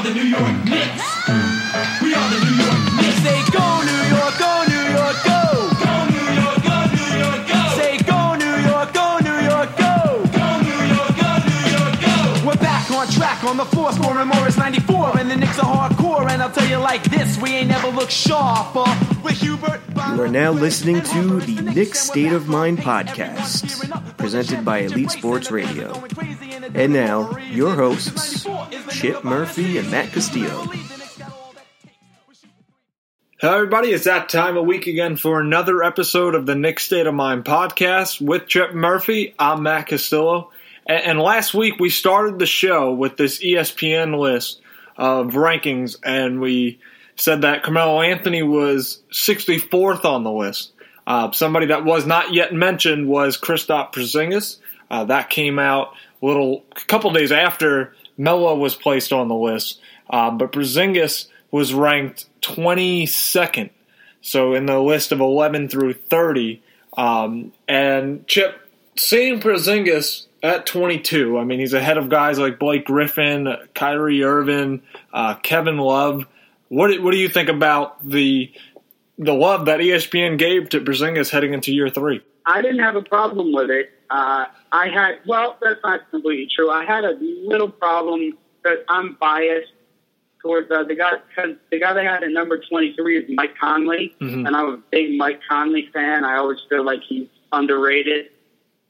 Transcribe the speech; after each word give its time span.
are 0.00 0.04
the 0.04 0.14
New 0.14 0.28
York 0.28 0.64
Knicks. 0.64 1.04
We 2.00 2.14
are 2.14 2.28
the 2.32 2.40
New 2.44 2.56
York 2.56 2.80
Knicks. 2.96 3.20
Say 3.20 3.40
go 3.52 3.66
New 3.84 4.02
York, 4.08 4.34
go 4.38 4.52
New 4.72 4.86
York, 4.96 5.16
go. 5.28 5.42
Go 5.84 5.94
New 6.08 6.28
York, 6.40 6.58
go 6.64 6.78
New 6.96 7.10
York, 7.20 7.42
go. 7.48 7.60
Say 7.76 7.98
go 8.08 8.34
New 8.36 8.56
York, 8.70 8.94
go 8.94 9.18
New 9.20 9.38
York, 9.44 9.70
go. 9.76 10.24
Go 10.32 10.48
New 10.64 10.80
York, 10.96 11.12
go 11.20 11.30
New 11.48 11.62
York, 11.76 11.94
go. 12.00 12.46
We're 12.46 12.62
back 12.62 12.90
on 12.90 13.08
track 13.08 13.44
on 13.44 13.58
the 13.58 13.66
floor, 13.66 13.92
scoring 13.92 14.28
more. 14.28 14.46
It's 14.48 14.56
94, 14.56 15.18
and 15.18 15.30
the 15.30 15.36
Knicks 15.36 15.58
are 15.58 15.90
hardcore. 15.90 16.30
And 16.30 16.40
I'll 16.42 16.50
tell 16.50 16.68
you 16.68 16.78
like 16.78 17.02
this, 17.04 17.36
we 17.36 17.50
ain't 17.50 17.68
never 17.68 17.88
looked 17.88 18.12
sharper. 18.12 18.84
Uh, 18.86 19.10
with 19.22 19.40
Hubert. 19.40 19.80
You 19.94 20.22
are 20.22 20.28
now 20.28 20.50
listening 20.50 21.02
to 21.02 21.40
the 21.40 21.60
Knicks 21.60 22.00
State 22.00 22.32
of 22.32 22.48
Mind 22.48 22.78
podcast, 22.78 24.16
presented 24.16 24.64
by 24.64 24.78
Elite 24.78 25.10
Sports 25.10 25.50
Radio. 25.50 25.92
And 26.74 26.92
now, 26.92 27.36
your 27.38 27.74
hosts, 27.74 28.46
Chip 29.00 29.24
Murphy 29.24 29.78
and 29.78 29.90
Matt 29.90 30.12
Castillo. 30.12 30.66
Hello, 33.40 33.54
everybody. 33.54 33.92
It's 33.92 34.04
that 34.04 34.28
time 34.28 34.58
of 34.58 34.66
week 34.66 34.86
again 34.86 35.16
for 35.16 35.40
another 35.40 35.82
episode 35.82 36.34
of 36.34 36.44
the 36.44 36.54
Knicks 36.54 36.84
State 36.84 37.06
of 37.06 37.14
Mind 37.14 37.46
podcast 37.46 38.20
with 38.20 38.46
Chip 38.46 38.74
Murphy. 38.74 39.34
I'm 39.38 39.62
Matt 39.62 39.86
Castillo. 39.86 40.50
And, 40.84 41.18
last 41.18 41.54
week 41.54 41.80
we 41.80 41.88
started 41.88 42.38
the 42.38 42.44
show 42.44 42.92
with 42.92 43.16
this 43.16 43.42
ESPN 43.42 44.18
list 44.18 44.60
of 44.98 45.28
rankings, 45.28 45.96
and 46.04 46.38
we 46.38 46.78
said 47.16 47.40
that 47.40 47.62
Carmelo 47.62 48.02
Anthony 48.02 48.42
was 48.42 49.02
64th 49.12 50.04
on 50.04 50.24
the 50.24 50.30
list. 50.30 50.72
Uh, 51.06 51.30
somebody 51.30 51.64
that 51.66 51.86
was 51.86 52.04
not 52.04 52.34
yet 52.34 52.52
mentioned 52.52 53.08
was 53.08 53.38
Kristaps 53.38 53.94
Porzingis. 53.94 54.58
Uh, 54.90 55.04
that 55.04 55.30
came 55.30 55.58
out 55.58 55.94
a 56.20 56.26
little, 56.26 56.66
a 56.76 56.84
couple 56.84 57.10
days 57.12 57.32
after 57.32 57.94
Melo 58.20 58.54
was 58.54 58.74
placed 58.74 59.12
on 59.14 59.28
the 59.28 59.34
list. 59.34 59.80
Uh, 60.10 60.30
but 60.30 60.52
Porzingis 60.52 61.26
was 61.50 61.72
ranked 61.72 62.26
22nd, 62.42 63.70
so 64.20 64.54
in 64.54 64.66
the 64.66 64.78
list 64.78 65.10
of 65.10 65.20
11 65.20 65.68
through 65.68 65.94
30. 65.94 66.62
Um, 66.96 67.52
and 67.66 68.26
Chip, 68.26 68.60
seeing 68.96 69.40
Porzingis 69.40 70.26
at 70.42 70.66
22, 70.66 71.38
I 71.38 71.44
mean, 71.44 71.60
he's 71.60 71.72
ahead 71.72 71.96
of 71.96 72.08
guys 72.08 72.38
like 72.38 72.58
Blake 72.58 72.84
Griffin, 72.84 73.56
Kyrie 73.74 74.22
Irving, 74.22 74.82
uh, 75.12 75.36
Kevin 75.36 75.78
Love. 75.78 76.26
What 76.68 77.00
what 77.02 77.10
do 77.12 77.16
you 77.16 77.28
think 77.28 77.48
about 77.48 78.06
the 78.06 78.52
the 79.18 79.34
love 79.34 79.66
that 79.66 79.80
ESPN 79.80 80.38
gave 80.38 80.68
to 80.70 80.80
Porzingis 80.80 81.30
heading 81.30 81.52
into 81.54 81.72
year 81.72 81.90
three? 81.90 82.22
I 82.46 82.62
didn't 82.62 82.80
have 82.80 82.96
a 82.96 83.02
problem 83.02 83.52
with 83.52 83.70
it. 83.70 83.90
Uh, 84.08 84.46
I 84.72 84.88
had, 84.88 85.18
well, 85.26 85.56
that's 85.60 85.80
not 85.84 86.10
completely 86.10 86.48
true. 86.54 86.70
I 86.70 86.84
had 86.84 87.04
a 87.04 87.16
little 87.20 87.68
problem 87.68 88.36
because 88.62 88.78
I'm 88.88 89.16
biased 89.20 89.72
towards 90.42 90.70
uh, 90.70 90.82
the 90.84 90.94
guy, 90.94 91.12
cause 91.36 91.54
the 91.70 91.78
guy 91.78 91.92
they 91.92 92.04
had 92.04 92.22
at 92.24 92.30
number 92.30 92.58
23 92.58 93.18
is 93.18 93.24
Mike 93.28 93.54
Conley, 93.60 94.14
Mhm. 94.20 94.46
and 94.46 94.56
I'm 94.56 94.68
a 94.68 94.76
big 94.90 95.16
Mike 95.18 95.40
Conley 95.48 95.88
fan. 95.92 96.24
I 96.24 96.36
always 96.38 96.58
feel 96.68 96.82
like 96.82 97.02
he's 97.02 97.28
underrated, 97.52 98.30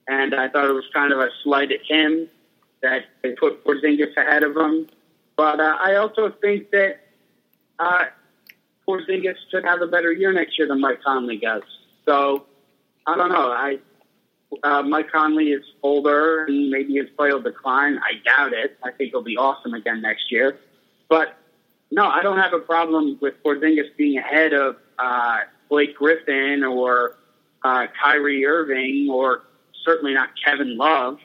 and 0.07 0.35
I 0.35 0.49
thought 0.49 0.67
it 0.71 0.73
was 0.73 0.85
kind 0.95 1.13
of 1.13 1.19
a 1.19 1.29
slight 1.43 1.73
at 1.73 1.81
him 1.85 2.29
that 2.83 3.05
they 3.23 3.33
put 3.33 3.65
Porzingis 3.65 4.17
ahead 4.17 4.45
of 4.45 4.57
him. 4.57 4.87
But 5.37 5.59
uh, 5.61 5.77
I 5.81 5.97
also 5.97 6.31
think 6.41 6.71
that 6.71 7.01
uh, 7.81 8.05
Porzingis 8.87 9.37
should 9.51 9.65
have 9.65 9.83
a 9.83 9.87
better 9.87 10.13
year 10.13 10.33
next 10.33 10.59
year 10.59 10.69
than 10.69 10.81
Mike 10.81 11.03
Conley 11.03 11.37
does. 11.39 11.63
So 12.07 12.47
I 13.07 13.17
don't 13.17 13.31
know. 13.31 13.51
I 13.51 13.79
uh, 14.63 14.83
Mike 14.83 15.11
Conley 15.11 15.53
is 15.53 15.65
older 15.83 16.45
and 16.45 16.71
maybe 16.71 16.95
his 16.95 17.09
play 17.17 17.33
will 17.33 17.41
decline. 17.41 17.99
I 17.99 18.21
doubt 18.25 18.53
it. 18.53 18.77
I 18.83 18.91
think 18.91 19.11
he'll 19.13 19.23
be 19.23 19.37
awesome 19.37 19.75
again 19.75 20.03
next 20.03 20.31
year. 20.33 20.59
But 21.09 21.37
no, 21.91 22.09
I 22.09 22.23
don't 22.23 22.39
have 22.39 22.53
a 22.53 22.59
problem 22.59 23.19
with 23.21 23.35
Porzingis 23.45 23.97
being 23.97 24.19
ahead 24.19 24.53
of 24.53 24.77
uh, 24.99 25.39
Blake 25.69 25.97
Griffin 25.97 26.65
or 26.65 27.17
uh, 27.65 27.87
Kyrie 28.01 28.45
Irving 28.45 29.09
or 29.11 29.43
certainly 29.85 30.15
not 30.15 30.31
Kevin 30.45 30.77
Love. 30.77 31.19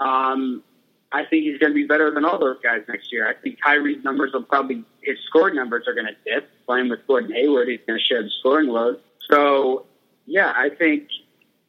Um, 0.00 0.62
I 1.10 1.24
think 1.24 1.44
he's 1.44 1.58
going 1.58 1.72
to 1.72 1.74
be 1.74 1.86
better 1.86 2.10
than 2.10 2.24
all 2.24 2.38
those 2.38 2.58
guys 2.62 2.82
next 2.88 3.12
year. 3.12 3.26
I 3.26 3.34
think 3.34 3.58
Kyrie's 3.60 4.04
numbers 4.04 4.32
will 4.32 4.42
probably 4.42 4.84
his 5.02 5.16
scoring 5.26 5.54
numbers 5.54 5.88
are 5.88 5.94
going 5.94 6.06
to 6.06 6.16
dip. 6.24 6.50
Playing 6.66 6.90
with 6.90 7.06
Gordon 7.06 7.32
Hayward, 7.32 7.68
he's 7.68 7.80
going 7.86 7.98
to 7.98 8.04
share 8.04 8.22
the 8.22 8.30
scoring 8.40 8.68
load. 8.68 9.00
So 9.30 9.86
yeah, 10.28 10.52
I 10.56 10.68
think 10.70 11.08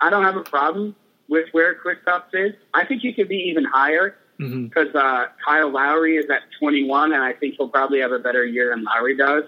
I 0.02 0.10
don't 0.10 0.24
have 0.24 0.36
a 0.36 0.44
problem 0.44 0.96
with 1.28 1.48
where 1.52 1.76
Kristaps 1.76 2.34
is. 2.34 2.54
I 2.74 2.86
think 2.86 3.02
he 3.02 3.14
could 3.14 3.30
be 3.30 3.38
even 3.52 3.66
higher 3.66 4.16
Mm-hmm. 4.40 4.68
because 4.68 4.96
uh, 4.96 5.26
Kyle 5.46 5.70
Lowry 5.70 6.16
is 6.16 6.30
at 6.30 6.44
21, 6.62 7.12
and 7.12 7.22
I 7.22 7.34
think 7.34 7.56
he'll 7.58 7.68
probably 7.68 8.00
have 8.00 8.14
a 8.14 8.20
better 8.20 8.46
year 8.46 8.70
than 8.74 8.86
Lowry 8.86 9.18
does. 9.18 9.44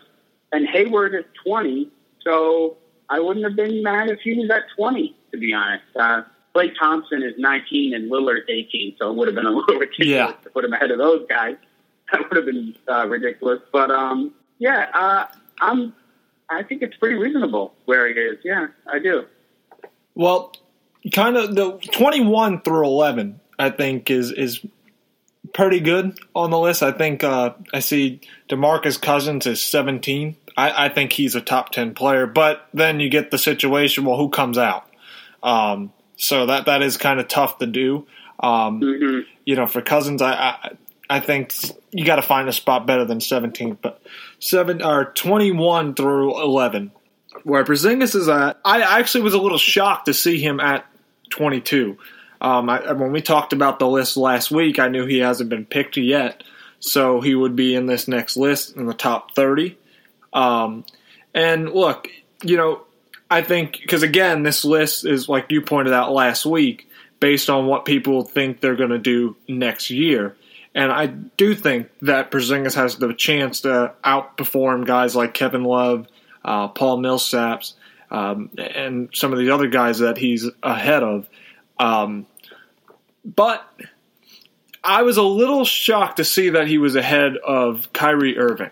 And 0.51 0.67
Hayward 0.67 1.16
is 1.16 1.23
20, 1.45 1.89
so 2.25 2.75
I 3.09 3.22
wouldn't 3.22 3.45
have 3.45 3.55
been 3.55 3.81
mad 3.83 4.09
if 4.09 4.19
he 4.19 4.33
was 4.38 4.49
at 4.49 4.63
20, 4.75 5.16
to 5.31 5.38
be 5.38 5.53
honest. 5.53 5.85
Uh, 5.95 6.23
Klay 6.53 6.78
Thompson 6.78 7.23
is 7.23 7.33
19 7.38 7.93
and 7.93 8.11
Lillard's 8.11 8.43
18, 8.49 8.97
so 8.99 9.09
it 9.11 9.16
would 9.16 9.29
have 9.29 9.35
been 9.35 9.45
a 9.45 9.51
little 9.51 9.75
ridiculous 9.79 10.09
Yeah. 10.09 10.31
to 10.43 10.49
put 10.49 10.66
him 10.66 10.73
ahead 10.73 10.91
of 10.91 10.97
those 10.97 11.25
guys. 11.29 11.55
That 12.11 12.28
would 12.29 12.35
have 12.35 12.45
been 12.45 12.75
uh, 12.91 13.07
ridiculous. 13.07 13.61
But 13.72 13.91
um, 13.91 14.33
yeah, 14.59 14.89
uh, 14.93 15.28
I'm. 15.61 15.93
I 16.51 16.63
think 16.63 16.81
it's 16.81 16.95
pretty 16.97 17.16
reasonable 17.16 17.73
where 17.85 18.07
he 18.07 18.13
is. 18.13 18.39
Yeah, 18.44 18.67
I 18.85 19.00
do. 19.00 19.25
Well, 20.16 20.53
kind 21.13 21.38
of 21.38 21.56
the 21.56 21.79
21 21.91 22.62
through 22.62 22.85
11, 22.85 23.39
I 23.57 23.69
think 23.69 24.09
is 24.09 24.31
is 24.31 24.66
pretty 25.53 25.79
good 25.79 26.17
on 26.35 26.50
the 26.51 26.59
list. 26.59 26.84
I 26.84 26.91
think 26.91 27.23
uh, 27.23 27.53
I 27.73 27.79
see 27.79 28.22
Demarcus 28.50 29.01
Cousins 29.01 29.45
is 29.47 29.61
17. 29.61 30.35
I, 30.57 30.85
I 30.85 30.90
think 30.90 31.13
he's 31.13 31.35
a 31.35 31.41
top 31.41 31.72
10 31.72 31.94
player, 31.94 32.28
but 32.28 32.67
then 32.73 33.00
you 33.00 33.09
get 33.09 33.31
the 33.31 33.38
situation. 33.38 34.06
Well, 34.06 34.17
who 34.17 34.29
comes 34.29 34.57
out? 34.57 34.88
Um, 35.41 35.94
so 36.17 36.45
that 36.45 36.66
that 36.66 36.81
is 36.81 36.97
kind 36.97 37.19
of 37.19 37.28
tough 37.28 37.57
to 37.59 37.66
do. 37.66 38.06
Um, 38.40 38.81
hmm 38.81 39.19
you 39.44 39.56
know, 39.56 39.66
for 39.66 39.81
Cousins, 39.81 40.22
I 40.22 40.34
I, 40.34 40.69
I 41.11 41.19
think 41.19 41.53
you 41.91 42.05
got 42.05 42.16
to 42.16 42.22
find 42.22 42.47
a 42.47 42.53
spot 42.53 42.88
better 42.88 43.03
than 43.03 43.19
17, 43.19 43.77
but 43.81 44.01
seven 44.39 44.81
or 44.81 45.05
21 45.05 45.94
through 45.94 46.41
11. 46.41 46.91
Where 47.44 47.66
Porzingis 47.66 48.16
is 48.16 48.29
at, 48.29 48.59
I 48.63 48.81
actually 48.99 49.22
was 49.22 49.33
a 49.33 49.41
little 49.41 49.57
shocked 49.57 50.05
to 50.05 50.13
see 50.13 50.39
him 50.39 50.61
at 50.61 50.85
22. 51.31 51.97
Um, 52.39 52.69
I, 52.69 52.94
when 52.94 53.11
we 53.11 53.22
talked 53.22 53.51
about 53.51 53.77
the 53.77 53.89
list 53.89 54.16
last 54.16 54.51
week, 54.51 54.79
I 54.79 54.88
knew 54.88 55.05
he 55.05 55.19
hasn't 55.19 55.49
been 55.49 55.66
picked 55.66 55.97
yet, 55.97 56.44
so 56.79 57.19
he 57.19 57.35
would 57.35 57.57
be 57.57 57.75
in 57.75 57.88
this 57.88 58.07
next 58.07 58.38
list 58.38 58.78
in 58.78 58.85
the 58.85 58.93
top 58.93 59.35
30. 59.35 59.78
Um, 60.31 60.85
and 61.33 61.72
look, 61.72 62.07
you 62.41 62.55
know, 62.55 62.83
I 63.29 63.41
think 63.41 63.79
because 63.81 64.03
again, 64.03 64.43
this 64.43 64.63
list 64.63 65.05
is 65.05 65.28
like 65.28 65.51
you 65.51 65.61
pointed 65.61 65.93
out 65.93 66.13
last 66.13 66.45
week, 66.45 66.89
based 67.19 67.49
on 67.49 67.67
what 67.67 67.83
people 67.83 68.23
think 68.23 68.61
they're 68.61 68.75
going 68.75 68.89
to 68.91 68.97
do 68.97 69.35
next 69.47 69.89
year. 69.89 70.35
And 70.74 70.92
I 70.92 71.08
do 71.08 71.54
think 71.54 71.90
that 72.02 72.32
Porzingis 72.32 72.76
has 72.76 72.96
the 72.96 73.14
chance 73.14 73.62
to 73.62 73.94
outperform 74.04 74.86
guys 74.86 75.16
like 75.16 75.34
Kevin 75.34 75.64
Love, 75.64 76.08
uh, 76.46 76.70
Paul 76.70 77.00
Millsaps, 77.00 77.74
um, 78.09 78.50
and 78.58 79.09
some 79.14 79.34
of 79.34 79.40
the 79.40 79.52
other 79.52 79.68
guys 79.68 80.00
that 80.00 80.18
he's 80.18 80.50
ahead 80.64 81.04
of. 81.04 81.28
Um, 81.80 82.26
but 83.26 83.66
I 84.84 85.04
was 85.04 85.18
a 85.18 85.24
little 85.24 85.66
shocked 85.66 86.18
to 86.18 86.24
see 86.24 86.50
that 86.50 86.68
he 86.68 86.78
was 86.78 86.96
ahead 86.96 87.38
of 87.38 87.92
Kyrie 87.94 88.38
Irving. 88.38 88.72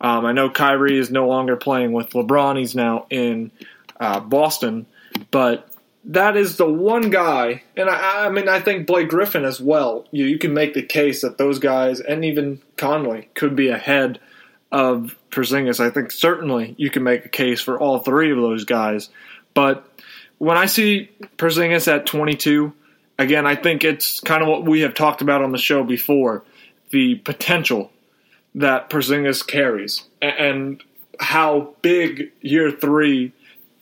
Um, 0.00 0.24
I 0.24 0.32
know 0.32 0.48
Kyrie 0.48 0.98
is 0.98 1.10
no 1.10 1.26
longer 1.26 1.56
playing 1.56 1.92
with 1.92 2.10
LeBron; 2.10 2.58
he's 2.58 2.74
now 2.74 3.06
in 3.10 3.50
uh, 3.98 4.20
Boston. 4.20 4.86
But 5.30 5.68
that 6.04 6.36
is 6.36 6.56
the 6.56 6.68
one 6.68 7.10
guy, 7.10 7.62
and 7.76 7.90
I, 7.90 8.26
I 8.26 8.28
mean, 8.30 8.48
I 8.48 8.60
think 8.60 8.86
Blake 8.86 9.08
Griffin 9.08 9.44
as 9.44 9.60
well. 9.60 10.06
You, 10.10 10.26
you 10.26 10.38
can 10.38 10.54
make 10.54 10.74
the 10.74 10.82
case 10.82 11.22
that 11.22 11.38
those 11.38 11.58
guys, 11.58 12.00
and 12.00 12.24
even 12.24 12.60
Conley, 12.76 13.28
could 13.34 13.56
be 13.56 13.68
ahead 13.68 14.20
of 14.70 15.16
Porzingis. 15.30 15.80
I 15.80 15.90
think 15.90 16.10
certainly 16.10 16.74
you 16.78 16.90
can 16.90 17.02
make 17.02 17.24
a 17.24 17.28
case 17.28 17.60
for 17.60 17.78
all 17.78 17.98
three 17.98 18.30
of 18.30 18.38
those 18.38 18.64
guys. 18.64 19.10
But 19.54 19.86
when 20.38 20.56
I 20.56 20.66
see 20.66 21.10
Porzingis 21.36 21.92
at 21.92 22.06
22, 22.06 22.72
again, 23.18 23.46
I 23.46 23.56
think 23.56 23.84
it's 23.84 24.20
kind 24.20 24.42
of 24.42 24.48
what 24.48 24.64
we 24.64 24.80
have 24.80 24.94
talked 24.94 25.20
about 25.20 25.42
on 25.42 25.52
the 25.52 25.58
show 25.58 25.82
before 25.82 26.44
the 26.90 27.16
potential 27.16 27.90
that 28.54 28.88
Porzingis 28.88 29.46
carries 29.46 30.04
and 30.22 30.82
how 31.20 31.74
big 31.82 32.32
year 32.40 32.70
three 32.70 33.32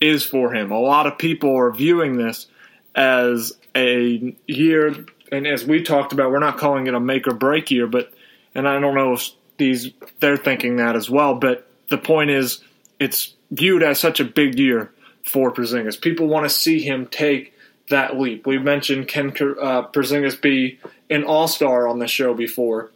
is 0.00 0.24
for 0.24 0.54
him. 0.54 0.70
A 0.70 0.78
lot 0.78 1.06
of 1.06 1.18
people 1.18 1.56
are 1.56 1.70
viewing 1.70 2.16
this 2.16 2.46
as 2.94 3.52
a 3.74 4.34
year, 4.46 5.06
and 5.30 5.46
as 5.46 5.64
we 5.64 5.82
talked 5.82 6.12
about, 6.12 6.30
we're 6.30 6.38
not 6.38 6.58
calling 6.58 6.86
it 6.86 6.94
a 6.94 7.00
make 7.00 7.26
or 7.26 7.34
break 7.34 7.70
year, 7.70 7.86
but 7.86 8.12
and 8.54 8.68
I 8.68 8.80
don't 8.80 8.94
know 8.94 9.14
if 9.14 9.30
these 9.58 9.90
they're 10.20 10.36
thinking 10.36 10.76
that 10.76 10.96
as 10.96 11.10
well. 11.10 11.34
But 11.34 11.68
the 11.88 11.98
point 11.98 12.30
is, 12.30 12.60
it's 12.98 13.34
viewed 13.50 13.82
as 13.82 13.98
such 13.98 14.20
a 14.20 14.24
big 14.24 14.58
year 14.58 14.92
for 15.24 15.52
Porzingis. 15.52 16.00
People 16.00 16.28
want 16.28 16.44
to 16.44 16.50
see 16.50 16.80
him 16.80 17.06
take 17.06 17.52
that 17.90 18.18
leap. 18.18 18.46
We 18.46 18.58
mentioned 18.58 19.08
can 19.08 19.28
uh, 19.28 19.88
Porzingis 19.88 20.40
be 20.40 20.78
an 21.10 21.24
All 21.24 21.48
Star 21.48 21.86
on 21.86 21.98
the 21.98 22.08
show 22.08 22.34
before. 22.34 22.90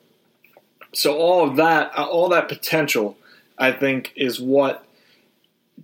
So 0.93 1.17
all 1.17 1.49
of 1.49 1.56
that, 1.56 1.93
uh, 1.96 2.05
all 2.05 2.29
that 2.31 2.49
potential, 2.49 3.17
I 3.58 3.73
think, 3.73 4.12
is 4.17 4.41
what 4.41 4.85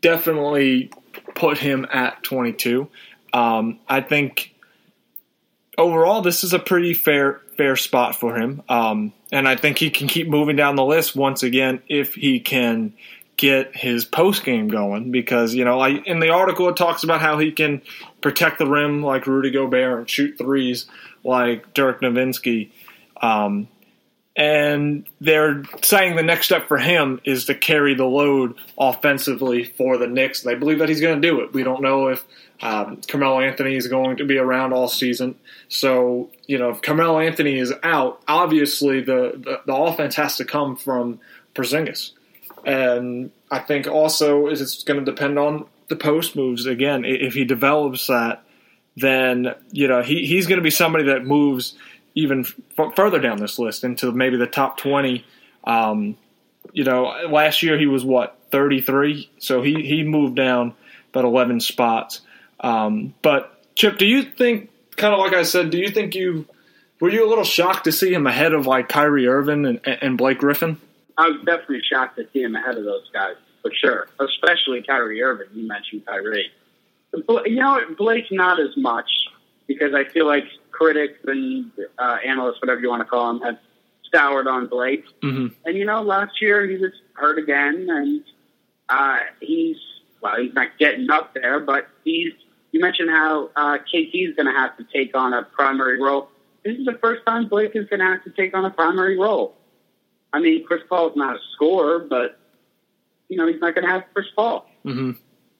definitely 0.00 0.90
put 1.34 1.58
him 1.58 1.86
at 1.92 2.22
22. 2.22 2.88
Um, 3.32 3.78
I 3.88 4.00
think 4.00 4.54
overall 5.78 6.22
this 6.22 6.44
is 6.44 6.52
a 6.52 6.58
pretty 6.58 6.94
fair 6.94 7.40
fair 7.56 7.76
spot 7.76 8.14
for 8.14 8.36
him, 8.36 8.62
um, 8.68 9.12
and 9.32 9.48
I 9.48 9.56
think 9.56 9.78
he 9.78 9.90
can 9.90 10.08
keep 10.08 10.28
moving 10.28 10.56
down 10.56 10.76
the 10.76 10.84
list 10.84 11.16
once 11.16 11.42
again 11.42 11.82
if 11.88 12.14
he 12.14 12.40
can 12.40 12.92
get 13.36 13.76
his 13.76 14.04
post 14.04 14.44
game 14.44 14.68
going. 14.68 15.10
Because 15.10 15.54
you 15.54 15.64
know, 15.64 15.80
I, 15.80 15.90
in 15.90 16.20
the 16.20 16.30
article 16.30 16.68
it 16.68 16.76
talks 16.76 17.04
about 17.04 17.20
how 17.20 17.38
he 17.38 17.52
can 17.52 17.82
protect 18.20 18.58
the 18.58 18.66
rim 18.66 19.02
like 19.02 19.26
Rudy 19.26 19.50
Gobert 19.50 19.98
and 19.98 20.10
shoot 20.10 20.38
threes 20.38 20.86
like 21.24 21.74
Dirk 21.74 22.00
Nowitzki. 22.00 22.70
Um, 23.20 23.68
and 24.36 25.06
they're 25.18 25.62
saying 25.82 26.16
the 26.16 26.22
next 26.22 26.46
step 26.46 26.68
for 26.68 26.76
him 26.76 27.20
is 27.24 27.46
to 27.46 27.54
carry 27.54 27.94
the 27.94 28.04
load 28.04 28.54
offensively 28.76 29.64
for 29.64 29.96
the 29.96 30.06
Knicks. 30.06 30.42
They 30.42 30.54
believe 30.54 30.80
that 30.80 30.90
he's 30.90 31.00
going 31.00 31.20
to 31.20 31.26
do 31.26 31.40
it. 31.40 31.54
We 31.54 31.62
don't 31.62 31.80
know 31.80 32.08
if 32.08 32.22
um, 32.60 33.00
Carmelo 33.08 33.40
Anthony 33.40 33.76
is 33.76 33.88
going 33.88 34.18
to 34.18 34.24
be 34.24 34.36
around 34.36 34.74
all 34.74 34.88
season. 34.88 35.36
So, 35.68 36.30
you 36.46 36.58
know, 36.58 36.68
if 36.68 36.82
Carmelo 36.82 37.18
Anthony 37.18 37.58
is 37.58 37.72
out, 37.82 38.22
obviously 38.28 39.00
the, 39.00 39.32
the, 39.42 39.60
the 39.64 39.74
offense 39.74 40.14
has 40.16 40.36
to 40.36 40.44
come 40.44 40.76
from 40.76 41.18
Porzingis. 41.54 42.12
And 42.64 43.30
I 43.50 43.60
think 43.60 43.86
also 43.86 44.48
is 44.48 44.60
it's 44.60 44.84
going 44.84 45.02
to 45.02 45.10
depend 45.10 45.38
on 45.38 45.64
the 45.88 45.96
post 45.96 46.36
moves. 46.36 46.66
Again, 46.66 47.06
if 47.06 47.32
he 47.32 47.46
develops 47.46 48.08
that, 48.08 48.42
then, 48.96 49.54
you 49.72 49.88
know, 49.88 50.02
he, 50.02 50.26
he's 50.26 50.46
going 50.46 50.58
to 50.58 50.62
be 50.64 50.70
somebody 50.70 51.04
that 51.04 51.24
moves– 51.24 51.74
even 52.16 52.44
f- 52.78 52.94
further 52.96 53.20
down 53.20 53.38
this 53.38 53.58
list 53.60 53.84
into 53.84 54.10
maybe 54.10 54.36
the 54.36 54.46
top 54.46 54.78
20. 54.78 55.24
Um, 55.64 56.16
you 56.72 56.82
know, 56.82 57.04
last 57.30 57.62
year 57.62 57.78
he 57.78 57.86
was 57.86 58.04
what 58.04 58.36
33, 58.50 59.30
so 59.38 59.62
he 59.62 59.82
he 59.82 60.02
moved 60.02 60.34
down 60.34 60.74
about 61.10 61.24
11 61.24 61.60
spots. 61.60 62.22
Um, 62.60 63.14
but 63.22 63.62
Chip, 63.76 63.98
do 63.98 64.06
you 64.06 64.22
think, 64.22 64.70
kind 64.96 65.14
of 65.14 65.20
like 65.20 65.34
I 65.34 65.42
said, 65.44 65.70
do 65.70 65.78
you 65.78 65.90
think 65.90 66.14
you 66.14 66.46
were 67.00 67.10
you 67.10 67.26
a 67.26 67.28
little 67.28 67.44
shocked 67.44 67.84
to 67.84 67.92
see 67.92 68.12
him 68.12 68.26
ahead 68.26 68.54
of 68.54 68.66
like 68.66 68.88
Kyrie 68.88 69.28
Irving 69.28 69.66
and, 69.66 69.80
and 69.86 70.18
Blake 70.18 70.38
Griffin? 70.38 70.78
I 71.18 71.28
was 71.28 71.38
definitely 71.44 71.82
shocked 71.90 72.16
to 72.16 72.26
see 72.32 72.42
him 72.42 72.54
ahead 72.56 72.76
of 72.76 72.84
those 72.84 73.08
guys 73.12 73.36
for 73.62 73.70
sure, 73.74 74.08
especially 74.20 74.82
Kyrie 74.82 75.22
Irving. 75.22 75.48
You 75.54 75.66
mentioned 75.68 76.06
Kyrie. 76.06 76.50
You 77.12 77.56
know, 77.56 77.80
Blake's 77.96 78.28
not 78.30 78.60
as 78.60 78.76
much 78.76 79.10
because 79.66 79.94
I 79.94 80.04
feel 80.04 80.26
like 80.26 80.44
critics 80.76 81.18
and 81.26 81.70
uh, 81.98 82.18
analysts, 82.24 82.60
whatever 82.60 82.80
you 82.80 82.88
want 82.88 83.00
to 83.00 83.06
call 83.06 83.32
them, 83.32 83.42
have 83.42 83.58
soured 84.14 84.46
on 84.46 84.66
Blake. 84.66 85.04
Mm-hmm. 85.22 85.46
And 85.64 85.76
you 85.76 85.84
know, 85.84 86.02
last 86.02 86.40
year 86.40 86.68
he 86.68 86.76
was 86.76 86.92
hurt 87.14 87.38
again, 87.38 87.86
and 87.88 88.22
uh, 88.88 89.18
he's 89.40 89.76
well, 90.20 90.40
he's 90.40 90.54
not 90.54 90.68
getting 90.78 91.10
up 91.10 91.34
there, 91.34 91.60
but 91.60 91.88
he's. 92.04 92.32
You 92.72 92.80
mentioned 92.80 93.08
how 93.08 93.48
uh, 93.56 93.78
KP 93.78 94.28
is 94.28 94.36
going 94.36 94.46
to 94.46 94.52
have 94.52 94.76
to 94.76 94.84
take 94.92 95.16
on 95.16 95.32
a 95.32 95.44
primary 95.44 95.98
role. 96.02 96.28
This 96.62 96.76
is 96.76 96.84
the 96.84 96.98
first 97.00 97.24
time 97.24 97.48
Blake 97.48 97.70
is 97.74 97.86
going 97.88 98.00
to 98.00 98.06
have 98.06 98.24
to 98.24 98.30
take 98.30 98.54
on 98.54 98.66
a 98.66 98.70
primary 98.70 99.18
role. 99.18 99.54
I 100.32 100.40
mean, 100.40 100.62
Chris 100.66 100.82
Paul 100.86 101.10
is 101.10 101.16
not 101.16 101.36
a 101.36 101.38
scorer, 101.54 102.00
but 102.00 102.38
you 103.28 103.38
know 103.38 103.46
he's 103.46 103.60
not 103.60 103.74
going 103.74 103.86
to 103.86 103.90
have 103.90 104.04
Chris 104.12 104.26
Paul. 104.34 104.68
Mm-hmm. 104.84 105.12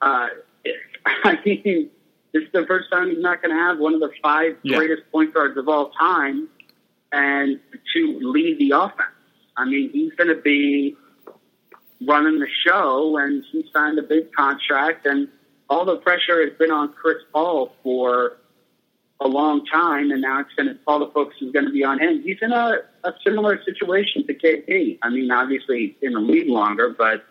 Uh, 0.03 0.29
I 1.07 1.39
mean, 1.45 1.91
this 2.37 2.47
is 2.47 2.53
the 2.53 2.67
first 2.67 2.91
time 2.91 3.09
he's 3.09 3.21
not 3.21 3.43
going 3.43 3.55
to 3.55 3.61
have 3.61 3.79
one 3.79 3.95
of 3.95 4.01
the 4.01 4.11
five 4.23 4.57
Yeah. 4.63 4.77
greatest 4.79 5.11
point 5.11 5.33
guards 5.33 5.57
of 5.57 5.69
all 5.69 5.91
time 5.91 6.49
and 7.13 7.59
to 7.95 8.19
lead 8.23 8.59
the 8.59 8.73
offense. 8.73 9.09
I 9.57 9.65
mean, 9.65 9.91
he's 9.91 10.13
going 10.13 10.29
to 10.29 10.41
be 10.43 10.97
running 12.07 12.39
the 12.39 12.49
show, 12.67 13.17
and 13.17 13.43
he 13.51 13.67
signed 13.73 13.99
a 13.99 14.03
big 14.03 14.31
contract, 14.35 15.07
and 15.07 15.29
all 15.71 15.87
the 15.87 15.97
pressure 15.97 16.45
has 16.47 16.53
been 16.59 16.71
on 16.71 16.93
Chris 16.93 17.17
Paul 17.33 17.73
for 17.83 18.37
a 19.21 19.27
long 19.29 19.65
time, 19.65 20.11
and 20.11 20.21
now 20.21 20.41
it's 20.41 20.53
going 20.57 20.69
to 20.69 20.79
all 20.87 20.99
the 20.99 21.11
focus 21.13 21.37
is 21.41 21.53
going 21.53 21.65
to 21.65 21.73
be 21.73 21.83
on 21.83 21.99
him. 21.99 22.23
He's 22.23 22.37
in 22.43 22.53
a, 22.53 22.81
a 23.05 23.15
similar 23.25 23.63
situation 23.65 24.27
to 24.27 24.35
KP. 24.35 24.99
I 25.03 25.09
mean, 25.09 25.31
obviously 25.31 25.97
in 26.03 26.13
the 26.13 26.21
league 26.21 26.49
longer, 26.51 26.91
but 26.91 27.25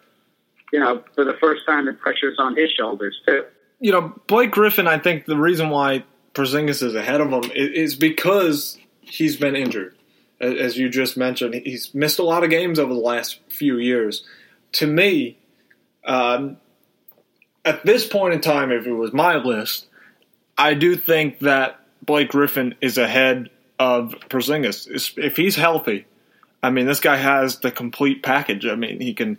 you 0.74 0.80
know, 0.80 1.04
for 1.14 1.24
the 1.24 1.36
first 1.40 1.62
time, 1.68 1.86
the 1.86 1.94
pressure's 1.94 2.40
on 2.40 2.56
his 2.58 2.72
shoulders 2.72 3.22
too. 3.28 3.46
You 3.86 3.92
know, 3.92 4.20
Blake 4.26 4.50
Griffin, 4.50 4.88
I 4.88 4.98
think 4.98 5.26
the 5.26 5.38
reason 5.38 5.70
why 5.70 6.06
Porzingis 6.34 6.82
is 6.82 6.96
ahead 6.96 7.22
of 7.22 7.32
him 7.32 7.52
is 7.54 7.94
because 7.94 8.80
he's 9.02 9.38
been 9.38 9.56
injured. 9.56 9.96
As 10.42 10.76
you 10.76 10.90
just 10.90 11.18
mentioned, 11.18 11.54
he's 11.54 11.94
missed 11.94 12.18
a 12.18 12.24
lot 12.24 12.44
of 12.44 12.50
games 12.50 12.80
over 12.80 12.92
the 12.92 13.00
last 13.00 13.42
few 13.48 13.78
years. 13.78 14.26
To 14.72 14.88
me, 14.88 15.38
um, 16.04 16.58
at 17.64 17.86
this 17.86 18.08
point 18.08 18.34
in 18.34 18.42
time, 18.42 18.72
if 18.72 18.88
it 18.88 18.92
was 18.92 19.14
my 19.14 19.36
list, 19.36 19.86
I 20.58 20.74
do 20.74 20.96
think 20.96 21.38
that 21.42 21.80
Blake 22.02 22.30
Griffin 22.30 22.74
is 22.82 22.98
ahead 22.98 23.52
of 23.78 24.16
Porzingis. 24.30 25.16
If 25.16 25.38
he's 25.38 25.58
healthy, 25.58 26.08
I 26.64 26.72
mean, 26.72 26.88
this 26.88 27.02
guy 27.02 27.18
has 27.18 27.60
the 27.60 27.70
complete 27.70 28.24
package. 28.24 28.66
I 28.66 28.74
mean, 28.74 29.00
he 29.00 29.14
can 29.14 29.38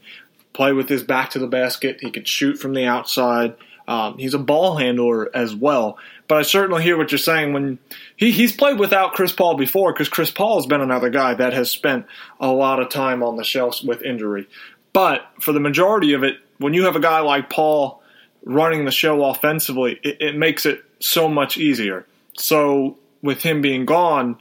play 0.52 0.72
with 0.72 0.88
his 0.88 1.02
back 1.02 1.30
to 1.30 1.40
the 1.40 1.48
basket. 1.48 1.98
He 2.00 2.12
can 2.12 2.24
shoot 2.24 2.60
from 2.60 2.74
the 2.74 2.84
outside. 2.84 3.56
Um, 3.88 4.18
he's 4.18 4.34
a 4.34 4.38
ball 4.38 4.76
handler 4.76 5.34
as 5.34 5.54
well. 5.54 5.98
But 6.28 6.38
I 6.38 6.42
certainly 6.42 6.82
hear 6.82 6.96
what 6.96 7.12
you're 7.12 7.18
saying 7.18 7.52
when 7.52 7.78
he, 8.16 8.32
he's 8.32 8.52
played 8.52 8.78
without 8.78 9.12
Chris 9.12 9.32
Paul 9.32 9.56
before 9.56 9.92
because 9.92 10.08
Chris 10.08 10.30
Paul 10.30 10.56
has 10.56 10.66
been 10.66 10.80
another 10.80 11.10
guy 11.10 11.34
that 11.34 11.52
has 11.52 11.70
spent 11.70 12.06
a 12.40 12.48
lot 12.48 12.80
of 12.80 12.88
time 12.88 13.22
on 13.22 13.36
the 13.36 13.44
shelves 13.44 13.82
with 13.82 14.02
injury. 14.02 14.48
But 14.92 15.26
for 15.40 15.52
the 15.52 15.60
majority 15.60 16.14
of 16.14 16.24
it, 16.24 16.38
when 16.58 16.74
you 16.74 16.84
have 16.84 16.96
a 16.96 17.00
guy 17.00 17.20
like 17.20 17.50
Paul 17.50 18.02
running 18.44 18.84
the 18.84 18.90
show 18.90 19.24
offensively, 19.24 20.00
it, 20.02 20.16
it 20.20 20.36
makes 20.36 20.66
it 20.66 20.82
so 20.98 21.28
much 21.28 21.56
easier. 21.56 22.06
So 22.36 22.98
with 23.22 23.42
him 23.42 23.60
being 23.60 23.84
gone, 23.86 24.38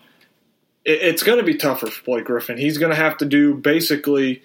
it, 0.83 1.01
it's 1.01 1.23
going 1.23 1.39
to 1.39 1.43
be 1.43 1.55
tougher 1.55 1.87
for 1.87 2.03
Blake 2.03 2.25
Griffin. 2.25 2.57
He's 2.57 2.77
going 2.77 2.91
to 2.91 2.95
have 2.95 3.17
to 3.17 3.25
do 3.25 3.53
basically 3.55 4.41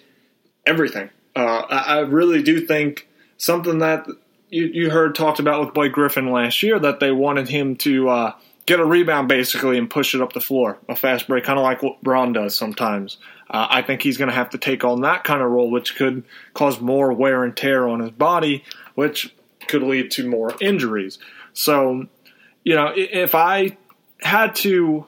everything. 0.67 1.11
Uh, 1.35 1.63
I, 1.71 1.79
I 1.79 1.99
really 2.01 2.43
do 2.43 2.67
think 2.67 3.09
something 3.37 3.79
that 3.79 4.07
you, 4.51 4.67
you 4.67 4.91
heard 4.91 5.15
talked 5.15 5.39
about 5.39 5.65
with 5.65 5.75
Blake 5.75 5.93
Griffin 5.93 6.31
last 6.31 6.63
year 6.63 6.79
that 6.79 7.01
they 7.01 7.11
wanted 7.11 7.49
him 7.49 7.77
to 7.77 8.09
uh, 8.09 8.33
get 8.67 8.81
a 8.81 8.85
rebound 8.85 9.29
basically 9.29 9.79
and 9.79 9.89
push 9.89 10.15
it 10.15 10.21
up 10.21 10.33
the 10.33 10.41
floor, 10.41 10.79
a 10.89 10.97
fast 10.97 11.27
break, 11.29 11.45
kind 11.45 11.59
of 11.59 11.63
like 11.63 11.83
what 11.83 12.03
Bron 12.03 12.33
does 12.33 12.55
sometimes. 12.55 13.19
Uh, 13.49 13.67
I 13.69 13.83
think 13.83 14.03
he's 14.03 14.17
going 14.17 14.29
to 14.29 14.35
have 14.35 14.51
to 14.51 14.59
take 14.59 14.85
on 14.85 15.01
that 15.03 15.25
kind 15.25 15.43
of 15.43 15.51
role, 15.51 15.71
which 15.71 15.97
could 15.97 16.25
cause 16.55 16.81
more 16.81 17.13
wear 17.13 17.43
and 17.43 17.57
tear 17.57 17.89
on 17.89 18.01
his 18.01 18.11
body, 18.11 18.65
which 18.95 19.35
could 19.67 19.83
lead 19.83 20.11
to 20.13 20.29
more 20.29 20.55
injuries. 20.61 21.19
So, 21.53 22.07
you 22.65 22.75
know, 22.75 22.93
if 22.95 23.35
I 23.35 23.77
had 24.21 24.55
to 24.57 25.07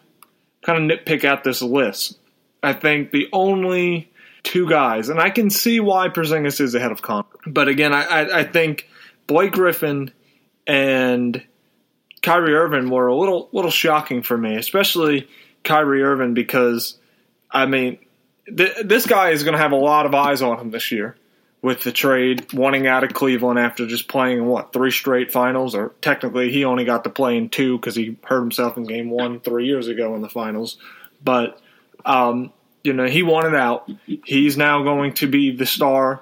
kind 0.62 0.90
of 0.90 0.99
nitpick 0.99 1.25
at 1.25 1.45
this 1.45 1.62
list, 1.62 2.19
I 2.62 2.73
think 2.73 3.11
the 3.11 3.28
only 3.33 4.11
two 4.43 4.69
guys, 4.69 5.09
and 5.09 5.21
I 5.21 5.31
can 5.31 5.50
see 5.50 5.78
why 5.81 6.09
Porzingis 6.09 6.61
is 6.61 6.75
ahead 6.75 6.90
of 6.90 7.02
Con. 7.02 7.25
But 7.47 7.69
again, 7.69 7.93
I, 7.93 8.02
I, 8.02 8.38
I 8.40 8.45
think 8.45 8.88
Blake 9.33 9.53
Griffin 9.53 10.12
and 10.67 11.43
Kyrie 12.21 12.53
Irving 12.53 12.91
were 12.91 13.07
a 13.07 13.17
little 13.17 13.49
little 13.53 13.71
shocking 13.71 14.23
for 14.23 14.37
me, 14.37 14.57
especially 14.57 15.27
Kyrie 15.65 16.03
Irving 16.03 16.35
because 16.35 16.99
I 17.51 17.65
mean 17.65 17.99
th- 18.45 18.77
this 18.85 19.07
guy 19.07 19.31
is 19.31 19.43
going 19.43 19.55
to 19.55 19.59
have 19.59 19.73
a 19.73 19.77
lot 19.77 20.05
of 20.05 20.15
eyes 20.15 20.43
on 20.43 20.59
him 20.59 20.71
this 20.71 20.93
year 20.93 21.17
with 21.62 21.83
the 21.83 21.93
trade 21.93 22.53
wanting 22.53 22.87
out 22.87 23.05
of 23.05 23.15
Cleveland 23.15 23.59
after 23.59 23.87
just 23.87 24.07
playing 24.07 24.45
what 24.45 24.75
three 24.75 24.91
straight 24.91 25.33
finals, 25.33 25.75
or 25.75 25.95
technically 26.03 26.53
he 26.53 26.67
only 26.67 26.85
got 26.85 27.05
to 27.05 27.11
play 27.11 27.39
in 27.39 27.49
two 27.49 27.79
because 27.79 27.97
he 27.97 28.19
hurt 28.25 28.41
himself 28.41 28.77
in 28.77 28.85
game 28.85 29.09
one 29.09 29.41
three 29.41 29.65
years 29.65 29.89
ago 29.89 30.15
in 30.15 30.21
the 30.21 30.29
finals, 30.29 30.77
but. 31.25 31.59
Um, 32.05 32.53
you 32.85 32.95
know, 32.95 33.07
he 33.07 33.23
wanted 33.23 33.55
out. 33.55 33.89
He's 34.25 34.57
now 34.57 34.83
going 34.83 35.12
to 35.15 35.29
be 35.29 35.55
the 35.55 35.67
star 35.67 36.21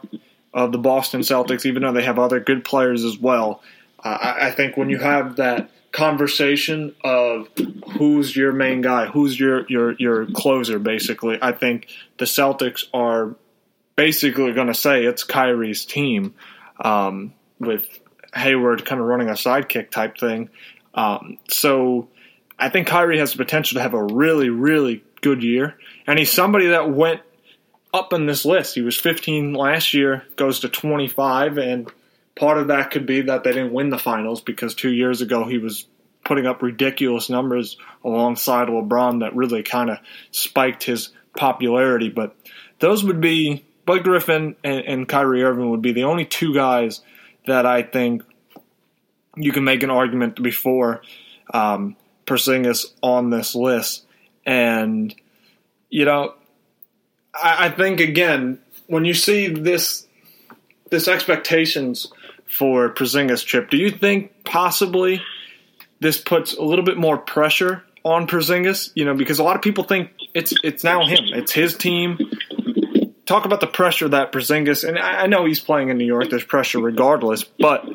of 0.52 0.73
the 0.73 0.78
Boston 0.78 1.21
Celtics, 1.21 1.64
even 1.64 1.83
though 1.83 1.92
they 1.92 2.04
have 2.04 2.19
other 2.19 2.40
good 2.40 2.64
players 2.64 3.04
as 3.04 3.19
well. 3.19 3.62
I, 4.02 4.49
I 4.49 4.50
think 4.50 4.76
when 4.76 4.90
you 4.90 4.99
have 4.99 5.37
that 5.37 5.71
conversation 5.92 6.95
of 7.04 7.49
who's 7.97 8.35
your 8.35 8.52
main 8.52 8.80
guy, 8.80 9.07
who's 9.07 9.38
your 9.38 9.66
your 9.69 9.92
your 9.99 10.26
closer, 10.26 10.78
basically, 10.78 11.38
I 11.40 11.52
think 11.52 11.88
the 12.19 12.25
Celtics 12.25 12.85
are 12.95 13.35
basically 13.97 14.52
going 14.52 14.69
to 14.69 14.75
say 14.75 15.04
it's 15.04 15.25
Kyrie's 15.25 15.85
team, 15.85 16.35
um, 16.83 17.35
with 17.59 17.87
Hayward 18.35 18.85
kind 18.87 19.00
of 19.00 19.07
running 19.07 19.28
a 19.28 19.33
sidekick 19.33 19.90
type 19.90 20.16
thing. 20.19 20.49
Um, 20.95 21.38
so 21.49 22.09
I 22.59 22.69
think 22.69 22.87
Kyrie 22.87 23.19
has 23.19 23.33
the 23.33 23.38
potential 23.38 23.76
to 23.76 23.83
have 23.83 23.95
a 23.95 24.02
really, 24.02 24.49
really 24.49 25.04
good 25.21 25.42
year. 25.42 25.78
And 26.07 26.19
he's 26.19 26.33
somebody 26.33 26.69
that 26.69 26.90
went 26.90 27.21
up 27.92 28.12
in 28.12 28.26
this 28.26 28.44
list. 28.44 28.75
He 28.75 28.82
was 28.82 28.97
15 28.97 29.54
last 29.54 29.94
year, 29.94 30.25
goes 30.37 30.61
to 30.61 30.68
25, 30.68 31.59
and 31.59 31.90
part 32.35 32.59
of 32.59 32.68
that 32.68 32.90
could 32.90 33.06
be 33.06 33.23
that 33.23 33.44
they 33.44 33.52
didn't 33.52 33.73
win 33.73 33.90
the 33.90 33.99
finals 33.99 34.40
because 34.40 34.75
two 34.75 34.92
years 34.92 35.20
ago 35.20 35.44
he 35.44 35.59
was 35.59 35.87
putting 36.25 36.47
up 36.47 36.62
ridiculous 36.62 37.28
numbers 37.28 37.76
alongside 38.04 38.68
LeBron 38.68 39.20
that 39.20 39.35
really 39.35 39.62
kind 39.62 39.90
of 39.90 39.99
spiked 40.30 40.85
his 40.85 41.11
popularity. 41.37 42.09
But 42.09 42.37
those 42.78 43.04
would 43.04 43.20
be 43.20 43.64
Blake 43.87 44.04
Griffin 44.04 44.56
and, 44.62 44.85
and 44.85 45.09
Kyrie 45.09 45.42
Irving 45.42 45.70
would 45.70 45.82
be 45.82 45.92
the 45.92 46.04
only 46.04 46.25
two 46.25 46.54
guys 46.54 47.00
that 47.47 47.66
I 47.66 47.82
think 47.82 48.23
you 49.37 49.52
can 49.52 49.64
make 49.64 49.82
an 49.82 49.90
argument 49.90 50.42
before 50.42 51.02
um, 51.52 51.97
Porzingis 52.26 52.92
on 53.02 53.30
this 53.30 53.54
list. 53.54 54.06
And 54.47 55.14
you 55.88 56.04
know, 56.04 56.35
I, 57.34 57.66
I 57.66 57.70
think 57.70 58.00
again 58.00 58.60
when 58.87 59.04
you 59.04 59.14
see 59.14 59.49
this 59.49 60.06
this 60.90 61.06
expectations 61.06 62.12
for 62.46 62.92
Porzingis 62.92 63.44
trip, 63.46 63.70
do 63.70 63.76
you 63.76 63.90
think 63.90 64.44
possibly 64.44 65.22
this 66.00 66.18
puts 66.18 66.54
a 66.56 66.62
little 66.62 66.84
bit 66.84 66.96
more 66.96 67.16
pressure 67.16 67.84
on 68.04 68.26
Porzingis? 68.26 68.90
You 68.94 69.04
know, 69.04 69.14
because 69.14 69.38
a 69.38 69.44
lot 69.44 69.56
of 69.56 69.62
people 69.62 69.84
think 69.84 70.10
it's 70.34 70.52
it's 70.64 70.82
now 70.84 71.06
him, 71.06 71.25
it's 71.32 71.52
his 71.52 71.76
team. 71.76 72.18
Talk 73.26 73.44
about 73.44 73.60
the 73.60 73.68
pressure 73.68 74.08
that 74.08 74.32
Porzingis, 74.32 74.87
and 74.87 74.99
I 74.99 75.22
I 75.22 75.26
know 75.28 75.44
he's 75.44 75.60
playing 75.60 75.90
in 75.90 75.99
New 75.99 76.06
York. 76.06 76.30
There's 76.30 76.44
pressure 76.44 76.80
regardless, 76.80 77.44
but 77.44 77.87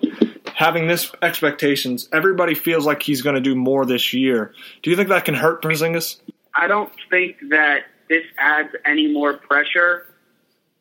having 0.54 0.88
this 0.88 1.12
expectations, 1.22 2.08
everybody 2.13 2.56
feels 2.56 2.86
like 2.86 3.04
he's 3.04 3.22
going 3.22 3.36
to 3.36 3.42
do 3.42 3.56
more 3.56 3.86
this 3.86 4.13
year. 4.13 4.54
Do 4.82 4.89
you 4.89 4.96
think 4.96 5.10
that 5.10 5.25
can 5.25 5.36
hurt 5.36 5.62
Porzingis? 5.62 6.22
I 6.56 6.68
don't 6.68 6.92
think 7.10 7.36
that 7.50 7.84
this 8.10 8.24
adds 8.38 8.70
any 8.86 9.12
more 9.12 9.34
pressure 9.34 10.08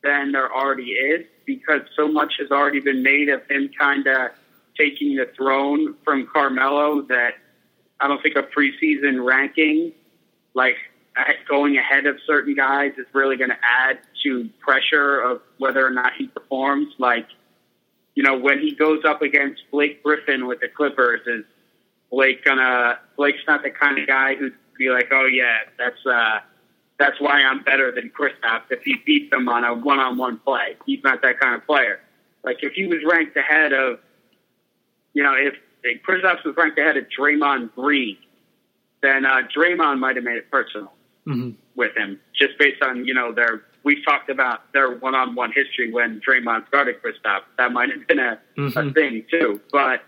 than 0.03 0.33
there 0.33 0.55
already 0.55 0.91
is 0.91 1.27
because 1.47 1.81
so 1.97 2.09
much 2.09 2.35
has 2.39 2.51
already 2.51 2.81
been 2.81 3.03
made 3.03 3.29
of 3.29 3.47
him 3.49 3.71
kind 3.79 4.07
of 4.07 4.31
taking 4.77 5.17
the 5.17 5.27
throne 5.37 5.95
from 6.05 6.27
Carmelo 6.33 7.03
that 7.03 7.35
I 8.01 8.09
don't 8.09 8.23
think 8.23 8.37
a 8.37 8.43
preseason 8.43 9.25
ranking, 9.25 9.93
like 10.53 10.77
going 11.49 11.77
ahead 11.79 12.07
of 12.07 12.17
certain 12.27 12.55
guys, 12.55 12.93
is 12.99 13.07
really 13.13 13.37
going 13.37 13.51
to 13.51 13.59
add 13.63 13.99
to 14.25 14.49
pressure 14.61 15.21
of 15.21 15.43
whether 15.59 15.87
or 15.87 15.91
not 15.91 16.13
he 16.19 16.27
performs. 16.27 16.93
Like, 16.99 17.27
you 18.15 18.23
know, 18.23 18.37
when 18.37 18.59
he 18.61 18.75
goes 18.75 19.05
up 19.05 19.23
against 19.23 19.63
Blake 19.71 20.03
Griffin 20.03 20.47
with 20.47 20.61
the 20.61 20.69
Clippers, 20.69 21.21
is 21.27 21.45
Blake 22.11 22.45
gonna? 22.45 22.99
Blake's 23.17 23.43
not 23.47 23.63
the 23.63 23.71
kind 23.71 23.99
of 23.99 24.07
guy 24.07 24.35
who'd 24.35 24.55
be 24.79 24.91
like, 24.91 25.09
oh 25.13 25.27
yeah, 25.27 25.59
that's 25.79 26.05
uh, 26.07 26.41
that's 26.99 27.21
why 27.21 27.43
I'm 27.43 27.63
better 27.63 27.93
than 27.93 28.11
Kristaps 28.11 28.65
if 28.71 28.83
he 28.83 28.97
beats 29.05 29.33
him 29.33 29.49
on 29.49 29.65
a 29.65 29.75
one-on-one 29.75 30.39
play. 30.39 30.77
He's 30.87 31.03
not 31.03 31.23
that 31.23 31.41
kind 31.41 31.55
of 31.55 31.67
player. 31.67 32.01
Like 32.45 32.59
if 32.63 32.73
he 32.75 32.87
was 32.87 32.99
ranked 33.09 33.37
ahead 33.37 33.73
of, 33.73 33.99
you 35.13 35.23
know, 35.23 35.35
if, 35.35 35.55
if 35.83 36.03
Kristaps 36.03 36.45
was 36.45 36.55
ranked 36.57 36.79
ahead 36.79 36.97
of 36.97 37.07
Draymond 37.09 37.75
Green, 37.75 38.17
then 39.03 39.27
uh, 39.27 39.43
Draymond 39.55 39.99
might 39.99 40.17
have 40.17 40.25
made 40.25 40.37
it 40.37 40.51
personal 40.51 40.93
with 41.75 41.97
him, 41.97 42.19
just 42.35 42.59
based 42.59 42.83
on 42.83 43.05
you 43.05 43.15
know 43.15 43.33
their. 43.33 43.63
We've 43.83 44.03
talked 44.03 44.31
about 44.31 44.73
their 44.73 44.97
one-on-one 44.97 45.53
history 45.55 45.93
when 45.93 46.23
Draymond 46.27 46.67
started 46.69 47.03
Kristaps. 47.03 47.43
That 47.59 47.71
might 47.73 47.91
have 47.91 48.07
been 48.07 48.19
a, 48.19 48.41
a 48.57 48.93
thing 48.95 49.27
too, 49.31 49.61
but 49.71 50.03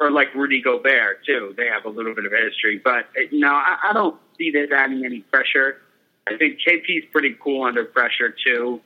or 0.00 0.10
like 0.10 0.34
Rudy 0.34 0.62
Gobert 0.62 1.24
too. 1.26 1.54
They 1.58 1.66
have 1.66 1.84
a 1.84 1.90
little 1.90 2.14
bit 2.14 2.24
of 2.24 2.32
a 2.32 2.36
history, 2.36 2.80
but 2.82 3.04
uh, 3.16 3.28
no, 3.32 3.52
I, 3.52 3.76
I 3.90 3.92
don't 3.92 4.18
see 4.38 4.50
this 4.50 4.70
adding 4.74 5.04
any 5.04 5.20
pressure. 5.20 5.81
I 6.28 6.36
think 6.36 6.58
KP's 6.66 7.06
pretty 7.12 7.36
cool 7.42 7.64
under 7.64 7.84
pressure 7.84 8.34
too, 8.44 8.80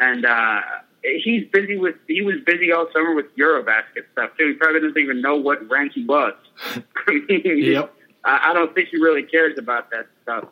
and 0.00 0.24
uh, 0.24 0.60
he's 1.02 1.44
busy 1.52 1.76
with. 1.76 1.96
He 2.06 2.22
was 2.22 2.36
busy 2.46 2.72
all 2.72 2.86
summer 2.92 3.14
with 3.14 3.26
Eurobasket 3.36 4.04
stuff 4.12 4.30
too. 4.38 4.48
He 4.48 4.52
probably 4.54 4.80
doesn't 4.80 4.98
even 4.98 5.20
know 5.20 5.36
what 5.36 5.68
rank 5.68 5.92
he 5.94 6.04
was. 6.04 6.34
I 7.08 7.12
mean, 7.28 7.42
Yep. 7.44 7.92
I, 8.24 8.50
I 8.50 8.54
don't 8.54 8.74
think 8.74 8.88
he 8.90 8.98
really 8.98 9.22
cares 9.24 9.58
about 9.58 9.90
that 9.90 10.06
stuff. 10.22 10.44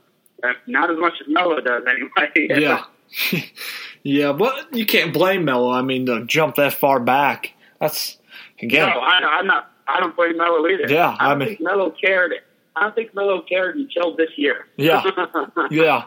Uh, 0.42 0.52
not 0.66 0.90
as 0.90 0.98
much 0.98 1.14
as 1.20 1.26
Melo 1.28 1.60
does, 1.60 1.82
anyway. 1.88 2.60
Yeah. 2.60 2.84
yeah, 4.02 4.32
but 4.32 4.74
you 4.74 4.84
can't 4.86 5.12
blame 5.12 5.44
Melo. 5.44 5.70
I 5.70 5.82
mean, 5.82 6.06
to 6.06 6.24
jump 6.24 6.56
that 6.56 6.74
far 6.74 6.98
back, 6.98 7.52
that's 7.80 8.18
again. 8.60 8.88
No, 8.88 8.98
I, 8.98 9.18
I'm 9.38 9.46
not. 9.46 9.70
I 9.86 10.00
don't 10.00 10.16
blame 10.16 10.36
Melo 10.38 10.66
either. 10.66 10.86
Yeah, 10.92 11.16
I 11.20 11.32
I 11.32 11.34
mean- 11.36 11.48
think 11.48 11.60
Melo 11.60 11.90
cared. 11.90 12.32
I 12.76 12.82
don't 12.82 12.94
think 12.94 13.14
Melo 13.14 13.42
cared 13.42 13.76
until 13.76 14.16
this 14.16 14.30
year. 14.36 14.66
Yeah. 14.76 15.04
yeah, 15.70 16.04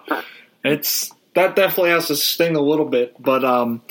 it's 0.64 1.12
that 1.34 1.56
definitely 1.56 1.92
has 1.92 2.08
to 2.08 2.16
sting 2.16 2.56
a 2.56 2.62
little 2.62 2.86
bit, 2.86 3.22
but 3.22 3.46
um, 3.46 3.82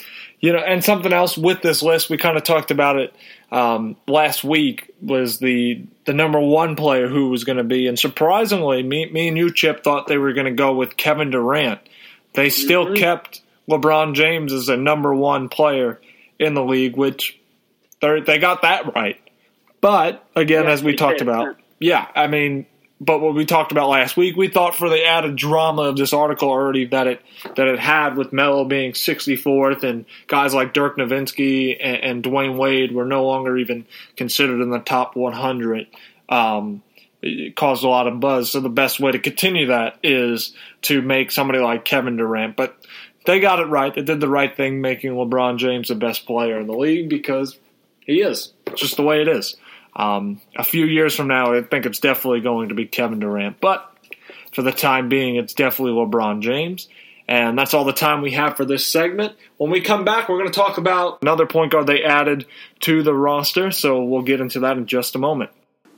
you 0.41 0.53
know, 0.53 0.59
and 0.59 0.85
something 0.85 1.13
else 1.13 1.39
with 1.39 1.63
this 1.63 1.83
list, 1.83 2.11
we 2.11 2.19
kind 2.19 2.37
of 2.37 2.43
talked 2.43 2.71
about 2.71 2.97
it 2.97 3.15
um, 3.51 3.97
last 4.07 4.45
week 4.45 4.91
was 5.01 5.39
the 5.39 5.87
the 6.05 6.13
number 6.13 6.41
one 6.41 6.77
player 6.77 7.09
who 7.09 7.31
was 7.31 7.45
going 7.45 7.59
to 7.59 7.65
be, 7.65 7.87
and 7.87 7.99
surprisingly, 7.99 8.83
me 8.83 9.11
me 9.11 9.29
and 9.29 9.39
you 9.39 9.53
Chip 9.53 9.85
thought 9.85 10.07
they 10.07 10.19
were 10.19 10.33
going 10.33 10.47
to 10.47 10.53
go 10.53 10.75
with 10.75 10.97
Kevin 10.97 11.31
Durant. 11.31 11.81
They 12.35 12.51
still 12.51 12.95
kept 12.95 13.41
LeBron 13.69 14.15
James 14.15 14.53
as 14.53 14.69
a 14.69 14.77
number 14.77 15.15
one 15.15 15.49
player 15.49 16.01
in 16.39 16.55
the 16.55 16.65
league, 16.65 16.97
which 16.97 17.39
they 18.01 18.21
they 18.21 18.39
got 18.39 18.63
that 18.63 18.95
right. 18.95 19.21
But 19.81 20.25
again, 20.35 20.65
Yeah, 20.65 20.71
as 20.71 20.83
we 20.83 20.97
talked 20.97 21.19
did. 21.19 21.29
about, 21.29 21.57
yeah, 21.79 22.07
I 22.15 22.27
mean, 22.27 22.67
but 23.01 23.21
what 23.21 23.35
we 23.35 23.45
talked 23.45 23.73
about 23.73 23.91
last 23.91 24.17
week, 24.17 24.37
we 24.37 24.49
thought 24.49 24.75
for 24.75 24.89
the 24.89 25.05
added 25.05 25.37
drama 25.37 25.83
of 25.83 25.97
this 25.97 26.13
article 26.13 26.49
already 26.49 26.87
that 26.87 27.07
it 27.07 27.23
that 27.57 27.69
it 27.69 27.79
had 27.79 28.17
with 28.17 28.33
Melo 28.33 28.65
being 28.65 28.93
64th 28.93 29.83
and 29.83 30.07
guys 30.27 30.55
like 30.55 30.73
Dirk 30.73 30.97
Nowitzki 30.97 31.77
and, 31.79 31.97
and 31.97 32.25
Dwyane 32.25 32.57
Wade 32.57 32.93
were 32.93 33.05
no 33.05 33.27
longer 33.27 33.59
even 33.59 33.87
considered 34.17 34.63
in 34.63 34.71
the 34.71 34.79
top 34.79 35.15
100. 35.15 35.89
Um, 36.29 36.83
it 37.21 37.55
caused 37.57 37.85
a 37.85 37.89
lot 37.89 38.07
of 38.07 38.21
buzz. 38.21 38.53
So 38.53 38.61
the 38.61 38.69
best 38.69 38.99
way 38.99 39.13
to 39.13 39.19
continue 39.19 39.67
that 39.67 39.99
is 40.03 40.55
to 40.83 41.03
make 41.03 41.33
somebody 41.33 41.59
like 41.59 41.85
Kevin 41.85 42.17
Durant. 42.17 42.57
But 42.57 42.77
they 43.27 43.41
got 43.41 43.61
it 43.61 43.65
right. 43.65 43.95
They 43.95 44.03
did 44.03 44.21
the 44.21 44.29
right 44.29 44.55
thing, 44.57 44.81
making 44.81 45.13
LeBron 45.13 45.59
James 45.59 45.89
the 45.89 45.95
best 45.97 46.27
player 46.27 46.61
in 46.61 46.67
the 46.67 46.77
league 46.77 47.11
because 47.11 47.59
he 48.01 48.23
is. 48.23 48.53
It's 48.67 48.81
just 48.81 48.97
the 48.97 49.03
way 49.03 49.21
it 49.21 49.29
is. 49.29 49.57
Um, 49.97 50.41
a 50.55 50.63
few 50.63 50.85
years 50.85 51.17
from 51.17 51.29
now, 51.29 51.55
I 51.55 51.63
think 51.63 51.87
it's 51.87 52.01
definitely 52.01 52.43
going 52.43 52.69
to 52.69 52.75
be 52.75 52.85
Kevin 52.87 53.19
Durant. 53.19 53.59
But 53.61 53.91
for 54.53 54.61
the 54.63 54.71
time 54.71 55.09
being, 55.09 55.35
it's 55.37 55.55
definitely 55.55 55.95
LeBron 55.95 56.43
James. 56.43 56.87
And 57.29 57.59
that's 57.59 57.75
all 57.75 57.85
the 57.85 57.93
time 57.93 58.23
we 58.23 58.31
have 58.33 58.57
for 58.57 58.65
this 58.65 58.87
segment. 58.87 59.35
When 59.57 59.71
we 59.71 59.81
come 59.81 60.05
back, 60.05 60.29
we're 60.29 60.39
going 60.39 60.53
to 60.53 60.55
talk 60.55 60.79
about 60.79 61.19
another 61.23 61.45
point 61.47 61.73
guard 61.73 61.89
they 61.89 62.05
added 62.05 62.47
to 62.81 63.03
the 63.03 63.15
roster. 63.15 63.73
So 63.73 64.05
we'll 64.05 64.23
get 64.23 64.41
into 64.41 64.61
that 64.61 64.77
in 64.77 64.87
just 64.87 65.17
a 65.17 65.19
moment. 65.19 65.51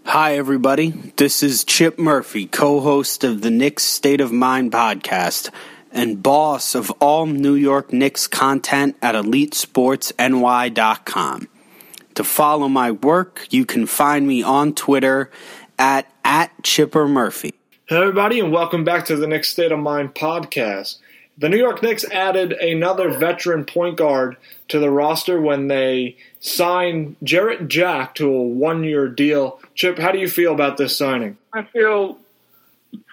Hi, 0.05 0.39
everybody. 0.39 0.91
This 1.17 1.43
is 1.43 1.65
Chip 1.65 1.99
Murphy, 1.99 2.47
co 2.47 2.81
host 2.81 3.25
of 3.25 3.43
the 3.43 3.51
Knicks 3.51 3.83
State 3.83 4.23
of 4.23 4.33
Mind 4.33 4.73
podcast 4.73 5.51
and 5.93 6.23
boss 6.23 6.75
of 6.75 6.91
all 6.93 7.27
New 7.27 7.55
York 7.55 7.93
Knicks 7.93 8.27
content 8.27 8.97
at 9.03 9.15
EliteSportsNY.com. 9.15 11.49
To 12.19 12.25
follow 12.25 12.69
my 12.69 12.91
work, 12.91 13.47
you 13.51 13.65
can 13.65 13.87
find 13.87 14.27
me 14.27 14.43
on 14.43 14.75
Twitter 14.75 15.31
at, 15.79 16.13
at 16.25 16.51
Chipper 16.65 17.07
Murphy. 17.07 17.55
Hey, 17.87 17.95
everybody, 17.95 18.41
and 18.41 18.51
welcome 18.51 18.83
back 18.83 19.05
to 19.05 19.15
the 19.15 19.29
Knicks 19.29 19.51
State 19.51 19.71
of 19.71 19.79
Mind 19.79 20.17
podcast. 20.17 20.97
The 21.37 21.49
New 21.49 21.59
York 21.59 21.81
Knicks 21.81 22.03
added 22.11 22.55
another 22.55 23.17
veteran 23.17 23.65
point 23.65 23.99
guard 23.99 24.37
to 24.67 24.81
the 24.81 24.91
roster 24.91 25.41
when 25.41 25.69
they 25.69 26.17
signed 26.41 27.15
Jarrett 27.23 27.69
Jack 27.69 28.17
to 28.17 28.27
a 28.35 28.43
one 28.43 28.83
year 28.83 29.07
deal. 29.07 29.61
Chip, 29.77 29.97
how 29.97 30.11
do 30.11 30.19
you 30.19 30.29
feel 30.29 30.53
about 30.53 30.77
this 30.77 30.99
signing? 30.99 31.39
I 31.53 31.63
feel 31.73 32.19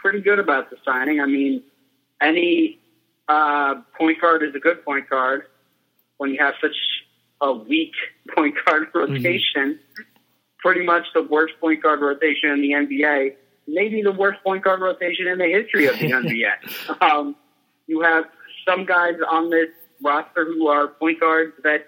pretty 0.01 0.21
good 0.21 0.39
about 0.39 0.71
the 0.71 0.77
signing. 0.83 1.21
I 1.21 1.27
mean, 1.27 1.61
any 2.19 2.79
uh, 3.27 3.75
point 3.99 4.19
guard 4.19 4.41
is 4.41 4.55
a 4.55 4.59
good 4.59 4.83
point 4.83 5.07
guard 5.07 5.45
when 6.17 6.31
you 6.31 6.39
have 6.39 6.55
such 6.59 6.73
a 7.45 7.53
weak 7.53 7.93
point 8.35 8.55
guard 8.65 8.87
rotation. 8.93 9.79
Pretty 10.59 10.83
much 10.83 11.05
the 11.13 11.21
worst 11.21 11.53
point 11.61 11.83
guard 11.83 12.01
rotation 12.01 12.49
in 12.49 12.61
the 12.61 12.71
NBA. 12.71 13.35
Maybe 13.67 14.01
the 14.01 14.11
worst 14.11 14.43
point 14.43 14.63
guard 14.63 14.81
rotation 14.81 15.27
in 15.27 15.37
the 15.37 15.47
history 15.47 15.85
of 15.85 15.97
the 15.99 16.11
NBA. 16.11 17.01
Um, 17.01 17.35
you 17.87 18.01
have 18.01 18.25
some 18.67 18.85
guys 18.85 19.13
on 19.29 19.49
this 19.49 19.69
roster 20.03 20.45
who 20.45 20.67
are 20.67 20.87
point 20.87 21.19
guards 21.19 21.53
that 21.63 21.87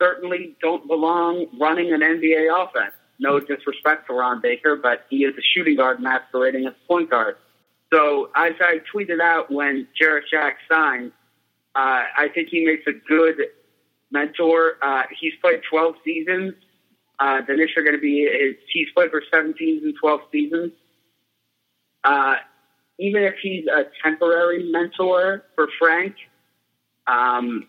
certainly 0.00 0.56
don't 0.60 0.86
belong 0.86 1.46
running 1.58 1.92
an 1.92 2.00
NBA 2.00 2.48
offense. 2.52 2.92
No 3.18 3.40
disrespect 3.40 4.08
to 4.08 4.12
Ron 4.12 4.42
Baker, 4.42 4.76
but 4.76 5.06
he 5.08 5.24
is 5.24 5.34
a 5.38 5.42
shooting 5.54 5.76
guard 5.76 6.00
masquerading 6.00 6.66
as 6.66 6.74
a 6.74 6.86
point 6.88 7.08
guard. 7.08 7.36
So 7.90 8.30
as 8.36 8.52
I 8.60 8.80
tweeted 8.94 9.20
out 9.20 9.50
when 9.50 9.88
Jarrett 9.98 10.24
Jack 10.30 10.58
signed, 10.70 11.12
uh, 11.74 12.04
I 12.18 12.28
think 12.34 12.48
he 12.50 12.66
makes 12.66 12.86
a 12.86 12.92
good 12.92 13.36
mentor. 14.10 14.74
Uh, 14.82 15.02
he's 15.18 15.32
played 15.40 15.60
12 15.68 15.94
seasons. 16.04 16.54
Uh, 17.18 17.40
the 17.46 17.54
Knicks 17.54 17.72
are 17.76 17.82
going 17.82 17.94
to 17.94 18.00
be 18.00 18.24
his, 18.24 18.56
he's 18.72 18.88
played 18.94 19.10
for 19.10 19.22
17 19.32 19.80
and 19.84 19.94
12 19.98 20.20
seasons. 20.30 20.72
Uh, 22.04 22.36
even 22.98 23.22
if 23.22 23.34
he's 23.42 23.66
a 23.66 23.84
temporary 24.02 24.70
mentor 24.70 25.44
for 25.54 25.68
Frank, 25.78 26.14
um, 27.06 27.66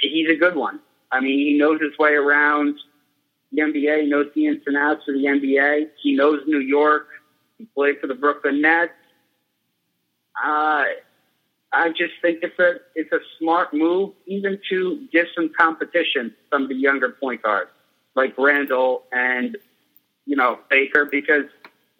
he's 0.00 0.28
a 0.28 0.36
good 0.36 0.56
one. 0.56 0.80
I 1.12 1.20
mean, 1.20 1.38
he 1.38 1.58
knows 1.58 1.80
his 1.80 1.96
way 1.98 2.12
around 2.12 2.78
the 3.52 3.62
NBA. 3.62 4.08
Knows 4.08 4.26
the 4.34 4.46
ins 4.46 4.62
and 4.66 4.76
outs 4.76 5.02
of 5.08 5.14
the 5.14 5.24
NBA. 5.24 5.88
He 6.02 6.14
knows 6.14 6.42
New 6.46 6.60
York. 6.60 7.08
He 7.58 7.66
played 7.66 8.00
for 8.00 8.06
the 8.06 8.14
Brooklyn 8.14 8.60
Nets. 8.60 8.92
Uh, 10.42 10.84
I 11.72 11.90
just 11.90 12.14
think 12.20 12.40
it's 12.42 12.58
a 12.58 12.76
it's 12.94 13.12
a 13.12 13.20
smart 13.38 13.72
move, 13.72 14.12
even 14.26 14.58
to 14.70 15.06
give 15.12 15.26
some 15.34 15.50
competition 15.56 16.34
of 16.52 16.68
the 16.68 16.74
younger 16.74 17.10
point 17.10 17.42
guards 17.42 17.70
like 18.14 18.36
Randle 18.36 19.04
and 19.12 19.56
you 20.26 20.36
know 20.36 20.58
Baker, 20.68 21.04
because 21.04 21.44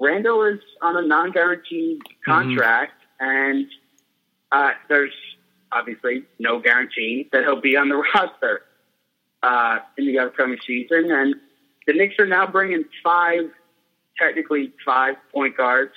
Randle 0.01 0.43
is 0.45 0.61
on 0.83 0.97
a 0.97 1.07
non-guaranteed 1.07 2.01
contract, 2.25 2.95
and 3.21 3.67
uh, 4.51 4.73
there's 4.89 5.13
obviously 5.73 6.25
no 6.39 6.59
guarantee 6.59 7.29
that 7.33 7.45
he'll 7.45 7.61
be 7.61 7.77
on 7.77 7.89
the 7.89 7.97
roster 8.15 8.63
uh, 9.43 9.79
in 9.97 10.07
the 10.07 10.19
upcoming 10.19 10.59
season. 10.67 11.11
And 11.11 11.35
the 11.87 11.93
Knicks 11.93 12.17
are 12.19 12.27
now 12.27 12.47
bringing 12.47 12.85
five, 13.05 13.51
technically 14.19 14.73
five 14.85 15.17
point 15.33 15.57
guards 15.57 15.93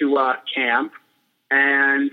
to 0.00 0.16
uh, 0.16 0.36
camp, 0.52 0.92
and 1.50 2.10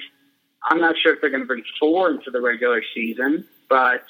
I'm 0.65 0.79
not 0.79 0.95
sure 0.97 1.13
if 1.13 1.21
they're 1.21 1.29
going 1.29 1.43
to 1.43 1.47
bring 1.47 1.63
four 1.79 2.11
into 2.11 2.31
the 2.31 2.41
regular 2.41 2.81
season, 2.93 3.45
but 3.69 4.05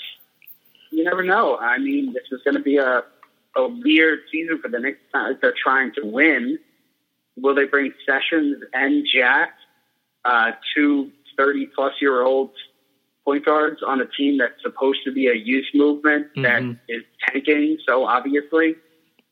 you 0.91 1.03
never 1.03 1.23
know. 1.23 1.57
I 1.57 1.79
mean, 1.79 2.13
this 2.13 2.23
is 2.31 2.41
going 2.43 2.55
to 2.55 2.61
be 2.61 2.77
a 2.77 3.03
a 3.55 3.67
weird 3.67 4.19
season 4.31 4.59
for 4.61 4.67
the 4.67 4.79
Knicks. 4.79 4.99
Uh, 5.13 5.33
They're 5.41 5.53
trying 5.61 5.93
to 5.93 6.05
win. 6.05 6.57
Will 7.37 7.55
they 7.55 7.65
bring 7.65 7.93
Sessions 8.05 8.63
and 8.73 9.05
Jack, 9.11 9.53
uh, 10.25 10.51
two 10.75 11.11
30 11.37 11.67
plus 11.67 11.93
year 12.01 12.21
old 12.21 12.51
point 13.25 13.45
guards 13.45 13.81
on 13.85 14.01
a 14.01 14.05
team 14.05 14.37
that's 14.37 14.61
supposed 14.61 14.99
to 15.05 15.11
be 15.11 15.27
a 15.27 15.33
youth 15.33 15.65
movement 15.73 16.27
that 16.35 16.61
is 16.89 17.03
tanking 17.27 17.77
so 17.87 18.05
obviously? 18.05 18.75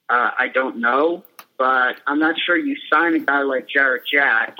Uh, 0.09 0.31
I 0.37 0.49
don't 0.49 0.77
know, 0.77 1.23
but 1.57 1.97
I'm 2.05 2.19
not 2.19 2.35
sure 2.37 2.57
you 2.57 2.75
sign 2.91 3.15
a 3.15 3.19
guy 3.19 3.41
like 3.43 3.67
Jarrett 3.67 4.03
Jack 4.11 4.57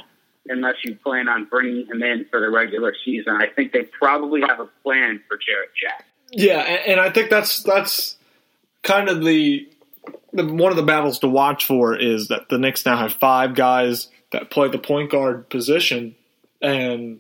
unless 0.47 0.75
you 0.83 0.95
plan 0.95 1.29
on 1.29 1.45
bringing 1.45 1.85
him 1.87 2.01
in 2.01 2.25
for 2.29 2.39
the 2.39 2.49
regular 2.49 2.93
season. 3.05 3.37
I 3.39 3.47
think 3.47 3.71
they 3.71 3.83
probably 3.83 4.41
have 4.41 4.59
a 4.59 4.69
plan 4.83 5.21
for 5.27 5.37
Jarrett 5.37 5.69
Jack. 5.81 6.05
Yeah, 6.31 6.59
and, 6.59 6.91
and 6.93 6.99
I 6.99 7.09
think 7.09 7.29
that's 7.29 7.61
that's 7.63 8.17
kind 8.83 9.09
of 9.09 9.23
the, 9.23 9.69
the 10.33 10.45
one 10.45 10.71
of 10.71 10.77
the 10.77 10.83
battles 10.83 11.19
to 11.19 11.27
watch 11.27 11.65
for 11.65 11.95
is 11.95 12.29
that 12.29 12.49
the 12.49 12.57
Knicks 12.57 12.85
now 12.85 12.97
have 12.97 13.13
five 13.13 13.53
guys 13.53 14.07
that 14.31 14.49
play 14.49 14.69
the 14.69 14.79
point 14.79 15.11
guard 15.11 15.49
position, 15.49 16.15
and 16.61 17.19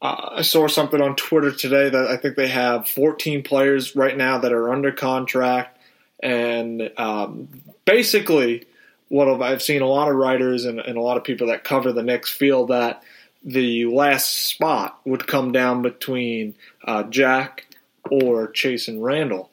uh, 0.00 0.30
I 0.36 0.42
saw 0.42 0.68
something 0.68 1.00
on 1.00 1.16
Twitter 1.16 1.52
today 1.52 1.90
that 1.90 2.06
I 2.08 2.16
think 2.16 2.36
they 2.36 2.48
have 2.48 2.88
14 2.88 3.42
players 3.42 3.94
right 3.94 4.16
now 4.16 4.38
that 4.38 4.52
are 4.52 4.72
under 4.72 4.90
contract, 4.90 5.78
and 6.22 6.90
um, 6.96 7.48
basically, 7.84 8.66
what 9.08 9.28
I've 9.42 9.62
seen 9.62 9.82
a 9.82 9.86
lot 9.86 10.08
of 10.08 10.16
writers 10.16 10.64
and, 10.64 10.80
and 10.80 10.96
a 10.96 11.00
lot 11.00 11.16
of 11.16 11.24
people 11.24 11.48
that 11.48 11.64
cover 11.64 11.92
the 11.92 12.02
Knicks 12.02 12.30
feel 12.30 12.66
that 12.66 13.02
the 13.44 13.84
last 13.86 14.48
spot 14.48 14.98
would 15.04 15.26
come 15.26 15.52
down 15.52 15.82
between 15.82 16.54
uh, 16.84 17.04
Jack 17.04 17.66
or 18.10 18.48
Chasson 18.48 19.00
Randle. 19.00 19.50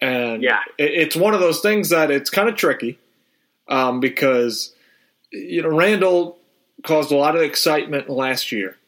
And 0.00 0.42
Yeah. 0.42 0.60
it, 0.78 0.92
it's 0.92 1.16
one 1.16 1.34
of 1.34 1.40
those 1.40 1.60
things 1.60 1.90
that 1.90 2.10
it's 2.10 2.30
kind 2.30 2.48
of 2.48 2.56
tricky 2.56 2.98
um, 3.68 4.00
because, 4.00 4.72
you 5.30 5.62
know, 5.62 5.68
Randle 5.76 6.38
caused 6.84 7.12
a 7.12 7.16
lot 7.16 7.36
of 7.36 7.42
excitement 7.42 8.08
last 8.08 8.50
year, 8.52 8.78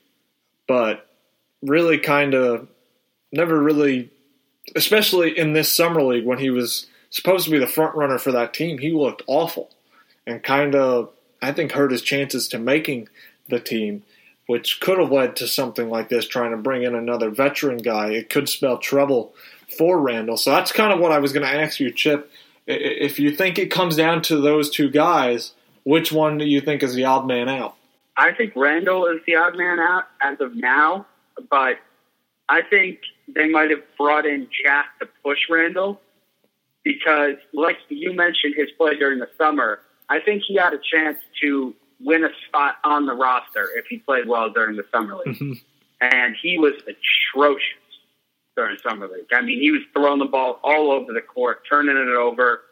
but 0.66 1.06
really 1.60 1.98
kind 1.98 2.32
of 2.32 2.68
never 3.32 3.60
really, 3.60 4.08
especially 4.74 5.36
in 5.36 5.52
this 5.52 5.70
summer 5.70 6.02
league 6.02 6.24
when 6.24 6.38
he 6.38 6.48
was 6.48 6.86
supposed 7.10 7.44
to 7.44 7.50
be 7.50 7.58
the 7.58 7.66
front 7.66 7.94
runner 7.94 8.16
for 8.16 8.32
that 8.32 8.54
team, 8.54 8.78
he 8.78 8.92
looked 8.92 9.22
awful 9.26 9.70
and 10.26 10.42
kind 10.42 10.74
of, 10.74 11.10
I 11.42 11.52
think, 11.52 11.72
hurt 11.72 11.92
his 11.92 12.02
chances 12.02 12.48
to 12.48 12.58
making 12.58 13.08
the 13.48 13.60
team, 13.60 14.02
which 14.46 14.80
could 14.80 14.98
have 14.98 15.10
led 15.10 15.36
to 15.36 15.48
something 15.48 15.88
like 15.88 16.08
this, 16.08 16.26
trying 16.26 16.50
to 16.50 16.56
bring 16.56 16.82
in 16.82 16.94
another 16.94 17.30
veteran 17.30 17.78
guy. 17.78 18.10
It 18.10 18.30
could 18.30 18.48
spell 18.48 18.78
trouble 18.78 19.34
for 19.76 20.00
Randle. 20.00 20.36
So 20.36 20.50
that's 20.50 20.72
kind 20.72 20.92
of 20.92 21.00
what 21.00 21.12
I 21.12 21.18
was 21.18 21.32
going 21.32 21.46
to 21.46 21.52
ask 21.52 21.80
you, 21.80 21.92
Chip. 21.92 22.30
If 22.66 23.18
you 23.18 23.34
think 23.34 23.58
it 23.58 23.70
comes 23.70 23.96
down 23.96 24.22
to 24.22 24.40
those 24.40 24.70
two 24.70 24.90
guys, 24.90 25.52
which 25.84 26.12
one 26.12 26.38
do 26.38 26.44
you 26.44 26.60
think 26.60 26.82
is 26.82 26.94
the 26.94 27.04
odd 27.04 27.26
man 27.26 27.48
out? 27.48 27.76
I 28.16 28.32
think 28.32 28.54
Randle 28.54 29.06
is 29.06 29.20
the 29.26 29.36
odd 29.36 29.56
man 29.56 29.78
out 29.80 30.04
as 30.20 30.40
of 30.40 30.54
now, 30.54 31.06
but 31.48 31.78
I 32.48 32.62
think 32.62 32.98
they 33.34 33.48
might 33.48 33.70
have 33.70 33.82
brought 33.96 34.26
in 34.26 34.48
Jack 34.64 34.98
to 35.00 35.08
push 35.24 35.38
Randle 35.48 36.00
because, 36.84 37.36
like 37.52 37.78
you 37.88 38.12
mentioned, 38.12 38.54
his 38.56 38.70
play 38.76 38.96
during 38.98 39.20
the 39.20 39.28
summer. 39.38 39.80
I 40.10 40.18
think 40.20 40.42
he 40.46 40.56
had 40.56 40.74
a 40.74 40.78
chance 40.78 41.18
to 41.42 41.74
win 42.00 42.24
a 42.24 42.30
spot 42.46 42.76
on 42.84 43.06
the 43.06 43.14
roster 43.14 43.68
if 43.76 43.86
he 43.88 43.98
played 43.98 44.26
well 44.26 44.50
during 44.50 44.76
the 44.76 44.84
summer 44.92 45.16
league, 45.24 45.62
and 46.00 46.36
he 46.42 46.58
was 46.58 46.74
atrocious 46.82 47.62
during 48.56 48.76
summer 48.86 49.06
league. 49.06 49.26
I 49.32 49.40
mean, 49.40 49.60
he 49.60 49.70
was 49.70 49.82
throwing 49.94 50.18
the 50.18 50.24
ball 50.24 50.58
all 50.64 50.90
over 50.90 51.12
the 51.12 51.20
court, 51.20 51.62
turning 51.70 51.96
it 51.96 52.08
over, 52.08 52.62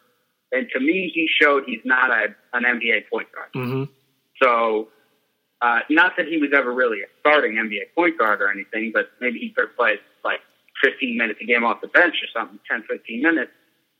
and 0.50 0.68
to 0.72 0.80
me, 0.80 1.10
he 1.14 1.28
showed 1.40 1.64
he's 1.66 1.80
not 1.84 2.10
a, 2.10 2.34
an 2.52 2.64
NBA 2.64 3.08
point 3.10 3.28
guard. 3.32 3.52
Mm-hmm. 3.54 3.84
So, 4.42 4.88
uh, 5.60 5.80
not 5.90 6.12
that 6.16 6.26
he 6.26 6.38
was 6.38 6.50
ever 6.54 6.72
really 6.72 7.02
a 7.02 7.06
starting 7.20 7.54
NBA 7.54 7.94
point 7.94 8.18
guard 8.18 8.40
or 8.40 8.50
anything, 8.50 8.92
but 8.92 9.10
maybe 9.20 9.38
he 9.38 9.50
could 9.50 9.76
play 9.76 9.96
like 10.24 10.40
15 10.82 11.16
minutes 11.16 11.40
a 11.42 11.44
game 11.44 11.64
off 11.64 11.80
the 11.80 11.88
bench 11.88 12.14
or 12.22 12.40
something, 12.40 12.58
10, 12.70 12.84
15 12.88 13.22
minutes. 13.22 13.50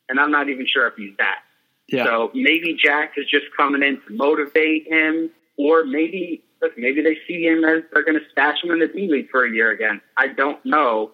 And 0.09 0.19
I'm 0.19 0.31
not 0.31 0.49
even 0.49 0.67
sure 0.67 0.87
if 0.87 0.95
he's 0.97 1.15
that. 1.19 1.41
Yeah. 1.89 2.05
So 2.05 2.31
maybe 2.35 2.77
Jack 2.83 3.13
is 3.17 3.27
just 3.31 3.47
coming 3.57 3.83
in 3.83 4.01
to 4.07 4.15
motivate 4.15 4.87
him, 4.87 5.31
or 5.57 5.85
maybe 5.85 6.43
look, 6.61 6.77
maybe 6.77 7.03
they 7.03 7.19
see 7.27 7.45
him 7.45 7.65
as 7.65 7.83
they're 7.93 8.05
going 8.05 8.19
to 8.19 8.25
stash 8.31 8.63
him 8.63 8.71
in 8.71 8.81
the 8.81 8.89
D 8.89 9.09
League 9.09 9.31
for 9.31 9.45
a 9.45 9.51
year 9.51 9.71
again. 9.71 10.01
I 10.17 10.29
don't 10.29 10.65
know, 10.65 11.13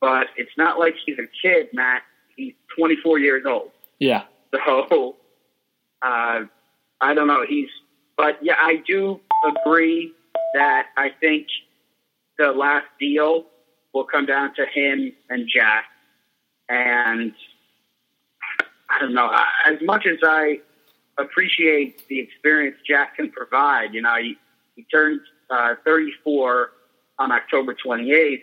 but 0.00 0.28
it's 0.36 0.56
not 0.56 0.78
like 0.78 0.94
he's 1.04 1.18
a 1.18 1.28
kid, 1.42 1.68
Matt. 1.72 2.02
He's 2.36 2.54
24 2.76 3.18
years 3.18 3.44
old. 3.46 3.70
Yeah. 3.98 4.24
So 4.54 5.16
uh, 6.02 6.40
I 7.00 7.14
don't 7.14 7.26
know. 7.26 7.44
He's, 7.46 7.68
but 8.16 8.38
yeah, 8.42 8.56
I 8.58 8.82
do 8.86 9.20
agree 9.44 10.12
that 10.54 10.86
I 10.96 11.10
think 11.20 11.48
the 12.38 12.52
last 12.52 12.86
deal 12.98 13.46
will 13.92 14.04
come 14.04 14.26
down 14.26 14.54
to 14.54 14.64
him 14.66 15.12
and 15.28 15.48
Jack. 15.52 15.84
And 16.68 17.32
I 18.90 18.98
don't 18.98 19.14
know. 19.14 19.30
As 19.66 19.78
much 19.82 20.06
as 20.06 20.18
I 20.22 20.60
appreciate 21.18 22.06
the 22.08 22.20
experience 22.20 22.76
Jack 22.86 23.16
can 23.16 23.30
provide, 23.30 23.94
you 23.94 24.02
know, 24.02 24.16
he, 24.16 24.36
he 24.76 24.84
turned 24.84 25.20
uh, 25.50 25.74
34 25.84 26.70
on 27.18 27.32
October 27.32 27.74
28th. 27.74 28.42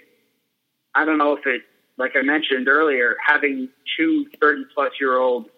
I 0.94 1.06
don't 1.06 1.18
know 1.18 1.34
if 1.34 1.46
it, 1.46 1.62
like 1.98 2.12
I 2.16 2.22
mentioned 2.22 2.68
earlier, 2.68 3.16
having 3.26 3.70
two 3.98 4.28
30 4.40 4.66
plus 4.74 4.92
year 5.00 5.18
old 5.18 5.50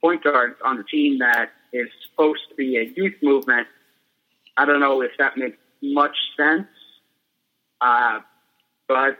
point 0.00 0.22
guards 0.22 0.56
on 0.64 0.76
the 0.76 0.84
team 0.84 1.18
that 1.18 1.50
is 1.72 1.88
supposed 2.10 2.40
to 2.50 2.54
be 2.54 2.76
a 2.76 2.82
youth 2.82 3.14
movement. 3.22 3.66
I 4.56 4.64
don't 4.64 4.80
know 4.80 5.00
if 5.02 5.12
that 5.18 5.36
makes 5.36 5.56
much 5.82 6.16
sense. 6.36 6.66
Uh, 7.80 8.20
but 8.88 9.18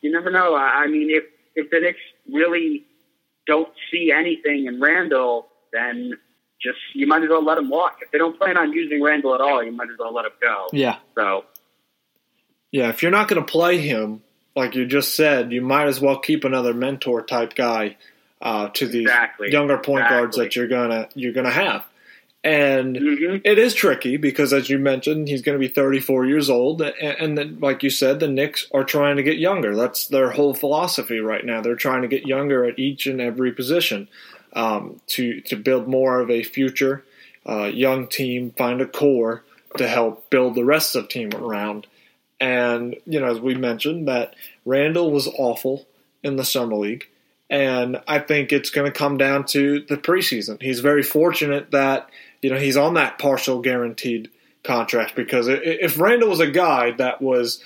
you 0.00 0.10
never 0.12 0.30
know. 0.30 0.54
I 0.54 0.84
I 0.84 0.86
mean, 0.88 1.10
if, 1.10 1.24
if 1.54 1.70
the 1.70 1.80
Knicks 1.80 2.00
really 2.30 2.84
don't 3.46 3.68
see 3.90 4.12
anything 4.16 4.66
in 4.66 4.80
Randle, 4.80 5.46
then 5.72 6.12
just, 6.62 6.78
you 6.94 7.06
might 7.06 7.22
as 7.22 7.28
well 7.28 7.44
let 7.44 7.58
him 7.58 7.68
walk. 7.68 7.98
If 8.02 8.10
they 8.10 8.18
don't 8.18 8.38
plan 8.38 8.56
on 8.56 8.72
using 8.72 9.02
Randle 9.02 9.34
at 9.34 9.40
all, 9.40 9.62
you 9.62 9.72
might 9.72 9.90
as 9.90 9.98
well 9.98 10.14
let 10.14 10.24
him 10.24 10.32
go. 10.40 10.68
Yeah. 10.72 10.96
So, 11.14 11.44
Yeah, 12.70 12.88
if 12.88 13.02
you're 13.02 13.12
not 13.12 13.28
going 13.28 13.44
to 13.44 13.50
play 13.50 13.78
him, 13.78 14.22
like 14.56 14.74
you 14.74 14.86
just 14.86 15.14
said, 15.14 15.52
you 15.52 15.60
might 15.62 15.86
as 15.88 16.00
well 16.00 16.18
keep 16.18 16.44
another 16.44 16.72
mentor 16.72 17.22
type 17.22 17.54
guy 17.54 17.96
uh, 18.40 18.68
to 18.68 18.86
these 18.86 19.02
Exactly. 19.02 19.50
younger 19.50 19.78
point 19.78 20.08
guards 20.08 20.36
that 20.36 20.54
you're 20.54 20.68
gonna 20.68 21.08
you're 21.14 21.32
gonna 21.32 21.50
have. 21.50 21.84
And 22.44 22.94
Mhm. 22.94 23.40
it 23.42 23.58
is 23.58 23.72
tricky 23.72 24.18
because, 24.18 24.52
as 24.52 24.68
you 24.68 24.78
mentioned, 24.78 25.28
he's 25.28 25.40
going 25.40 25.58
to 25.58 25.66
be 25.68 25.72
34 25.72 26.26
years 26.26 26.50
old, 26.50 26.82
and, 26.82 26.94
and 27.18 27.38
then, 27.38 27.56
like 27.60 27.82
you 27.82 27.88
said, 27.88 28.20
the 28.20 28.28
Knicks 28.28 28.68
are 28.72 28.84
trying 28.84 29.16
to 29.16 29.22
get 29.22 29.38
younger. 29.38 29.74
That's 29.74 30.06
their 30.08 30.30
whole 30.32 30.52
philosophy 30.52 31.20
right 31.20 31.44
now. 31.44 31.62
They're 31.62 31.74
trying 31.74 32.02
to 32.02 32.08
get 32.08 32.26
younger 32.26 32.66
at 32.66 32.78
each 32.78 33.06
and 33.06 33.18
every 33.18 33.50
position 33.50 34.08
um, 34.52 35.00
to 35.08 35.40
to 35.40 35.56
build 35.56 35.88
more 35.88 36.20
of 36.20 36.30
a 36.30 36.42
future 36.42 37.02
uh, 37.46 37.70
young 37.72 38.06
team, 38.08 38.52
find 38.58 38.82
a 38.82 38.86
core 38.86 39.42
to 39.78 39.88
help 39.88 40.28
build 40.28 40.54
the 40.54 40.64
rest 40.64 40.94
of 40.94 41.04
the 41.04 41.08
team 41.08 41.30
around. 41.34 41.86
And 42.40 42.96
you 43.06 43.20
know, 43.20 43.30
as 43.30 43.40
we 43.40 43.54
mentioned, 43.54 44.06
that 44.08 44.34
Randle 44.66 45.10
was 45.10 45.28
awful 45.28 45.86
in 46.22 46.36
the 46.36 46.44
summer 46.44 46.76
league, 46.76 47.06
and 47.48 48.02
I 48.06 48.18
think 48.18 48.52
it's 48.52 48.70
going 48.70 48.90
to 48.90 48.98
come 48.98 49.16
down 49.16 49.46
to 49.46 49.80
the 49.80 49.96
preseason. 49.96 50.60
He's 50.60 50.80
very 50.80 51.02
fortunate 51.02 51.70
that 51.70 52.10
you 52.44 52.50
know 52.50 52.58
he's 52.58 52.76
on 52.76 52.92
that 52.92 53.18
partial 53.18 53.62
guaranteed 53.62 54.30
contract 54.62 55.16
because 55.16 55.48
if 55.48 55.98
Randle 55.98 56.28
was 56.28 56.40
a 56.40 56.50
guy 56.50 56.90
that 56.90 57.22
was 57.22 57.62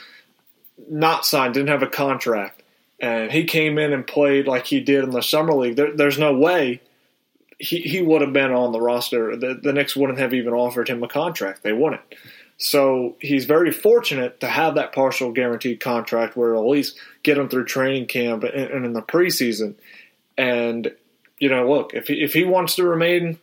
not 0.89 1.27
signed, 1.27 1.55
didn't 1.55 1.71
have 1.71 1.83
a 1.83 1.89
contract, 1.89 2.63
and 3.01 3.33
he 3.33 3.43
came 3.43 3.77
in 3.77 3.93
and 3.93 4.07
played 4.07 4.47
like 4.47 4.67
he 4.67 4.79
did 4.79 5.03
in 5.03 5.11
the 5.11 5.21
summer 5.21 5.53
league, 5.53 5.75
there, 5.75 5.97
there's 5.97 6.17
no 6.17 6.33
way 6.33 6.81
he, 7.59 7.81
he 7.81 8.01
would 8.01 8.21
have 8.21 8.33
been 8.33 8.53
on 8.53 8.71
the 8.71 8.81
roster. 8.81 9.35
The, 9.35 9.55
the 9.61 9.73
Knicks 9.73 9.97
wouldn't 9.97 10.21
have 10.21 10.33
even 10.33 10.53
offered 10.53 10.89
him 10.89 11.03
a 11.03 11.09
contract. 11.09 11.65
They 11.65 11.73
wouldn't. 11.73 12.03
So 12.57 13.17
he's 13.21 13.47
very 13.47 13.73
fortunate 13.73 14.39
to 14.41 14.47
have 14.47 14.77
that 14.77 14.93
partial 14.93 15.33
guaranteed 15.33 15.81
contract 15.81 16.37
where 16.37 16.51
it'll 16.51 16.63
at 16.63 16.71
least 16.71 17.01
get 17.25 17.37
him 17.37 17.49
through 17.49 17.65
training 17.65 18.07
camp 18.07 18.45
and, 18.45 18.71
and 18.71 18.87
in 18.87 18.93
the 18.93 19.03
preseason. 19.03 19.75
And 20.37 20.95
you 21.39 21.49
know, 21.49 21.69
look, 21.69 21.95
if 21.95 22.07
he, 22.07 22.23
if 22.23 22.33
he 22.33 22.45
wants 22.45 22.77
to 22.77 22.85
remain 22.85 23.41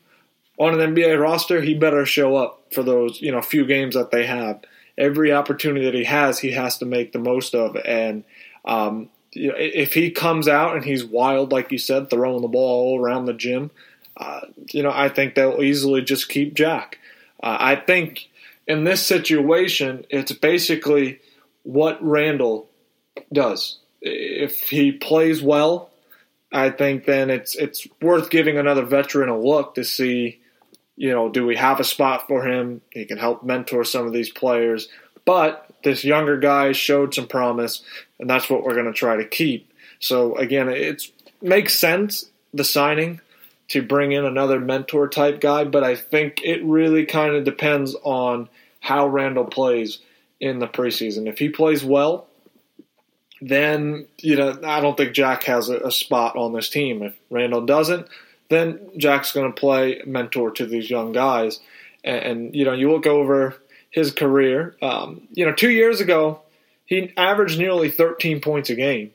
on 0.57 0.79
an 0.79 0.95
NBA 0.95 1.19
roster, 1.19 1.61
he 1.61 1.73
better 1.73 2.05
show 2.05 2.35
up 2.35 2.61
for 2.73 2.83
those 2.83 3.21
you 3.21 3.31
know 3.31 3.41
few 3.41 3.65
games 3.65 3.95
that 3.95 4.11
they 4.11 4.25
have. 4.25 4.61
Every 4.97 5.33
opportunity 5.33 5.85
that 5.85 5.93
he 5.93 6.05
has, 6.05 6.39
he 6.39 6.51
has 6.51 6.77
to 6.77 6.85
make 6.85 7.11
the 7.11 7.19
most 7.19 7.53
of. 7.53 7.75
And 7.75 8.23
um, 8.63 9.09
you 9.33 9.49
know, 9.49 9.55
if 9.57 9.93
he 9.93 10.11
comes 10.11 10.47
out 10.47 10.75
and 10.75 10.85
he's 10.85 11.03
wild, 11.03 11.51
like 11.51 11.71
you 11.71 11.77
said, 11.77 12.09
throwing 12.09 12.41
the 12.41 12.47
ball 12.47 12.93
all 12.93 13.01
around 13.01 13.25
the 13.25 13.33
gym, 13.33 13.71
uh, 14.17 14.41
you 14.71 14.81
know, 14.81 14.91
I 14.93 15.09
think 15.09 15.35
they'll 15.35 15.61
easily 15.61 16.01
just 16.01 16.29
keep 16.29 16.53
Jack. 16.53 16.99
Uh, 17.43 17.57
I 17.59 17.75
think 17.75 18.29
in 18.67 18.85
this 18.85 19.05
situation, 19.05 20.05
it's 20.09 20.31
basically 20.31 21.19
what 21.63 22.01
Randle 22.01 22.69
does. 23.31 23.79
If 24.01 24.69
he 24.69 24.91
plays 24.91 25.41
well, 25.41 25.89
I 26.51 26.69
think 26.69 27.05
then 27.05 27.29
it's 27.29 27.55
it's 27.55 27.87
worth 28.01 28.29
giving 28.29 28.57
another 28.57 28.85
veteran 28.85 29.29
a 29.29 29.37
look 29.37 29.75
to 29.75 29.83
see, 29.83 30.39
you 30.95 31.12
know, 31.12 31.29
do 31.29 31.45
we 31.45 31.55
have 31.55 31.79
a 31.79 31.84
spot 31.84 32.27
for 32.27 32.45
him? 32.47 32.81
He 32.91 33.05
can 33.05 33.17
help 33.17 33.43
mentor 33.43 33.84
some 33.84 34.08
of 34.08 34.13
these 34.13 34.29
players. 34.29 34.88
But 35.25 35.69
this 35.84 36.03
younger 36.03 36.38
guy 36.38 36.71
showed 36.71 37.13
some 37.13 37.27
promise, 37.27 37.84
and 38.19 38.29
that's 38.29 38.49
what 38.49 38.63
we're 38.63 38.75
going 38.75 38.86
to 38.86 38.93
try 38.93 39.17
to 39.17 39.25
keep. 39.25 39.71
So 39.99 40.36
again, 40.36 40.69
it 40.69 41.03
makes 41.41 41.77
sense 41.77 42.25
the 42.53 42.63
signing 42.63 43.21
to 43.69 43.81
bring 43.81 44.12
in 44.12 44.25
another 44.25 44.60
mentor 44.60 45.08
type 45.08 45.41
guy, 45.41 45.63
but 45.63 45.84
I 45.84 45.95
think 45.95 46.41
it 46.43 46.63
really 46.63 47.05
kind 47.05 47.36
of 47.36 47.43
depends 47.43 47.95
on 48.03 48.47
how 48.79 49.08
Randle 49.08 49.45
plays 49.45 49.99
in 50.39 50.60
the 50.60 50.67
preseason. 50.67 51.27
If 51.27 51.39
he 51.39 51.49
plays 51.49 51.84
well, 51.84 52.27
then 53.41 54.08
you 54.19 54.36
know 54.36 54.60
I 54.63 54.79
don't 54.81 54.95
think 54.95 55.13
Jack 55.13 55.43
has 55.43 55.69
a, 55.69 55.79
a 55.79 55.91
spot 55.91 56.36
on 56.36 56.53
this 56.53 56.69
team. 56.69 57.01
If 57.01 57.15
Randle 57.29 57.65
doesn't, 57.65 58.08
then 58.49 58.79
Jack's 58.97 59.31
going 59.31 59.51
to 59.51 59.60
play 59.60 60.01
mentor 60.05 60.51
to 60.51 60.65
these 60.65 60.89
young 60.89 61.12
guys. 61.12 61.60
And, 62.03 62.17
and, 62.17 62.55
you 62.55 62.65
know 62.65 62.73
you 62.73 62.91
look 62.91 63.08
over 63.08 63.55
his 63.89 64.12
career. 64.12 64.75
Um, 64.81 65.27
you 65.31 65.45
know, 65.45 65.53
two 65.53 65.71
years 65.71 66.01
ago 66.01 66.41
he 66.86 67.12
averaged 67.17 67.58
nearly 67.58 67.89
13 67.89 68.41
points 68.41 68.69
a 68.69 68.75
game. 68.75 69.12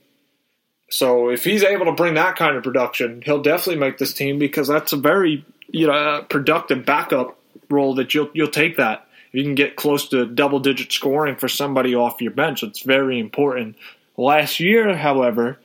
So 0.90 1.30
if 1.30 1.44
he's 1.44 1.62
able 1.62 1.86
to 1.86 1.92
bring 1.92 2.14
that 2.14 2.34
kind 2.36 2.56
of 2.56 2.64
production, 2.64 3.22
he'll 3.24 3.42
definitely 3.42 3.76
make 3.76 3.98
this 3.98 4.12
team 4.12 4.38
because 4.38 4.66
that's 4.66 4.92
a 4.92 4.96
very 4.96 5.44
you 5.68 5.86
know 5.86 6.26
productive 6.28 6.84
backup 6.84 7.38
role 7.68 7.94
that 7.94 8.12
you'll 8.12 8.30
you'll 8.34 8.48
take 8.48 8.76
that. 8.76 9.06
If 9.28 9.34
you 9.34 9.44
can 9.44 9.54
get 9.54 9.76
close 9.76 10.08
to 10.08 10.26
double 10.26 10.58
digit 10.58 10.90
scoring 10.90 11.36
for 11.36 11.46
somebody 11.46 11.94
off 11.94 12.20
your 12.20 12.32
bench, 12.32 12.64
it's 12.64 12.82
very 12.82 13.20
important. 13.20 13.76
Last 14.16 14.58
year, 14.58 14.96
however, 14.96 15.58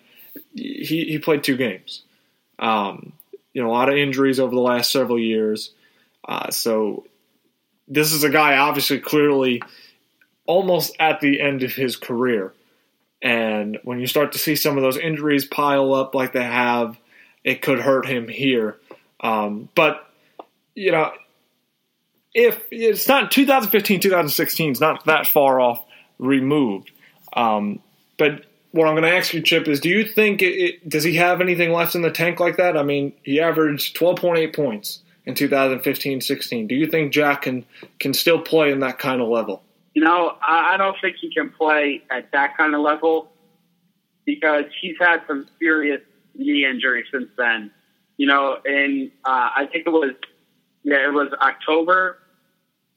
he, 0.53 0.83
he 0.83 1.17
played 1.17 1.43
two 1.43 1.57
games. 1.57 2.03
Um, 2.59 3.13
you 3.55 3.63
know, 3.63 3.69
a 3.69 3.71
lot 3.71 3.87
of 3.87 3.95
injuries 3.95 4.39
over 4.39 4.53
the 4.53 4.61
last 4.61 4.91
several 4.91 5.17
years. 5.17 5.71
Uh, 6.27 6.51
so 6.51 7.05
this 7.87 8.11
is 8.11 8.25
a 8.25 8.29
guy 8.29 8.57
obviously 8.57 8.99
clearly 8.99 9.61
almost 10.45 10.93
at 10.99 11.21
the 11.21 11.39
end 11.39 11.63
of 11.63 11.73
his 11.73 11.95
career. 11.95 12.53
And 13.21 13.79
when 13.83 13.99
you 13.99 14.07
start 14.07 14.33
to 14.33 14.37
see 14.37 14.57
some 14.57 14.75
of 14.75 14.83
those 14.83 14.97
injuries 14.97 15.45
pile 15.45 15.93
up 15.93 16.13
like 16.13 16.33
they 16.33 16.43
have, 16.43 16.99
it 17.45 17.61
could 17.61 17.79
hurt 17.79 18.05
him 18.05 18.27
here. 18.27 18.77
Um, 19.21 19.69
but, 19.73 20.05
you 20.75 20.91
know, 20.91 21.13
if 22.33 22.61
it's 22.71 23.07
not 23.07 23.31
2015, 23.31 24.01
2016, 24.01 24.71
it's 24.71 24.81
not 24.81 25.05
that 25.05 25.27
far 25.27 25.61
off 25.61 25.81
removed. 26.19 26.91
Um, 27.31 27.79
but 28.17 28.45
what 28.75 28.89
I'm 28.89 28.93
going 28.93 29.09
to 29.09 29.17
ask 29.17 29.33
you, 29.33 29.41
Chip, 29.41 29.69
is 29.69 29.79
do 29.79 29.87
you 29.87 30.03
think 30.03 30.41
it, 30.41 30.53
it, 30.53 30.89
does 30.89 31.05
he 31.05 31.15
have 31.15 31.39
anything 31.39 31.71
left 31.71 31.95
in 31.95 32.01
the 32.01 32.11
tank 32.11 32.41
like 32.41 32.57
that? 32.57 32.75
I 32.75 32.83
mean, 32.83 33.13
he 33.23 33.39
averaged 33.39 33.95
12.8 33.97 34.53
points 34.53 34.99
in 35.25 35.33
2015-16. 35.33 36.67
Do 36.67 36.75
you 36.75 36.85
think 36.85 37.13
Jack 37.13 37.43
can 37.43 37.65
can 37.99 38.13
still 38.13 38.41
play 38.41 38.73
in 38.73 38.81
that 38.81 38.99
kind 38.99 39.21
of 39.21 39.29
level? 39.29 39.63
You 39.93 40.03
know, 40.03 40.35
I 40.45 40.75
don't 40.75 40.97
think 40.99 41.15
he 41.21 41.33
can 41.33 41.51
play 41.51 42.03
at 42.11 42.33
that 42.33 42.57
kind 42.57 42.75
of 42.75 42.81
level 42.81 43.31
because 44.25 44.65
he's 44.81 44.97
had 44.99 45.21
some 45.25 45.47
serious 45.57 46.01
knee 46.35 46.65
injuries 46.65 47.05
since 47.13 47.29
then. 47.37 47.71
You 48.17 48.27
know, 48.27 48.57
and 48.65 49.09
uh, 49.23 49.51
I 49.55 49.69
think 49.71 49.87
it 49.87 49.91
was 49.91 50.15
yeah, 50.83 51.07
it 51.07 51.13
was 51.13 51.31
October 51.41 52.19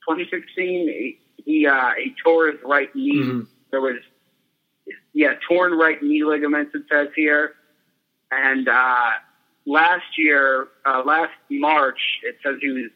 2016. 0.08 0.88
He 0.88 1.18
he, 1.44 1.66
uh, 1.68 1.92
he 1.96 2.16
tore 2.22 2.48
his 2.48 2.60
right 2.64 2.92
knee. 2.96 3.22
Mm-hmm. 3.22 3.40
There 3.70 3.80
was 3.80 3.98
yeah 5.18 5.32
torn 5.48 5.72
right 5.72 6.00
knee 6.00 6.22
ligaments. 6.22 6.72
It 6.74 6.84
says 6.90 7.08
here, 7.16 7.54
and 8.30 8.68
uh, 8.68 9.10
last 9.66 10.16
year, 10.16 10.68
uh, 10.86 11.02
last 11.04 11.32
March, 11.50 11.98
it 12.22 12.36
says 12.42 12.54
he 12.60 12.68
was 12.68 12.90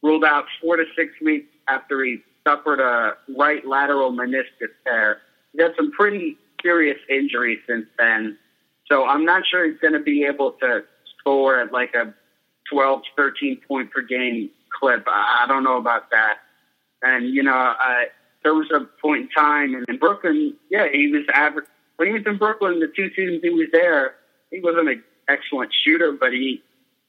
ruled 0.00 0.24
out 0.24 0.44
four 0.62 0.76
to 0.76 0.84
six 0.96 1.12
weeks 1.20 1.48
after 1.66 2.04
he 2.04 2.18
suffered 2.46 2.78
a 2.78 3.16
right 3.36 3.66
lateral 3.66 4.12
meniscus 4.12 4.70
tear. 4.84 5.18
He 5.52 5.60
had 5.60 5.72
some 5.76 5.90
pretty 5.90 6.38
serious 6.62 6.98
injuries 7.10 7.58
since 7.66 7.86
then. 7.98 8.38
So 8.86 9.04
I'm 9.04 9.24
not 9.24 9.42
sure 9.44 9.68
he's 9.68 9.80
going 9.80 9.94
to 9.94 10.00
be 10.00 10.24
able 10.24 10.52
to 10.52 10.84
score 11.18 11.60
at 11.60 11.72
like 11.72 11.92
a 11.94 12.14
12, 12.70 13.02
13 13.16 13.60
point 13.66 13.90
per 13.90 14.02
game 14.02 14.48
clip. 14.78 15.04
I 15.08 15.44
don't 15.48 15.64
know 15.64 15.76
about 15.76 16.10
that. 16.12 16.38
And, 17.02 17.26
you 17.28 17.42
know, 17.42 17.52
I, 17.52 18.06
there 18.42 18.54
was 18.54 18.70
a 18.70 18.80
point 19.00 19.22
in 19.22 19.28
time 19.28 19.74
and 19.74 19.84
in 19.88 19.98
Brooklyn, 19.98 20.54
yeah, 20.70 20.86
he 20.92 21.08
was 21.08 21.24
average. 21.32 21.66
When 21.96 22.08
he 22.08 22.14
was 22.14 22.22
in 22.26 22.38
Brooklyn, 22.38 22.80
the 22.80 22.86
two 22.94 23.10
seasons 23.14 23.40
he 23.42 23.50
was 23.50 23.68
there, 23.72 24.14
he 24.50 24.60
wasn't 24.60 24.88
an 24.88 25.02
excellent 25.28 25.72
shooter, 25.84 26.12
but 26.12 26.32
he, 26.32 26.62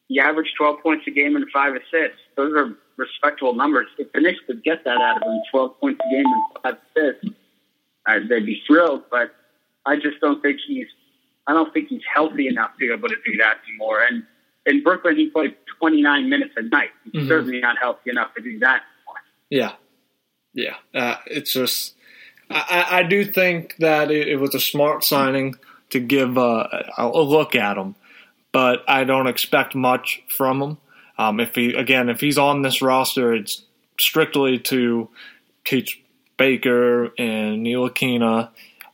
he 0.07 0.19
averaged 0.19 0.51
12 0.57 0.81
points 0.81 1.05
a 1.07 1.11
game 1.11 1.35
and 1.35 1.45
five 1.51 1.75
assists. 1.75 2.19
Those 2.35 2.53
are 2.53 2.75
respectable 2.97 3.53
numbers. 3.53 3.87
If 3.97 4.11
the 4.13 4.21
Knicks 4.21 4.39
could 4.47 4.63
get 4.63 4.83
that 4.83 4.99
out 4.99 5.17
of 5.17 5.23
him, 5.23 5.41
12 5.51 5.79
points 5.79 6.01
a 6.05 6.09
game 6.11 6.25
and 6.25 6.63
five 6.63 6.77
assists, 6.95 7.29
uh, 8.07 8.19
they'd 8.27 8.45
be 8.45 8.61
thrilled. 8.65 9.03
But 9.11 9.35
I 9.85 9.95
just 9.95 10.19
don't 10.21 10.41
think 10.41 10.59
he's 10.67 10.87
I 11.47 11.53
don't 11.53 11.73
think 11.73 11.89
he's 11.89 12.03
healthy 12.13 12.47
enough 12.47 12.73
to 12.73 12.77
be 12.77 12.93
able 12.93 13.09
to 13.09 13.15
do 13.25 13.37
that 13.37 13.57
anymore. 13.67 14.03
And 14.03 14.23
in 14.67 14.83
Brooklyn, 14.83 15.15
he 15.15 15.29
played 15.29 15.55
29 15.79 16.29
minutes 16.29 16.53
a 16.57 16.61
night. 16.61 16.89
He's 17.05 17.21
mm-hmm. 17.21 17.27
certainly 17.27 17.59
not 17.59 17.77
healthy 17.79 18.11
enough 18.11 18.35
to 18.35 18.43
do 18.43 18.59
that 18.59 18.83
anymore. 18.83 19.21
Yeah, 19.49 19.71
yeah. 20.53 20.75
Uh, 20.93 21.15
it's 21.25 21.53
just 21.53 21.95
I, 22.49 22.85
I, 22.89 23.03
do 23.03 23.23
think 23.23 23.75
that 23.77 24.12
it, 24.12 24.27
it, 24.27 24.35
was 24.38 24.55
a 24.55 24.59
smart 24.59 25.03
signing 25.03 25.55
to 25.91 25.99
give 25.99 26.38
a, 26.38 26.91
a 26.97 27.07
look 27.07 27.55
at 27.55 27.77
him, 27.77 27.95
but 28.51 28.83
I 28.88 29.03
don't 29.03 29.27
expect 29.27 29.75
much 29.75 30.23
from 30.27 30.62
him. 30.62 30.77
Um, 31.17 31.39
if 31.39 31.55
he 31.55 31.73
again, 31.73 32.09
if 32.09 32.21
he's 32.21 32.38
on 32.38 32.62
this 32.62 32.81
roster, 32.81 33.33
it's 33.33 33.63
strictly 33.99 34.57
to 34.59 35.09
teach 35.65 36.01
Baker 36.38 37.05
and 37.17 37.65
Ntilikina. 37.65 38.49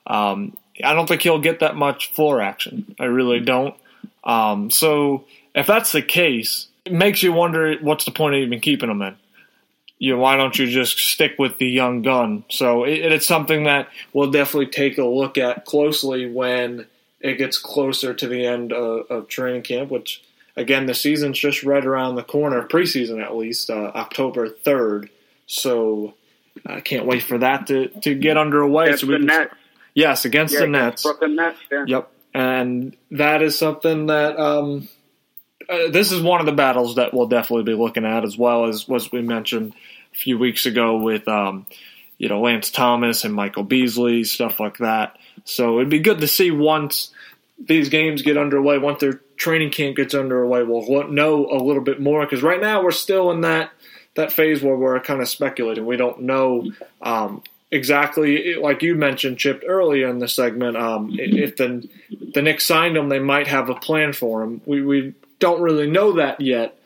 Um, 0.08 0.58
I 0.84 0.94
don't 0.94 1.08
think 1.08 1.22
he'll 1.22 1.40
get 1.40 1.60
that 1.60 1.76
much 1.76 2.12
floor 2.14 2.42
action. 2.42 2.96
I 3.00 3.06
really 3.06 3.40
don't. 3.40 3.76
Um, 4.24 4.72
so 4.72 5.26
if 5.54 5.68
that's 5.68 5.92
the 5.92 6.02
case, 6.02 6.68
it 6.84 6.92
makes 6.92 7.24
you 7.24 7.32
wonder 7.32 7.76
what's 7.82 8.06
the 8.06 8.12
point 8.12 8.36
of 8.36 8.42
even 8.42 8.60
keeping 8.60 8.90
him 8.90 9.02
in. 9.02 9.16
You 9.98 10.16
know, 10.16 10.20
why 10.20 10.36
don't 10.36 10.58
you 10.58 10.68
just 10.68 10.98
stick 10.98 11.36
with 11.40 11.58
the 11.58 11.68
young 11.68 12.02
gun? 12.02 12.44
So 12.50 12.84
it, 12.84 13.00
it's 13.00 13.26
something 13.26 13.64
that 13.64 13.90
we'll 14.14 14.32
definitely 14.32 14.68
take 14.68 14.98
a 14.98 15.06
look 15.06 15.38
at 15.38 15.66
closely 15.66 16.30
when 16.30 16.86
it 17.22 17.38
gets 17.38 17.58
closer 17.58 18.14
to 18.14 18.28
the 18.28 18.46
end 18.46 18.74
of, 18.74 19.10
of 19.10 19.28
training 19.28 19.64
camp, 19.64 19.90
which 19.90 20.22
again, 20.56 20.86
the 20.86 20.94
season's 20.94 21.40
just 21.40 21.64
right 21.64 21.84
around 21.84 22.16
the 22.16 22.24
corner, 22.24 22.68
preseason 22.68 23.24
at 23.24 23.36
least, 23.36 23.70
uh, 23.70 23.92
October 23.96 24.50
3rd. 24.50 25.10
So 25.48 26.14
I 26.66 26.82
can't 26.82 27.06
wait 27.06 27.24
for 27.24 27.38
that 27.38 27.68
to, 27.68 27.88
to 28.02 28.16
get 28.16 28.38
underway. 28.38 28.86
Against 28.86 29.02
so 29.02 29.08
we 29.08 29.18
can, 29.18 29.26
Nets. 29.26 29.56
Yes, 29.94 30.26
against 30.26 30.54
yeah, 30.54 30.62
the 30.62 30.68
Nets. 30.68 31.04
Brooklyn 31.04 31.36
Nets, 31.36 31.60
yeah. 31.72 31.86
Yep. 31.88 32.12
And 32.34 32.98
that 33.12 33.42
is 33.42 33.58
something 33.58 34.08
that 34.08 34.38
um, 34.38 34.90
uh, 35.70 35.90
this 35.90 36.12
is 36.12 36.22
one 36.22 36.40
of 36.40 36.46
the 36.46 36.52
battles 36.52 36.96
that 36.96 37.14
we'll 37.14 37.28
definitely 37.28 37.64
be 37.64 37.80
looking 37.80 38.06
at, 38.06 38.24
as 38.24 38.38
well 38.38 38.66
as 38.66 38.88
was 38.88 39.12
we 39.12 39.22
mentioned 39.22 39.74
a 40.14 40.16
few 40.16 40.38
weeks 40.38 40.66
ago 40.66 40.98
with 40.98 41.28
um, 41.28 41.66
you 42.18 42.30
know 42.30 42.42
Lance 42.42 42.72
Thomas 42.72 43.24
and 43.24 43.34
Michael 43.34 43.64
Beasley, 43.64 44.24
stuff 44.24 44.60
like 44.60 44.78
that. 44.78 45.18
So 45.44 45.78
it'd 45.78 45.90
be 45.90 46.00
good 46.00 46.22
to 46.22 46.28
see 46.28 46.52
once 46.52 47.12
these 47.60 47.90
games 47.90 48.22
get 48.22 48.38
underway, 48.38 48.78
once 48.78 49.00
their 49.00 49.22
training 49.38 49.72
camp 49.72 49.98
gets 49.98 50.14
underway, 50.14 50.64
we'll 50.64 51.08
know 51.08 51.48
a 51.48 51.60
little 51.62 51.84
bit 51.84 52.02
more 52.02 52.26
because 52.26 52.44
right 52.44 52.62
now 52.62 52.84
we're 52.84 52.92
still 52.92 53.32
in 53.32 53.42
that 53.42 53.72
that 54.16 54.32
phase 54.32 54.62
where 54.62 54.76
we're 54.76 55.00
kind 55.02 55.22
of 55.22 55.28
speculating. 55.28 55.86
We 55.86 55.98
don't 55.98 56.22
know 56.22 56.72
um, 57.02 57.44
exactly, 57.70 58.56
like 58.56 58.82
you 58.82 58.96
mentioned, 58.96 59.38
Chip 59.38 59.64
earlier 59.68 60.08
in 60.08 60.20
the 60.20 60.28
segment. 60.28 60.78
Um, 60.78 61.12
if 61.14 61.58
the 61.58 61.88
the 62.34 62.42
Knicks 62.42 62.66
signed 62.66 62.98
him, 62.98 63.10
they 63.10 63.20
might 63.20 63.48
have 63.48 63.70
a 63.70 63.76
plan 63.76 64.14
for 64.14 64.42
him. 64.44 64.62
We 64.66 64.82
we 64.82 65.14
don't 65.40 65.62
really 65.62 65.90
know 65.90 66.14
that 66.14 66.42
yet, 66.42 66.78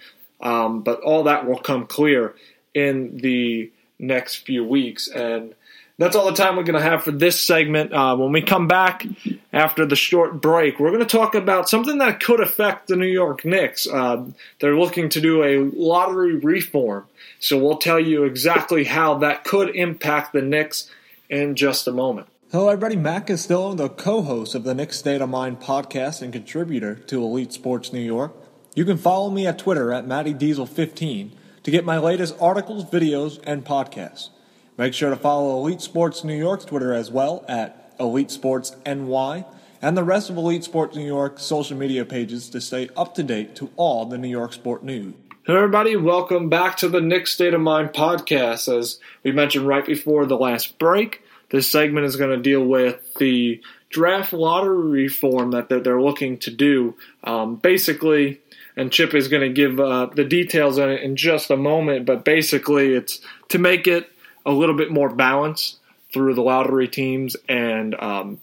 um, 0.41 0.81
but 0.81 1.01
all 1.01 1.23
that 1.23 1.47
will 1.47 1.59
come 1.59 1.85
clear 1.87 2.35
in 2.73 3.17
the 3.17 3.71
next 3.97 4.37
few 4.37 4.63
weeks. 4.63 5.07
And 5.07 5.53
that's 5.97 6.15
all 6.15 6.25
the 6.25 6.37
time 6.37 6.55
we're 6.55 6.63
going 6.63 6.81
to 6.81 6.89
have 6.89 7.03
for 7.03 7.11
this 7.11 7.39
segment. 7.39 7.91
Uh, 7.91 8.15
when 8.15 8.31
we 8.31 8.41
come 8.41 8.67
back 8.67 9.05
after 9.51 9.85
the 9.85 9.97
short 9.97 10.41
break, 10.41 10.79
we're 10.79 10.91
going 10.91 11.05
to 11.05 11.17
talk 11.17 11.35
about 11.35 11.69
something 11.69 11.97
that 11.97 12.21
could 12.21 12.39
affect 12.39 12.87
the 12.87 12.95
New 12.95 13.05
York 13.05 13.43
Knicks. 13.43 13.85
Uh, 13.85 14.25
they're 14.59 14.79
looking 14.79 15.09
to 15.09 15.19
do 15.19 15.43
a 15.43 15.57
lottery 15.75 16.35
reform. 16.35 17.05
So 17.39 17.57
we'll 17.57 17.77
tell 17.77 17.99
you 17.99 18.23
exactly 18.23 18.85
how 18.85 19.15
that 19.15 19.43
could 19.43 19.75
impact 19.75 20.31
the 20.31 20.41
Knicks 20.41 20.89
in 21.29 21.55
just 21.55 21.85
a 21.85 21.91
moment. 21.91 22.27
Hello, 22.51 22.69
everybody. 22.69 22.95
Matt 22.95 23.27
Castillo, 23.27 23.73
the 23.75 23.89
co 23.89 24.21
host 24.21 24.55
of 24.55 24.63
the 24.63 24.73
Knicks 24.73 24.97
State 24.97 25.21
of 25.21 25.29
Mind 25.29 25.59
podcast 25.59 26.21
and 26.21 26.33
contributor 26.33 26.95
to 26.95 27.21
Elite 27.21 27.53
Sports 27.53 27.93
New 27.93 27.99
York. 27.99 28.33
You 28.79 28.85
can 28.85 28.95
follow 28.95 29.29
me 29.29 29.45
at 29.45 29.59
Twitter 29.59 29.91
at 29.91 30.05
MattyDiesel15 30.07 31.31
to 31.63 31.69
get 31.69 31.83
my 31.83 31.97
latest 31.97 32.33
articles, 32.39 32.85
videos, 32.85 33.37
and 33.43 33.65
podcasts. 33.65 34.29
Make 34.77 34.93
sure 34.93 35.09
to 35.09 35.17
follow 35.17 35.57
Elite 35.57 35.81
Sports 35.81 36.23
New 36.23 36.37
York's 36.37 36.63
Twitter 36.63 36.93
as 36.93 37.11
well 37.11 37.43
at 37.49 37.93
Elite 37.99 38.31
Sports 38.31 38.77
NY 38.85 39.43
and 39.81 39.97
the 39.97 40.03
rest 40.05 40.29
of 40.29 40.37
Elite 40.37 40.63
Sports 40.63 40.95
New 40.95 41.05
York's 41.05 41.43
social 41.43 41.75
media 41.75 42.05
pages 42.05 42.47
to 42.51 42.61
stay 42.61 42.87
up 42.95 43.15
to 43.15 43.23
date 43.23 43.53
to 43.57 43.69
all 43.75 44.05
the 44.05 44.17
New 44.17 44.29
York 44.29 44.53
sport 44.53 44.81
news. 44.81 45.13
Hello, 45.45 45.57
everybody. 45.57 45.97
Welcome 45.97 46.47
back 46.47 46.77
to 46.77 46.87
the 46.87 47.01
Knicks 47.01 47.33
State 47.33 47.53
of 47.53 47.59
Mind 47.59 47.89
podcast. 47.89 48.73
As 48.73 48.97
we 49.23 49.33
mentioned 49.33 49.67
right 49.67 49.85
before 49.85 50.25
the 50.25 50.37
last 50.37 50.79
break, 50.79 51.21
this 51.49 51.69
segment 51.69 52.05
is 52.05 52.15
going 52.15 52.29
to 52.29 52.41
deal 52.41 52.63
with 52.63 53.13
the 53.15 53.61
draft 53.89 54.31
lottery 54.31 55.03
reform 55.03 55.51
that 55.51 55.67
they're, 55.67 55.81
they're 55.81 56.01
looking 56.01 56.37
to 56.37 56.51
do. 56.51 56.95
Um, 57.25 57.57
basically, 57.57 58.39
and 58.75 58.91
Chip 58.91 59.13
is 59.13 59.27
going 59.27 59.41
to 59.41 59.49
give 59.49 59.79
uh, 59.79 60.07
the 60.07 60.23
details 60.23 60.79
on 60.79 60.89
it 60.89 61.01
in 61.01 61.15
just 61.15 61.49
a 61.49 61.57
moment, 61.57 62.05
but 62.05 62.23
basically, 62.23 62.93
it's 62.93 63.19
to 63.49 63.57
make 63.57 63.87
it 63.87 64.09
a 64.45 64.51
little 64.51 64.75
bit 64.75 64.91
more 64.91 65.09
balanced 65.09 65.79
through 66.11 66.33
the 66.33 66.41
lottery 66.41 66.87
teams, 66.87 67.35
and 67.47 67.95
um, 68.01 68.41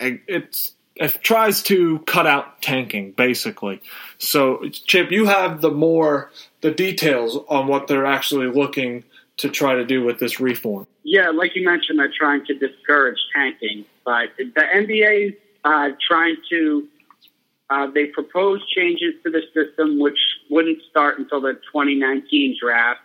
it's 0.00 0.72
it 0.98 1.18
tries 1.22 1.62
to 1.62 2.00
cut 2.00 2.26
out 2.26 2.60
tanking 2.60 3.12
basically. 3.12 3.80
So, 4.18 4.68
Chip, 4.70 5.10
you 5.10 5.26
have 5.26 5.60
the 5.60 5.70
more 5.70 6.30
the 6.60 6.70
details 6.70 7.38
on 7.48 7.68
what 7.68 7.86
they're 7.86 8.06
actually 8.06 8.48
looking 8.48 9.04
to 9.38 9.48
try 9.48 9.74
to 9.74 9.84
do 9.84 10.02
with 10.02 10.18
this 10.18 10.40
reform. 10.40 10.86
Yeah, 11.04 11.30
like 11.30 11.54
you 11.54 11.64
mentioned, 11.64 11.98
they're 11.98 12.12
trying 12.16 12.44
to 12.46 12.54
discourage 12.54 13.18
tanking, 13.34 13.84
but 14.04 14.30
the 14.36 14.60
NBA 14.60 15.28
is 15.28 15.34
uh, 15.64 15.90
trying 16.06 16.36
to. 16.50 16.86
Uh, 17.70 17.86
they 17.90 18.06
proposed 18.06 18.64
changes 18.74 19.14
to 19.22 19.30
the 19.30 19.42
system, 19.52 19.98
which 19.98 20.18
wouldn't 20.48 20.78
start 20.90 21.18
until 21.18 21.40
the 21.40 21.52
2019 21.72 22.56
draft, 22.60 23.00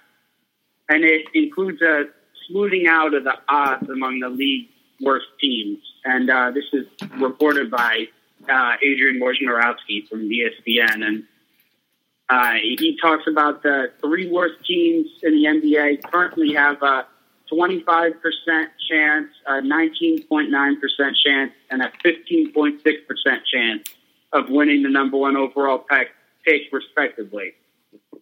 and 0.87 1.03
it 1.03 1.25
includes 1.33 1.81
a 1.81 2.05
smoothing 2.47 2.87
out 2.87 3.13
of 3.13 3.25
the 3.25 3.33
odds 3.49 3.89
among 3.89 4.19
the 4.19 4.29
league's 4.29 4.71
worst 5.01 5.25
teams. 5.39 5.79
And 6.05 6.29
uh, 6.29 6.51
this 6.51 6.63
is 6.71 6.85
reported 7.19 7.71
by 7.71 8.07
uh, 8.49 8.75
Adrian 8.81 9.21
Wojnarowski 9.21 10.07
from 10.07 10.29
ESPN, 10.29 11.05
and 11.05 11.23
uh, 12.29 12.53
he 12.53 12.97
talks 13.01 13.27
about 13.27 13.63
the 13.63 13.91
three 13.99 14.29
worst 14.29 14.65
teams 14.65 15.07
in 15.23 15.33
the 15.33 15.43
NBA 15.43 16.03
currently 16.09 16.53
have 16.53 16.81
a 16.81 17.05
25% 17.51 18.13
chance, 18.89 19.27
a 19.45 19.51
19.9% 19.61 21.15
chance, 21.25 21.51
and 21.69 21.81
a 21.81 21.91
15.6% 22.03 22.79
chance 23.45 23.89
of 24.33 24.49
winning 24.49 24.83
the 24.83 24.89
number 24.89 25.17
one 25.17 25.37
overall 25.37 25.77
pick, 25.77 26.09
pick 26.45 26.63
respectively. 26.71 27.53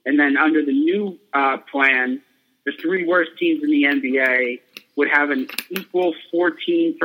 And 0.05 0.19
then 0.19 0.37
under 0.37 0.63
the 0.63 0.73
new 0.73 1.17
uh, 1.33 1.57
plan, 1.71 2.21
the 2.65 2.73
three 2.73 3.05
worst 3.05 3.31
teams 3.39 3.63
in 3.63 3.71
the 3.71 3.83
NBA 3.83 4.59
would 4.95 5.09
have 5.09 5.29
an 5.29 5.47
equal 5.69 6.13
14% 6.33 6.97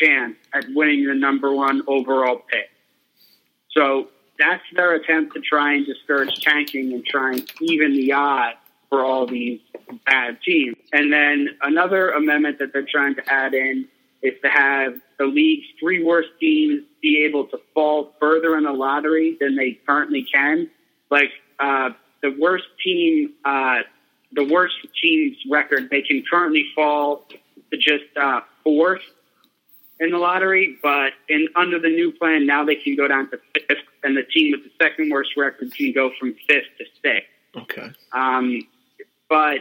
chance 0.00 0.36
at 0.54 0.64
winning 0.74 1.06
the 1.06 1.14
number 1.14 1.52
one 1.52 1.82
overall 1.86 2.42
pick. 2.48 2.70
So 3.70 4.08
that's 4.38 4.62
their 4.74 4.94
attempt 4.94 5.34
to 5.34 5.40
try 5.40 5.74
and 5.74 5.86
discourage 5.86 6.40
tanking 6.40 6.92
and 6.92 7.04
try 7.04 7.32
and 7.32 7.52
even 7.60 7.92
the 7.92 8.12
odds 8.12 8.58
for 8.90 9.04
all 9.04 9.26
these 9.26 9.60
bad 10.04 10.38
teams. 10.42 10.76
And 10.92 11.12
then 11.12 11.48
another 11.62 12.10
amendment 12.10 12.58
that 12.58 12.72
they're 12.72 12.86
trying 12.86 13.14
to 13.14 13.32
add 13.32 13.54
in 13.54 13.88
is 14.22 14.34
to 14.42 14.48
have 14.48 15.00
the 15.18 15.24
league's 15.24 15.66
three 15.80 16.02
worst 16.02 16.28
teams 16.38 16.82
be 17.02 17.24
able 17.28 17.46
to 17.48 17.58
fall 17.74 18.14
further 18.20 18.56
in 18.56 18.64
the 18.64 18.72
lottery 18.72 19.36
than 19.40 19.56
they 19.56 19.78
currently 19.86 20.22
can. 20.22 20.70
Like 21.10 21.30
uh, 21.58 21.90
the 22.22 22.34
worst 22.38 22.64
team, 22.82 23.32
uh, 23.44 23.80
the 24.32 24.44
worst 24.44 24.76
team's 25.02 25.36
record, 25.50 25.90
they 25.90 26.02
can 26.02 26.22
currently 26.30 26.66
fall 26.74 27.26
to 27.70 27.76
just 27.76 28.04
uh, 28.20 28.40
fourth 28.62 29.02
in 30.00 30.10
the 30.10 30.18
lottery, 30.18 30.78
but 30.82 31.12
in 31.28 31.48
under 31.54 31.78
the 31.78 31.88
new 31.88 32.12
plan, 32.12 32.46
now 32.46 32.64
they 32.64 32.76
can 32.76 32.96
go 32.96 33.06
down 33.06 33.30
to 33.30 33.38
fifth, 33.54 33.78
and 34.02 34.16
the 34.16 34.22
team 34.22 34.52
with 34.52 34.64
the 34.64 34.70
second 34.82 35.10
worst 35.10 35.30
record 35.36 35.72
can 35.74 35.92
go 35.92 36.10
from 36.18 36.34
fifth 36.48 36.66
to 36.78 36.84
sixth. 37.02 37.28
Okay. 37.56 37.90
Um, 38.12 38.66
but 39.28 39.58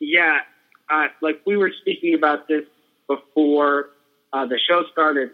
yeah, 0.00 0.40
uh, 0.90 1.08
like 1.20 1.42
we 1.46 1.56
were 1.56 1.72
speaking 1.80 2.14
about 2.14 2.48
this 2.48 2.64
before 3.06 3.90
uh, 4.32 4.46
the 4.46 4.58
show 4.58 4.84
started. 4.92 5.30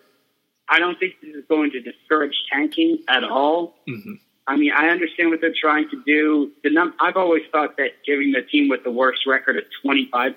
I 0.68 0.79
don't 0.79 0.98
think 0.98 1.14
this 1.20 1.35
is 1.35 1.44
going 1.48 1.70
to 1.72 1.81
discourage 1.81 2.35
tanking 2.53 2.98
at 3.09 3.25
all. 3.25 3.75
Mm-hmm. 3.88 4.14
I 4.46 4.57
mean, 4.57 4.72
I 4.72 4.88
understand 4.88 5.31
what 5.31 5.40
they're 5.40 5.55
trying 5.59 5.88
to 5.90 6.03
do. 6.05 6.51
The 6.64 6.70
num- 6.70 6.94
I've 7.01 7.16
always 7.16 7.42
thought 7.53 7.77
that 7.77 7.90
giving 8.05 8.33
the 8.33 8.42
team 8.42 8.68
with 8.68 8.83
the 8.83 8.90
worst 8.90 9.20
record 9.27 9.57
a 9.57 9.87
25% 9.87 10.35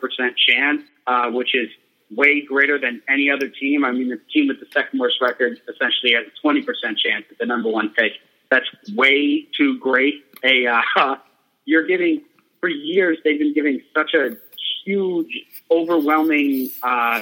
chance, 0.48 0.82
uh, 1.08 1.32
which 1.32 1.56
is 1.56 1.70
way 2.12 2.42
greater 2.42 2.80
than 2.80 3.02
any 3.10 3.32
other 3.32 3.48
team. 3.48 3.84
I 3.84 3.92
mean, 3.92 4.10
the 4.10 4.20
team 4.32 4.48
with 4.48 4.60
the 4.60 4.68
second 4.72 5.00
worst 5.00 5.18
record 5.22 5.60
essentially 5.68 6.14
has 6.14 6.26
a 6.28 6.48
20% 6.48 6.64
chance 6.98 7.26
at 7.32 7.38
the 7.40 7.46
number 7.46 7.70
one 7.70 7.90
pick. 7.90 8.14
That's 8.52 8.68
way 8.94 9.48
too 9.58 9.80
great. 9.80 10.24
A 10.44 10.68
uh, 10.68 11.16
you're 11.66 11.88
giving 11.88 12.22
for 12.60 12.70
years 12.70 13.18
they've 13.24 13.40
been 13.40 13.54
giving 13.54 13.82
such 13.94 14.14
a 14.14 14.38
huge, 14.86 15.46
overwhelming 15.72 16.70
uh, 16.84 17.22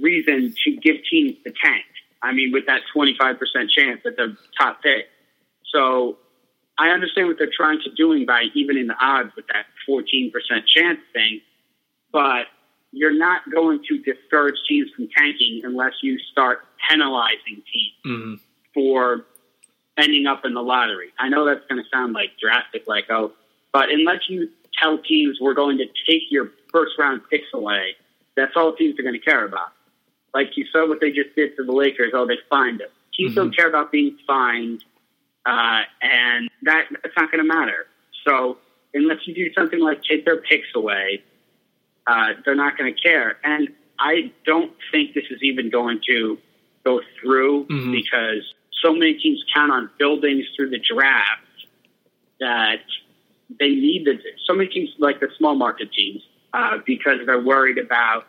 reason 0.00 0.54
to 0.64 0.76
give 0.76 0.96
teams 1.10 1.36
the 1.44 1.52
tank. 1.62 1.84
I 2.22 2.32
mean, 2.32 2.52
with 2.52 2.66
that 2.66 2.82
25% 2.94 3.38
chance 3.70 4.00
at 4.04 4.16
the 4.16 4.36
top 4.58 4.82
pick. 4.82 5.06
So 5.72 6.18
I 6.78 6.88
understand 6.90 7.28
what 7.28 7.38
they're 7.38 7.50
trying 7.54 7.80
to 7.84 7.90
doing 7.92 8.26
by 8.26 8.44
evening 8.54 8.86
the 8.86 8.96
odds 9.00 9.30
with 9.36 9.46
that 9.48 9.66
14% 9.88 10.32
chance 10.66 11.00
thing, 11.12 11.40
but 12.12 12.46
you're 12.92 13.16
not 13.16 13.42
going 13.50 13.82
to 13.88 13.98
discourage 13.98 14.56
teams 14.68 14.90
from 14.96 15.08
tanking 15.16 15.60
unless 15.64 15.92
you 16.02 16.18
start 16.32 16.64
penalizing 16.88 17.62
teams 17.72 17.94
Mm-hmm. 18.06 18.34
for 18.72 19.26
ending 19.98 20.26
up 20.26 20.44
in 20.44 20.54
the 20.54 20.62
lottery. 20.62 21.08
I 21.18 21.28
know 21.28 21.44
that's 21.44 21.66
going 21.68 21.82
to 21.82 21.88
sound 21.92 22.12
like 22.14 22.30
drastic, 22.40 22.86
like, 22.86 23.10
oh, 23.10 23.32
but 23.72 23.90
unless 23.90 24.28
you 24.28 24.48
tell 24.80 24.98
teams 24.98 25.38
we're 25.40 25.54
going 25.54 25.78
to 25.78 25.86
take 26.08 26.22
your 26.30 26.52
first 26.70 26.92
round 26.98 27.22
picks 27.28 27.48
away, 27.52 27.96
that's 28.36 28.52
all 28.56 28.72
teams 28.74 28.98
are 28.98 29.02
going 29.02 29.18
to 29.18 29.20
care 29.20 29.44
about. 29.44 29.72
Like 30.34 30.56
you 30.56 30.66
saw 30.72 30.86
what 30.88 31.00
they 31.00 31.10
just 31.10 31.34
did 31.34 31.56
to 31.56 31.64
the 31.64 31.72
Lakers, 31.72 32.12
oh, 32.14 32.26
they 32.26 32.38
fined 32.50 32.80
them. 32.80 32.88
Teams 33.14 33.34
don't 33.34 33.56
care 33.56 33.68
about 33.68 33.90
being 33.90 34.16
fined, 34.26 34.84
uh, 35.44 35.82
and 36.02 36.48
that 36.62 36.84
that's 37.02 37.14
not 37.16 37.32
going 37.32 37.42
to 37.42 37.48
matter. 37.48 37.86
So 38.26 38.58
unless 38.94 39.26
you 39.26 39.34
do 39.34 39.52
something 39.54 39.80
like 39.80 40.02
take 40.04 40.24
their 40.24 40.36
picks 40.36 40.68
away, 40.74 41.22
uh, 42.06 42.34
they're 42.44 42.54
not 42.54 42.78
going 42.78 42.94
to 42.94 43.00
care. 43.00 43.38
And 43.42 43.68
I 43.98 44.32
don't 44.46 44.72
think 44.92 45.14
this 45.14 45.24
is 45.30 45.42
even 45.42 45.70
going 45.70 46.00
to 46.06 46.38
go 46.84 47.00
through 47.20 47.64
Mhm. 47.66 47.92
because 47.92 48.54
so 48.82 48.92
many 48.92 49.14
teams 49.14 49.42
count 49.52 49.72
on 49.72 49.90
buildings 49.98 50.46
through 50.54 50.70
the 50.70 50.78
draft 50.78 51.42
that 52.40 52.82
they 53.58 53.70
need 53.70 54.04
the 54.04 54.20
so 54.46 54.54
many 54.54 54.68
teams 54.68 54.90
like 54.98 55.18
the 55.20 55.28
small 55.36 55.56
market 55.56 55.92
teams 55.92 56.22
uh, 56.52 56.78
because 56.86 57.18
they're 57.26 57.40
worried 57.40 57.78
about 57.78 58.26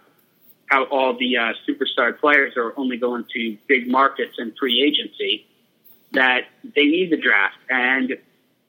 how 0.69 0.84
all 0.86 1.17
the 1.17 1.38
uh, 1.38 1.53
superstar 1.67 2.17
players 2.17 2.53
are 2.58 2.73
only 2.77 2.97
going 2.97 3.25
to 3.34 3.58
big 3.67 3.88
markets 3.88 4.36
and 4.38 4.55
free 4.58 4.82
agency 4.82 5.45
that 6.13 6.45
they 6.75 6.86
need 6.86 7.12
the 7.12 7.17
draft 7.17 7.58
and 7.69 8.17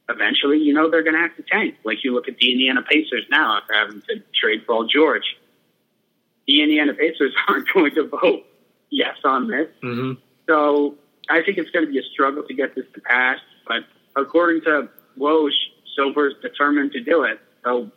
eventually 0.09 0.59
you 0.59 0.73
know 0.73 0.91
they're 0.91 1.03
going 1.03 1.15
to 1.15 1.21
have 1.21 1.37
to 1.37 1.43
tank 1.43 1.77
like 1.85 2.03
you 2.03 2.13
look 2.13 2.29
at 2.29 2.37
the 2.39 2.51
Indiana 2.53 2.83
Pacers 2.83 3.25
now 3.31 3.59
after 3.59 3.75
having 3.75 4.03
to 4.03 4.23
trade 4.35 4.67
Paul 4.67 4.87
George 4.87 5.37
the 6.47 6.63
Indiana 6.63 6.95
Pacers 6.95 7.35
aren't 7.49 7.73
going 7.73 7.95
to 7.95 8.09
vote 8.09 8.45
yes 8.91 9.17
on 9.25 9.49
this 9.49 9.69
Mm-hmm. 9.83 10.21
so 10.49 10.97
I 11.31 11.43
think 11.43 11.59
it's 11.59 11.71
going 11.71 11.87
to 11.87 11.93
be 11.93 11.99
a 11.99 12.03
struggle 12.13 12.43
to 12.43 12.55
get 12.55 12.75
this 12.75 12.87
to 12.95 13.01
pass. 13.01 13.39
But 13.67 13.85
according 14.17 14.63
to 14.63 14.89
Woj, 15.19 15.53
Silver's 15.97 16.35
determined 16.43 16.93
to 16.93 17.01
do 17.01 17.23
it. 17.23 17.41
So 17.65 17.91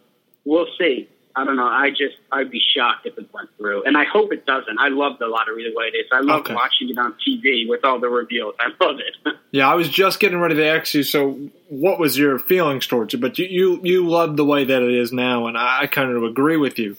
we'll 0.46 0.68
see. 0.78 1.10
I 1.36 1.43
don't 1.46 1.56
know. 1.56 1.67
I 1.67 1.89
just 1.89 2.15
I'd 2.32 2.52
be 2.52 2.62
shocked 2.76 3.06
if 3.06 3.17
it 3.17 3.28
went 3.34 3.50
through, 3.58 3.84
and 3.84 3.98
I 3.98 4.04
hope 4.04 4.32
it 4.32 4.46
doesn't. 4.46 4.78
I 4.80 4.89
love 4.89 5.19
the 5.19 5.28
lottery 5.28 5.69
the 5.69 5.76
way 5.76 5.86
it 5.86 5.98
is. 5.98 6.06
I 6.12 6.22
love 6.22 6.41
Okay. 6.41 6.54
watching 6.54 6.89
it 6.89 6.98
on 6.98 7.15
TV 7.26 7.67
with 7.67 7.84
all 7.84 8.00
the 8.00 8.10
reveals. 8.10 8.56
I 8.60 8.67
love 8.84 8.98
it. 9.00 9.36
Yeah, 9.52 9.69
I 9.69 9.76
was 9.76 9.88
just 9.88 10.19
getting 10.19 10.39
ready 10.39 10.56
to 10.56 10.65
ask 10.65 10.96
you. 10.96 11.04
So, 11.04 11.38
what 11.69 12.00
was 12.00 12.17
your 12.17 12.39
feelings 12.39 12.88
towards 12.88 13.13
it? 13.13 13.17
But 13.17 13.38
you 13.38 13.46
you, 13.46 13.80
you 13.84 14.08
love 14.08 14.36
the 14.36 14.43
way 14.43 14.63
that 14.63 14.82
it 14.82 14.91
is 14.91 15.13
now, 15.13 15.46
and 15.46 15.56
I, 15.56 15.82
I 15.82 15.86
kind 15.86 16.10
of 16.10 16.24
agree 16.24 16.58
with 16.58 16.80
you. 16.80 16.98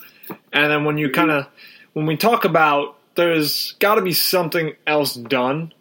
And 0.53 0.71
then 0.71 0.85
when 0.85 0.97
you 0.97 1.09
mm-hmm. 1.09 1.15
kind 1.17 1.31
of 1.33 1.49
when 1.95 2.07
we 2.07 2.17
talk 2.17 2.45
about 2.45 2.97
there's 3.15 3.73
got 3.73 3.97
to 3.97 4.03
be 4.03 4.13
something 4.13 4.75
else 4.87 5.15
done 5.15 5.73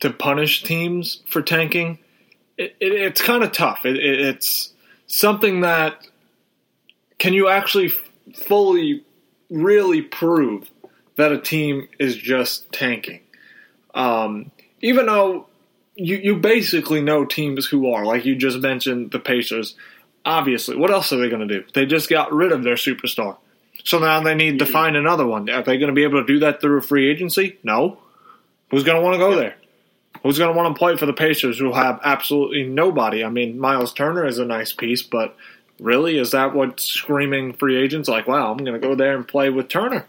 to 0.00 0.10
punish 0.10 0.62
teams 0.62 1.22
for 1.28 1.42
tanking. 1.42 1.98
It, 2.56 2.76
it, 2.80 2.92
it's 2.92 3.22
kind 3.22 3.42
of 3.42 3.52
tough. 3.52 3.84
It, 3.84 3.96
it's 3.96 4.72
something 5.06 5.62
that 5.62 6.06
can 7.24 7.32
you 7.32 7.48
actually 7.48 7.90
fully, 8.34 9.02
really 9.48 10.02
prove 10.02 10.70
that 11.16 11.32
a 11.32 11.40
team 11.40 11.88
is 11.98 12.16
just 12.16 12.70
tanking? 12.70 13.20
Um, 13.94 14.50
even 14.82 15.06
though 15.06 15.46
you 15.94 16.16
you 16.16 16.36
basically 16.36 17.00
know 17.00 17.24
teams 17.24 17.64
who 17.64 17.90
are 17.90 18.04
like 18.04 18.26
you 18.26 18.36
just 18.36 18.58
mentioned 18.58 19.10
the 19.10 19.18
Pacers. 19.18 19.74
Obviously, 20.26 20.76
what 20.76 20.90
else 20.90 21.14
are 21.14 21.16
they 21.16 21.30
going 21.30 21.48
to 21.48 21.60
do? 21.60 21.64
They 21.72 21.86
just 21.86 22.10
got 22.10 22.30
rid 22.30 22.52
of 22.52 22.62
their 22.62 22.74
superstar. 22.74 23.38
So 23.84 23.98
now 23.98 24.20
they 24.20 24.34
need 24.34 24.58
to 24.58 24.66
find 24.66 24.94
another 24.94 25.26
one. 25.26 25.48
Are 25.48 25.62
they 25.62 25.78
going 25.78 25.88
to 25.88 25.94
be 25.94 26.04
able 26.04 26.20
to 26.20 26.26
do 26.26 26.40
that 26.40 26.60
through 26.60 26.76
a 26.76 26.82
free 26.82 27.10
agency? 27.10 27.58
No. 27.62 28.00
Who's 28.70 28.84
going 28.84 28.98
to 28.98 29.02
want 29.02 29.14
to 29.14 29.18
go 29.18 29.34
there? 29.34 29.56
Who's 30.22 30.36
going 30.36 30.52
to 30.52 30.56
want 30.56 30.74
to 30.74 30.78
play 30.78 30.96
for 30.98 31.06
the 31.06 31.14
Pacers 31.14 31.58
who 31.58 31.72
have 31.72 32.00
absolutely 32.04 32.64
nobody? 32.64 33.24
I 33.24 33.30
mean, 33.30 33.58
Miles 33.58 33.94
Turner 33.94 34.26
is 34.26 34.38
a 34.38 34.44
nice 34.44 34.74
piece, 34.74 35.02
but 35.02 35.36
really, 35.80 36.18
is 36.18 36.32
that 36.32 36.54
what 36.54 36.80
screaming 36.80 37.52
free 37.52 37.76
agents 37.76 38.08
like, 38.08 38.26
wow, 38.26 38.50
I'm 38.50 38.58
going 38.58 38.80
to 38.80 38.86
go 38.86 38.94
there 38.94 39.16
and 39.16 39.26
play 39.26 39.50
with 39.50 39.68
Turner? 39.68 40.06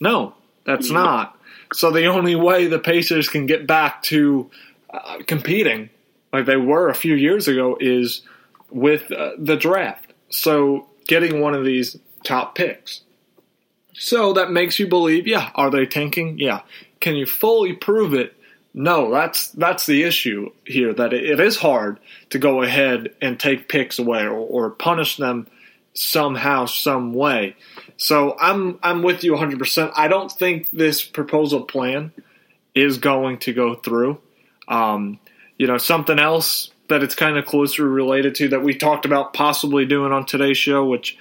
No, 0.00 0.34
that's 0.64 0.90
not. 0.90 1.38
So 1.72 1.90
the 1.90 2.06
only 2.06 2.34
way 2.34 2.66
the 2.66 2.78
Pacers 2.78 3.28
can 3.28 3.46
get 3.46 3.66
back 3.66 4.02
to 4.04 4.50
uh, 4.90 5.18
competing 5.26 5.90
like 6.32 6.46
they 6.46 6.56
were 6.56 6.88
a 6.88 6.94
few 6.94 7.14
years 7.14 7.48
ago 7.48 7.76
is 7.80 8.22
with 8.70 9.10
uh, 9.10 9.32
the 9.38 9.56
draft. 9.56 10.12
So 10.28 10.86
getting 11.06 11.40
one 11.40 11.54
of 11.54 11.64
these 11.64 11.96
top 12.24 12.54
picks. 12.54 13.02
So 13.94 14.34
that 14.34 14.50
makes 14.50 14.78
you 14.78 14.86
believe, 14.86 15.26
yeah, 15.26 15.50
are 15.54 15.70
they 15.70 15.86
tanking? 15.86 16.38
Yeah. 16.38 16.60
Can 17.00 17.16
you 17.16 17.26
fully 17.26 17.72
prove 17.72 18.12
it? 18.12 18.35
No, 18.78 19.10
that's 19.10 19.48
that's 19.52 19.86
the 19.86 20.02
issue 20.04 20.50
here. 20.66 20.92
That 20.92 21.14
it, 21.14 21.24
it 21.24 21.40
is 21.40 21.56
hard 21.56 21.98
to 22.28 22.38
go 22.38 22.62
ahead 22.62 23.08
and 23.22 23.40
take 23.40 23.70
picks 23.70 23.98
away 23.98 24.24
or, 24.24 24.34
or 24.34 24.70
punish 24.70 25.16
them 25.16 25.46
somehow, 25.94 26.66
some 26.66 27.14
way. 27.14 27.56
So 27.96 28.36
I'm 28.38 28.78
I'm 28.82 29.02
with 29.02 29.24
you 29.24 29.32
100. 29.32 29.58
percent 29.58 29.92
I 29.96 30.08
don't 30.08 30.30
think 30.30 30.70
this 30.70 31.02
proposal 31.02 31.62
plan 31.62 32.12
is 32.74 32.98
going 32.98 33.38
to 33.38 33.54
go 33.54 33.74
through. 33.76 34.20
Um, 34.68 35.18
you 35.56 35.66
know, 35.66 35.78
something 35.78 36.18
else 36.18 36.70
that 36.88 37.02
it's 37.02 37.14
kind 37.14 37.38
of 37.38 37.46
closely 37.46 37.86
related 37.86 38.34
to 38.36 38.48
that 38.48 38.62
we 38.62 38.76
talked 38.76 39.06
about 39.06 39.32
possibly 39.32 39.86
doing 39.86 40.12
on 40.12 40.26
today's 40.26 40.58
show, 40.58 40.84
which 40.84 41.16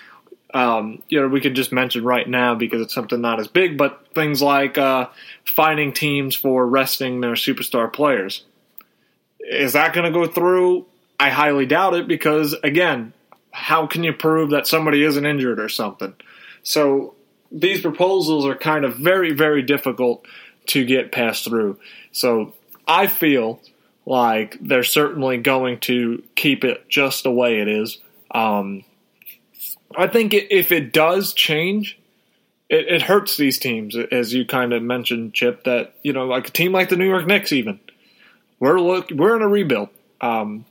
um, 0.56 1.04
you 1.10 1.20
know 1.20 1.28
we 1.28 1.42
could 1.42 1.54
just 1.54 1.74
mention 1.74 2.04
right 2.06 2.28
now 2.28 2.56
because 2.56 2.82
it's 2.82 2.94
something 2.94 3.20
not 3.20 3.42
as 3.42 3.50
big, 3.50 3.78
but 3.78 4.08
things 4.16 4.42
like 4.42 4.78
uh, 4.78 5.10
finding 5.44 5.92
teams 5.92 6.34
for 6.34 6.66
resting 6.66 7.20
their 7.20 7.34
superstar 7.34 7.92
players. 7.92 8.46
Is 9.40 9.74
that 9.74 9.94
going 9.94 10.12
to 10.12 10.18
go 10.18 10.32
through? 10.32 10.86
I 11.20 11.30
highly 11.30 11.66
doubt 11.66 11.94
it 11.94 12.08
because 12.08 12.56
again, 12.64 13.12
how 13.52 13.86
can 13.86 14.06
you 14.06 14.14
prove 14.14 14.52
that 14.52 14.66
somebody 14.66 15.04
isn't 15.04 15.26
injured 15.26 15.60
or 15.60 15.68
something? 15.68 16.14
So 16.64 17.16
these 17.52 17.82
proposals 17.82 18.46
are 18.46 18.56
kind 18.56 18.86
of 18.86 18.96
very, 18.96 19.34
very 19.34 19.62
difficult 19.62 20.26
to 20.68 20.86
get 20.86 21.12
passed 21.12 21.44
through. 21.44 21.80
So 22.14 22.54
I 22.88 23.08
feel 23.08 23.60
like 24.06 24.58
they're 24.62 24.84
certainly 24.84 25.38
going 25.38 25.80
to 25.82 26.24
keep 26.36 26.64
it 26.64 26.88
just 26.88 27.24
the 27.24 27.32
way 27.32 27.60
it 27.60 27.68
is. 27.68 28.00
Um, 28.32 28.86
I 29.98 30.08
think 30.08 30.34
if 30.34 30.72
it 30.72 30.94
does 30.94 31.34
change, 31.34 32.00
it, 32.70 32.88
it, 32.88 33.02
hurts 33.04 33.38
these 33.38 33.60
teams, 33.60 33.96
as 33.96 34.34
you 34.34 34.46
kind 34.46 34.74
of 34.74 34.82
mentioned, 34.82 35.34
Chip. 35.34 35.64
That 35.66 35.94
you 36.04 36.14
know, 36.14 36.26
like 36.26 36.48
a 36.50 36.52
team 36.52 36.72
like 36.72 36.90
the 36.90 36.98
New 36.98 37.08
York 37.08 37.28
Knicks, 37.28 37.52
even 37.52 37.80
we're 38.60 38.80
look 38.80 39.12
we're 39.12 39.36
in 39.36 39.42
a 39.42 39.48
rebuild. 39.48 39.90
Um, 40.22 40.66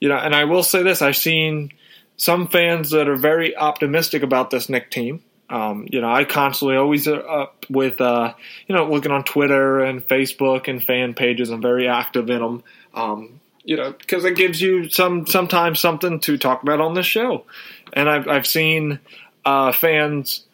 you 0.00 0.08
know, 0.08 0.16
and 0.16 0.34
I 0.34 0.44
will 0.44 0.62
say 0.62 0.82
this: 0.82 1.02
I've 1.02 1.16
seen 1.16 1.72
some 2.16 2.48
fans 2.48 2.90
that 2.90 3.08
are 3.08 3.16
very 3.16 3.56
optimistic 3.56 4.22
about 4.22 4.50
this 4.50 4.68
Knick 4.68 4.90
team. 4.90 5.22
Um, 5.50 5.86
you 5.90 6.00
know, 6.02 6.10
I 6.10 6.24
constantly 6.24 6.76
always 6.76 7.08
up 7.08 7.64
with, 7.70 8.02
uh, 8.02 8.34
you 8.66 8.74
know, 8.74 8.90
looking 8.90 9.12
on 9.12 9.24
Twitter 9.24 9.80
and 9.80 10.06
Facebook 10.06 10.68
and 10.68 10.82
fan 10.82 11.14
pages. 11.14 11.48
I'm 11.48 11.62
very 11.62 11.88
active 11.88 12.28
in 12.28 12.40
them. 12.40 12.62
Um, 12.92 13.40
you 13.64 13.76
know, 13.76 13.92
because 13.92 14.24
it 14.24 14.36
gives 14.36 14.60
you 14.60 14.88
some 14.88 15.26
sometimes 15.26 15.78
something 15.78 16.20
to 16.20 16.36
talk 16.38 16.62
about 16.62 16.80
on 16.80 16.94
this 16.94 17.06
show. 17.06 17.44
And 17.92 18.08
I've 18.08 18.28
I've 18.28 18.46
seen 18.46 19.00
uh, 19.44 19.72
fans 19.72 20.44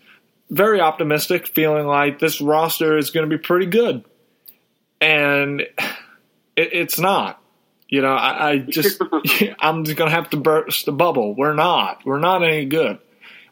very 0.51 0.81
optimistic, 0.81 1.47
feeling 1.47 1.87
like 1.87 2.19
this 2.19 2.41
roster 2.41 2.97
is 2.97 3.11
going 3.11 3.29
to 3.29 3.37
be 3.37 3.43
pretty 3.43 3.67
good, 3.67 4.05
and 5.01 5.61
it, 5.61 5.73
it's 6.57 6.99
not. 6.99 7.41
You 7.89 8.03
know, 8.03 8.15
I, 8.15 8.51
I 8.51 8.59
just 8.59 9.01
I'm 9.59 9.85
just 9.85 9.97
going 9.97 10.11
to 10.11 10.15
have 10.17 10.31
to 10.31 10.37
burst 10.37 10.87
the 10.87 10.93
bubble. 10.93 11.35
We're 11.35 11.55
not. 11.55 12.05
We're 12.05 12.21
not 12.21 12.43
any 12.43 12.65
good. 12.65 12.99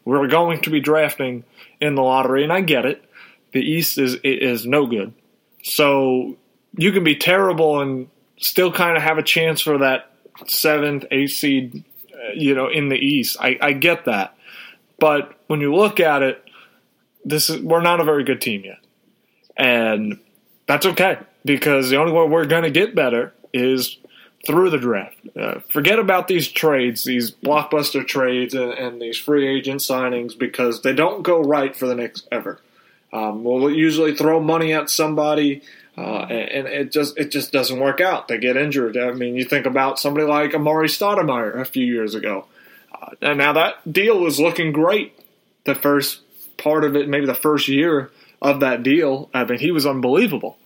We're 0.05 0.27
going 0.27 0.61
to 0.61 0.69
be 0.69 0.79
drafting 0.79 1.43
in 1.79 1.95
the 1.95 2.01
lottery, 2.01 2.43
and 2.43 2.51
I 2.51 2.61
get 2.61 2.85
it. 2.85 3.03
The 3.53 3.61
East 3.61 3.97
is 3.97 4.15
is 4.23 4.65
no 4.65 4.85
good. 4.85 5.13
So 5.63 6.37
you 6.77 6.91
can 6.91 7.03
be 7.03 7.15
terrible 7.15 7.81
and 7.81 8.09
still 8.37 8.71
kind 8.71 8.97
of 8.97 9.03
have 9.03 9.17
a 9.17 9.23
chance 9.23 9.61
for 9.61 9.77
that 9.79 10.11
seventh, 10.47 11.05
eighth 11.11 11.33
seed, 11.33 11.85
you 12.35 12.55
know, 12.55 12.67
in 12.67 12.89
the 12.89 12.97
East. 12.97 13.37
I, 13.39 13.57
I 13.61 13.73
get 13.73 14.05
that, 14.05 14.35
but 14.99 15.37
when 15.47 15.61
you 15.61 15.73
look 15.73 15.99
at 15.99 16.23
it, 16.23 16.43
this 17.25 17.49
is 17.49 17.61
we're 17.61 17.81
not 17.81 17.99
a 17.99 18.03
very 18.03 18.23
good 18.23 18.41
team 18.41 18.63
yet, 18.63 18.79
and 19.57 20.19
that's 20.67 20.85
okay 20.85 21.17
because 21.45 21.89
the 21.89 21.97
only 21.97 22.11
way 22.11 22.25
we're 22.27 22.45
going 22.45 22.63
to 22.63 22.71
get 22.71 22.95
better 22.95 23.33
is 23.53 23.97
through 24.45 24.69
the 24.69 24.77
draft. 24.77 25.17
Uh, 25.39 25.59
forget 25.69 25.99
about 25.99 26.27
these 26.27 26.47
trades, 26.49 27.03
these 27.03 27.31
blockbuster 27.31 28.05
trades, 28.05 28.53
and, 28.53 28.71
and, 28.73 29.01
these 29.01 29.17
free 29.17 29.47
agent 29.47 29.79
signings 29.79 30.37
because 30.37 30.81
they 30.81 30.93
don't 30.93 31.23
go 31.23 31.41
right 31.41 31.75
for 31.75 31.87
the 31.87 31.95
Knicks 31.95 32.23
ever. 32.31 32.59
Um, 33.13 33.43
we'll 33.43 33.71
usually 33.71 34.15
throw 34.15 34.39
money 34.41 34.73
at 34.73 34.89
somebody, 34.89 35.61
uh, 35.97 36.25
and, 36.29 36.49
and, 36.49 36.67
it 36.67 36.91
just 36.91 37.17
it 37.17 37.29
just 37.29 37.51
doesn't 37.51 37.79
work 37.79 38.01
out. 38.01 38.27
They 38.27 38.39
get 38.39 38.57
injured. 38.57 38.97
I 38.97 39.11
mean, 39.11 39.35
you 39.35 39.45
think 39.45 39.65
about 39.65 39.99
somebody 39.99 40.25
like 40.25 40.51
Amar'e 40.51 40.85
Stoudemire 40.85 41.59
a 41.59 41.65
few 41.65 41.85
years 41.85 42.15
ago, 42.15 42.45
uh, 42.91 43.11
and 43.21 43.37
now 43.37 43.53
that 43.53 43.91
deal 43.91 44.19
was 44.19 44.39
looking 44.39 44.71
great. 44.71 45.13
The 45.65 45.75
first 45.75 46.21
part 46.57 46.83
of 46.83 46.95
it, 46.95 47.07
maybe 47.07 47.25
the 47.25 47.35
first 47.35 47.67
year 47.67 48.11
of 48.41 48.59
that 48.61 48.83
deal, 48.83 49.29
I 49.33 49.45
mean, 49.45 49.59
he 49.59 49.71
was 49.71 49.85
unbelievable. 49.85 50.57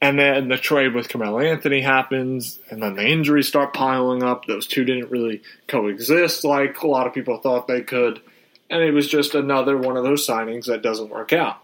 And 0.00 0.18
then 0.18 0.48
the 0.48 0.58
trade 0.58 0.92
with 0.92 1.08
Carmelo 1.08 1.40
Anthony 1.40 1.80
happens, 1.80 2.58
and 2.68 2.82
then 2.82 2.94
the 2.94 3.06
injuries 3.06 3.48
start 3.48 3.72
piling 3.72 4.22
up. 4.22 4.44
Those 4.44 4.66
two 4.66 4.84
didn't 4.84 5.10
really 5.10 5.40
coexist 5.66 6.44
like 6.44 6.82
a 6.82 6.86
lot 6.86 7.06
of 7.06 7.14
people 7.14 7.38
thought 7.38 7.68
they 7.68 7.80
could. 7.80 8.20
And 8.68 8.82
it 8.82 8.90
was 8.90 9.08
just 9.08 9.34
another 9.34 9.78
one 9.78 9.96
of 9.96 10.04
those 10.04 10.26
signings 10.26 10.66
that 10.66 10.82
doesn't 10.82 11.08
work 11.08 11.32
out. 11.32 11.58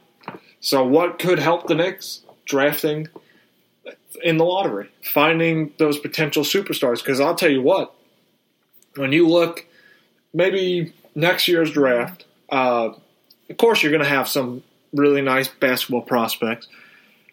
So, 0.60 0.84
what 0.86 1.18
could 1.18 1.38
help 1.38 1.66
the 1.66 1.74
Knicks? 1.74 2.20
Drafting 2.50 3.08
in 4.22 4.36
the 4.36 4.44
lottery, 4.44 4.90
finding 5.02 5.72
those 5.78 5.98
potential 5.98 6.42
superstars. 6.42 6.98
Because 6.98 7.20
I'll 7.20 7.34
tell 7.34 7.50
you 7.50 7.62
what, 7.62 7.94
when 8.96 9.12
you 9.12 9.28
look 9.28 9.66
maybe 10.34 10.92
next 11.14 11.48
year's 11.48 11.70
draft, 11.70 12.24
uh, 12.50 12.90
of 13.48 13.56
course, 13.56 13.82
you're 13.82 13.92
going 13.92 14.02
to 14.02 14.08
have 14.08 14.28
some 14.28 14.62
really 14.92 15.22
nice 15.22 15.48
basketball 15.48 16.02
prospects. 16.02 16.68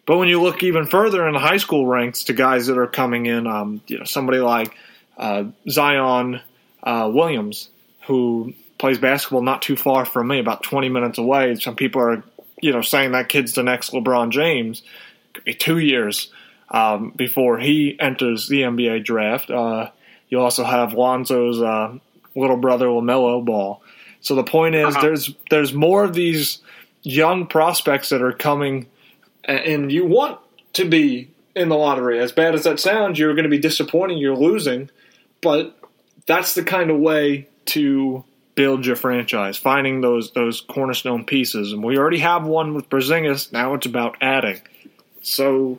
But 0.06 0.18
when 0.18 0.28
you 0.28 0.40
look 0.40 0.62
even 0.62 0.86
further 0.86 1.26
in 1.26 1.34
the 1.34 1.40
high 1.40 1.58
school 1.58 1.86
ranks 1.86 2.24
to 2.24 2.32
guys 2.32 2.66
that 2.68 2.78
are 2.78 2.86
coming 2.86 3.26
in, 3.26 3.46
um, 3.46 3.82
you 3.86 3.98
know, 3.98 4.04
somebody 4.04 4.38
like 4.38 4.74
uh, 5.18 5.44
Zion 5.68 6.40
uh, 6.82 7.10
Williams, 7.12 7.68
who 8.06 8.54
plays 8.78 8.98
basketball 8.98 9.42
not 9.42 9.60
too 9.60 9.76
far 9.76 10.06
from 10.06 10.28
me, 10.28 10.38
about 10.38 10.62
20 10.62 10.88
minutes 10.88 11.18
away. 11.18 11.56
Some 11.56 11.76
people 11.76 12.00
are, 12.00 12.22
you 12.62 12.72
know, 12.72 12.80
saying 12.80 13.12
that 13.12 13.28
kid's 13.28 13.52
the 13.52 13.62
next 13.62 13.90
LeBron 13.90 14.30
James. 14.30 14.82
Two 15.58 15.78
years 15.78 16.32
um, 16.70 17.12
before 17.14 17.58
he 17.58 17.96
enters 17.98 18.48
the 18.48 18.62
NBA 18.62 19.04
draft. 19.04 19.50
Uh, 19.50 19.90
you 20.28 20.40
also 20.40 20.64
have 20.64 20.92
Lonzo's 20.92 21.60
uh, 21.60 21.96
little 22.34 22.56
brother 22.56 22.86
LaMelo 22.86 23.44
Ball. 23.44 23.82
So 24.20 24.34
the 24.34 24.44
point 24.44 24.74
is, 24.74 24.94
uh-huh. 24.94 25.00
there's 25.00 25.34
there's 25.50 25.72
more 25.72 26.04
of 26.04 26.12
these 26.12 26.58
young 27.02 27.46
prospects 27.46 28.08
that 28.10 28.20
are 28.20 28.32
coming 28.32 28.86
and 29.48 29.90
you 29.90 30.04
want 30.04 30.38
to 30.74 30.84
be 30.84 31.30
in 31.56 31.68
the 31.68 31.76
lottery. 31.76 32.20
As 32.20 32.30
bad 32.30 32.54
as 32.54 32.64
that 32.64 32.78
sounds, 32.78 33.18
you're 33.18 33.34
going 33.34 33.44
to 33.44 33.50
be 33.50 33.58
disappointing. 33.58 34.18
You're 34.18 34.36
losing, 34.36 34.90
but 35.40 35.76
that's 36.26 36.54
the 36.54 36.62
kind 36.62 36.90
of 36.90 36.98
way 36.98 37.48
to 37.66 38.24
build 38.54 38.84
your 38.84 38.96
franchise, 38.96 39.56
finding 39.56 40.00
those 40.02 40.32
those 40.32 40.60
cornerstone 40.60 41.24
pieces. 41.24 41.72
And 41.72 41.82
we 41.82 41.96
already 41.96 42.18
have 42.18 42.44
one 42.46 42.74
with 42.74 42.88
Porzingis. 42.88 43.52
Now 43.52 43.74
it's 43.74 43.86
about 43.86 44.16
adding. 44.20 44.60
So 45.28 45.78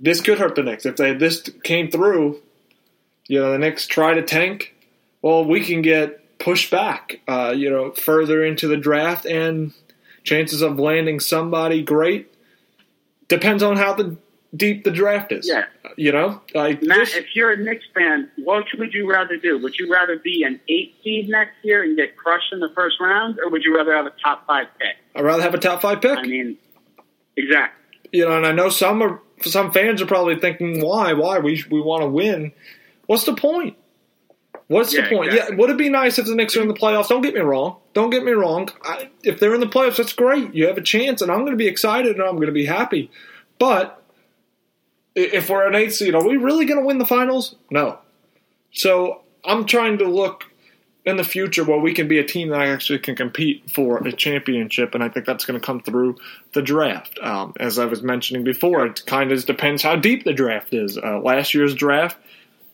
this 0.00 0.20
could 0.20 0.38
hurt 0.38 0.54
the 0.54 0.62
Knicks 0.62 0.86
if 0.86 0.96
they 0.96 1.12
this 1.14 1.42
came 1.64 1.90
through. 1.90 2.40
You 3.26 3.40
know, 3.40 3.52
the 3.52 3.58
Knicks 3.58 3.86
try 3.86 4.14
to 4.14 4.22
tank. 4.22 4.74
Well, 5.22 5.44
we 5.44 5.60
can 5.64 5.82
get 5.82 6.38
pushed 6.38 6.70
back, 6.70 7.20
uh, 7.26 7.52
you 7.56 7.70
know, 7.70 7.90
further 7.92 8.44
into 8.44 8.68
the 8.68 8.76
draft, 8.76 9.24
and 9.26 9.72
chances 10.22 10.62
of 10.62 10.78
landing 10.78 11.18
somebody 11.20 11.82
great 11.82 12.32
depends 13.28 13.62
on 13.62 13.76
how 13.76 13.94
the 13.94 14.16
deep 14.54 14.84
the 14.84 14.90
draft 14.90 15.32
is. 15.32 15.48
Yeah. 15.48 15.64
you 15.96 16.12
know, 16.12 16.40
like 16.54 16.82
Matt, 16.82 16.98
this- 16.98 17.16
if 17.16 17.26
you're 17.34 17.52
a 17.52 17.56
Knicks 17.56 17.84
fan, 17.94 18.30
what 18.36 18.64
would 18.78 18.92
you 18.92 19.10
rather 19.10 19.36
do? 19.36 19.58
Would 19.58 19.76
you 19.78 19.90
rather 19.92 20.18
be 20.18 20.42
an 20.44 20.60
eight 20.68 20.94
seed 21.02 21.28
next 21.28 21.54
year 21.62 21.82
and 21.82 21.96
get 21.96 22.16
crushed 22.16 22.52
in 22.52 22.60
the 22.60 22.70
first 22.74 23.00
round, 23.00 23.38
or 23.42 23.50
would 23.50 23.62
you 23.64 23.74
rather 23.76 23.94
have 23.96 24.06
a 24.06 24.12
top 24.22 24.46
five 24.46 24.66
pick? 24.78 24.96
I'd 25.16 25.24
rather 25.24 25.42
have 25.42 25.54
a 25.54 25.58
top 25.58 25.80
five 25.82 26.00
pick. 26.00 26.16
I 26.18 26.22
mean, 26.22 26.58
exactly. 27.36 27.82
You 28.12 28.24
know, 28.28 28.36
and 28.36 28.46
I 28.46 28.52
know 28.52 28.68
some 28.68 29.02
are 29.02 29.20
some 29.42 29.72
fans 29.72 30.00
are 30.02 30.06
probably 30.06 30.36
thinking, 30.38 30.80
why, 30.80 31.12
why 31.12 31.38
we 31.38 31.62
we 31.70 31.80
want 31.80 32.02
to 32.02 32.08
win? 32.08 32.52
What's 33.06 33.24
the 33.24 33.34
point? 33.34 33.76
What's 34.68 34.92
Yeah, 34.92 35.02
the 35.08 35.16
point? 35.16 35.32
exactly. 35.32 35.54
Yeah, 35.54 35.60
would 35.60 35.70
it 35.70 35.78
be 35.78 35.88
nice 35.88 36.18
if 36.18 36.26
the 36.26 36.34
Knicks 36.34 36.56
are 36.56 36.62
in 36.62 36.68
the 36.68 36.74
playoffs? 36.74 37.08
Don't 37.08 37.22
get 37.22 37.34
me 37.34 37.40
wrong. 37.40 37.76
Don't 37.92 38.10
get 38.10 38.24
me 38.24 38.32
wrong. 38.32 38.68
I, 38.82 39.10
if 39.22 39.38
they're 39.38 39.54
in 39.54 39.60
the 39.60 39.66
playoffs, 39.66 39.96
that's 39.96 40.12
great. 40.12 40.54
You 40.54 40.66
have 40.66 40.76
a 40.76 40.82
chance, 40.82 41.22
and 41.22 41.30
I'm 41.30 41.40
going 41.40 41.52
to 41.52 41.56
be 41.56 41.68
excited 41.68 42.16
and 42.16 42.22
I'm 42.24 42.34
going 42.34 42.46
to 42.48 42.52
be 42.52 42.66
happy. 42.66 43.10
But 43.58 44.02
if 45.14 45.48
we're 45.48 45.66
an 45.66 45.74
eight 45.76 45.92
seed, 45.92 46.14
are 46.14 46.26
we 46.26 46.36
really 46.36 46.64
going 46.64 46.80
to 46.80 46.86
win 46.86 46.98
the 46.98 47.06
finals? 47.06 47.54
No. 47.70 47.98
So 48.72 49.22
I'm 49.44 49.66
trying 49.66 49.98
to 49.98 50.04
look 50.08 50.44
in 51.06 51.16
the 51.16 51.24
future 51.24 51.64
where 51.64 51.78
we 51.78 51.94
can 51.94 52.08
be 52.08 52.18
a 52.18 52.24
team 52.24 52.48
that 52.48 52.60
actually 52.60 52.98
can 52.98 53.14
compete 53.14 53.70
for 53.70 53.98
a 53.98 54.12
championship, 54.12 54.92
and 54.92 55.04
I 55.04 55.08
think 55.08 55.24
that's 55.24 55.44
going 55.44 55.58
to 55.58 55.64
come 55.64 55.80
through 55.80 56.16
the 56.52 56.62
draft. 56.62 57.18
Um, 57.22 57.54
as 57.60 57.78
I 57.78 57.84
was 57.84 58.02
mentioning 58.02 58.42
before, 58.42 58.84
it 58.84 59.06
kind 59.06 59.30
of 59.30 59.46
depends 59.46 59.84
how 59.84 59.94
deep 59.94 60.24
the 60.24 60.32
draft 60.32 60.74
is. 60.74 60.98
Uh, 60.98 61.20
last 61.20 61.54
year's 61.54 61.76
draft, 61.76 62.18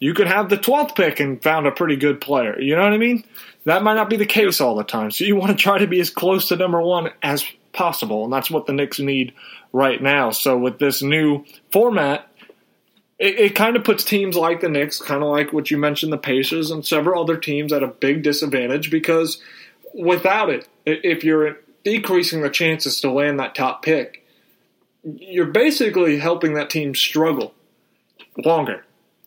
you 0.00 0.14
could 0.14 0.28
have 0.28 0.48
the 0.48 0.56
12th 0.56 0.96
pick 0.96 1.20
and 1.20 1.42
found 1.42 1.66
a 1.66 1.70
pretty 1.70 1.96
good 1.96 2.22
player. 2.22 2.58
You 2.58 2.74
know 2.74 2.82
what 2.82 2.94
I 2.94 2.98
mean? 2.98 3.22
That 3.64 3.82
might 3.82 3.94
not 3.94 4.08
be 4.08 4.16
the 4.16 4.26
case 4.26 4.60
all 4.62 4.74
the 4.74 4.82
time. 4.82 5.10
So 5.10 5.24
you 5.24 5.36
want 5.36 5.50
to 5.50 5.62
try 5.62 5.78
to 5.78 5.86
be 5.86 6.00
as 6.00 6.10
close 6.10 6.48
to 6.48 6.56
number 6.56 6.80
one 6.80 7.10
as 7.22 7.44
possible, 7.72 8.24
and 8.24 8.32
that's 8.32 8.50
what 8.50 8.64
the 8.64 8.72
Knicks 8.72 8.98
need 8.98 9.34
right 9.74 10.02
now. 10.02 10.30
So 10.30 10.56
with 10.56 10.78
this 10.78 11.02
new 11.02 11.44
format, 11.70 12.26
it, 13.22 13.38
it 13.38 13.54
kind 13.54 13.76
of 13.76 13.84
puts 13.84 14.02
teams 14.02 14.34
like 14.34 14.60
the 14.60 14.68
Knicks, 14.68 15.00
kind 15.00 15.22
of 15.22 15.28
like 15.28 15.52
what 15.52 15.70
you 15.70 15.78
mentioned, 15.78 16.12
the 16.12 16.18
Pacers 16.18 16.72
and 16.72 16.84
several 16.84 17.22
other 17.22 17.36
teams 17.36 17.72
at 17.72 17.84
a 17.84 17.86
big 17.86 18.24
disadvantage 18.24 18.90
because 18.90 19.40
without 19.94 20.50
it, 20.50 20.68
if 20.84 21.22
you're 21.22 21.56
decreasing 21.84 22.42
the 22.42 22.50
chances 22.50 23.00
to 23.00 23.12
land 23.12 23.38
that 23.38 23.54
top 23.54 23.84
pick, 23.84 24.26
you're 25.04 25.46
basically 25.46 26.18
helping 26.18 26.54
that 26.54 26.68
team 26.68 26.96
struggle 26.96 27.54
longer. 28.44 28.84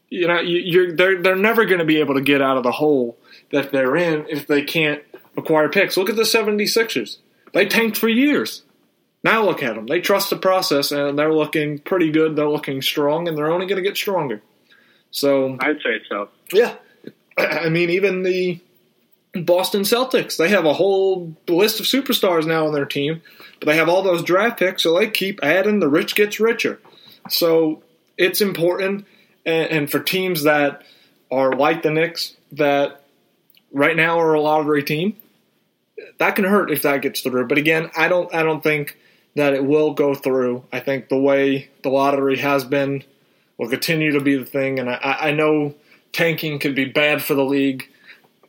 You 0.10 0.28
know, 0.28 0.42
you, 0.42 0.60
you're 0.60 0.96
they're 0.96 1.22
they're 1.22 1.36
never 1.38 1.64
going 1.64 1.80
to 1.80 1.86
be 1.86 2.00
able 2.02 2.16
to 2.16 2.22
get 2.22 2.42
out 2.42 2.58
of 2.58 2.64
the 2.64 2.74
hole 2.74 3.18
that 3.52 3.72
they're 3.72 3.96
in 3.96 4.26
if 4.30 4.46
they 4.46 4.64
can't 4.64 5.02
acquire 5.38 5.70
picks. 5.70 5.96
Look 5.96 6.10
at 6.10 6.18
the 6.18 6.24
76ers. 6.24 7.18
They 7.54 7.66
tanked 7.66 7.98
for 7.98 8.10
years. 8.10 8.64
Now 9.26 9.44
look 9.44 9.64
at 9.64 9.74
them. 9.74 9.88
They 9.88 10.02
trust 10.02 10.30
the 10.30 10.36
process 10.36 10.92
and 10.92 11.18
they're 11.18 11.34
looking 11.34 11.80
pretty 11.80 12.12
good. 12.12 12.36
They're 12.36 12.48
looking 12.48 12.84
strong 12.84 13.28
and 13.28 13.36
they're 13.36 13.52
only 13.52 13.66
going 13.66 13.84
to 13.84 13.90
get 13.90 13.98
stronger. 13.98 14.40
So, 15.10 15.58
I'd 15.60 15.78
say 15.78 16.00
so. 16.08 16.30
yeah. 16.54 16.76
I 17.38 17.70
mean, 17.70 17.90
even 17.90 18.22
the 18.22 18.60
Boston 19.34 19.82
Celtics, 19.82 20.38
they 20.38 20.50
have 20.50 20.66
a 20.66 20.74
whole 20.74 21.36
list 21.48 21.80
of 21.80 21.88
superstars 21.88 22.46
now 22.46 22.68
on 22.68 22.74
their 22.74 22.86
team, 22.86 23.24
but 23.60 23.66
they 23.66 23.78
have 23.78 23.90
all 23.90 24.04
those 24.04 24.24
draft 24.24 24.60
picks, 24.60 24.84
so 24.84 24.96
they 24.96 25.10
keep 25.10 25.40
adding. 25.42 25.80
The 25.80 25.90
rich 25.90 26.14
gets 26.14 26.40
richer. 26.40 26.80
So 27.28 27.82
it's 28.20 28.42
important, 28.42 29.08
and, 29.44 29.72
and 29.72 29.92
for 29.92 30.02
teams 30.02 30.44
that 30.44 30.84
are 31.32 31.52
like 31.52 31.82
the 31.82 31.90
Knicks, 31.90 32.36
that 32.52 33.02
right 33.74 33.96
now 33.96 34.20
are 34.20 34.36
a 34.36 34.42
lottery 34.42 34.84
team, 34.84 35.18
that 36.20 36.36
can 36.36 36.46
hurt 36.46 36.70
if 36.70 36.84
that 36.84 37.02
gets 37.02 37.22
through. 37.22 37.48
But 37.48 37.58
again, 37.58 37.90
I 37.98 38.08
don't, 38.08 38.32
I 38.32 38.44
don't 38.44 38.62
think 38.62 39.00
that 39.36 39.54
it 39.54 39.66
will 39.66 39.94
go 39.94 40.16
through. 40.16 40.64
I 40.72 40.80
think 40.80 41.10
the 41.10 41.18
way 41.18 41.70
the 41.84 41.90
lottery 41.90 42.38
has 42.38 42.64
been 42.64 43.04
will 43.58 43.70
continue 43.70 44.12
to 44.14 44.22
be 44.22 44.36
the 44.36 44.46
thing, 44.46 44.80
and 44.80 44.90
I, 44.90 45.18
I 45.20 45.32
know 45.32 45.76
tanking 46.12 46.60
can 46.60 46.74
be 46.74 46.86
bad 46.86 47.22
for 47.22 47.36
the 47.36 47.46
league, 47.46 47.90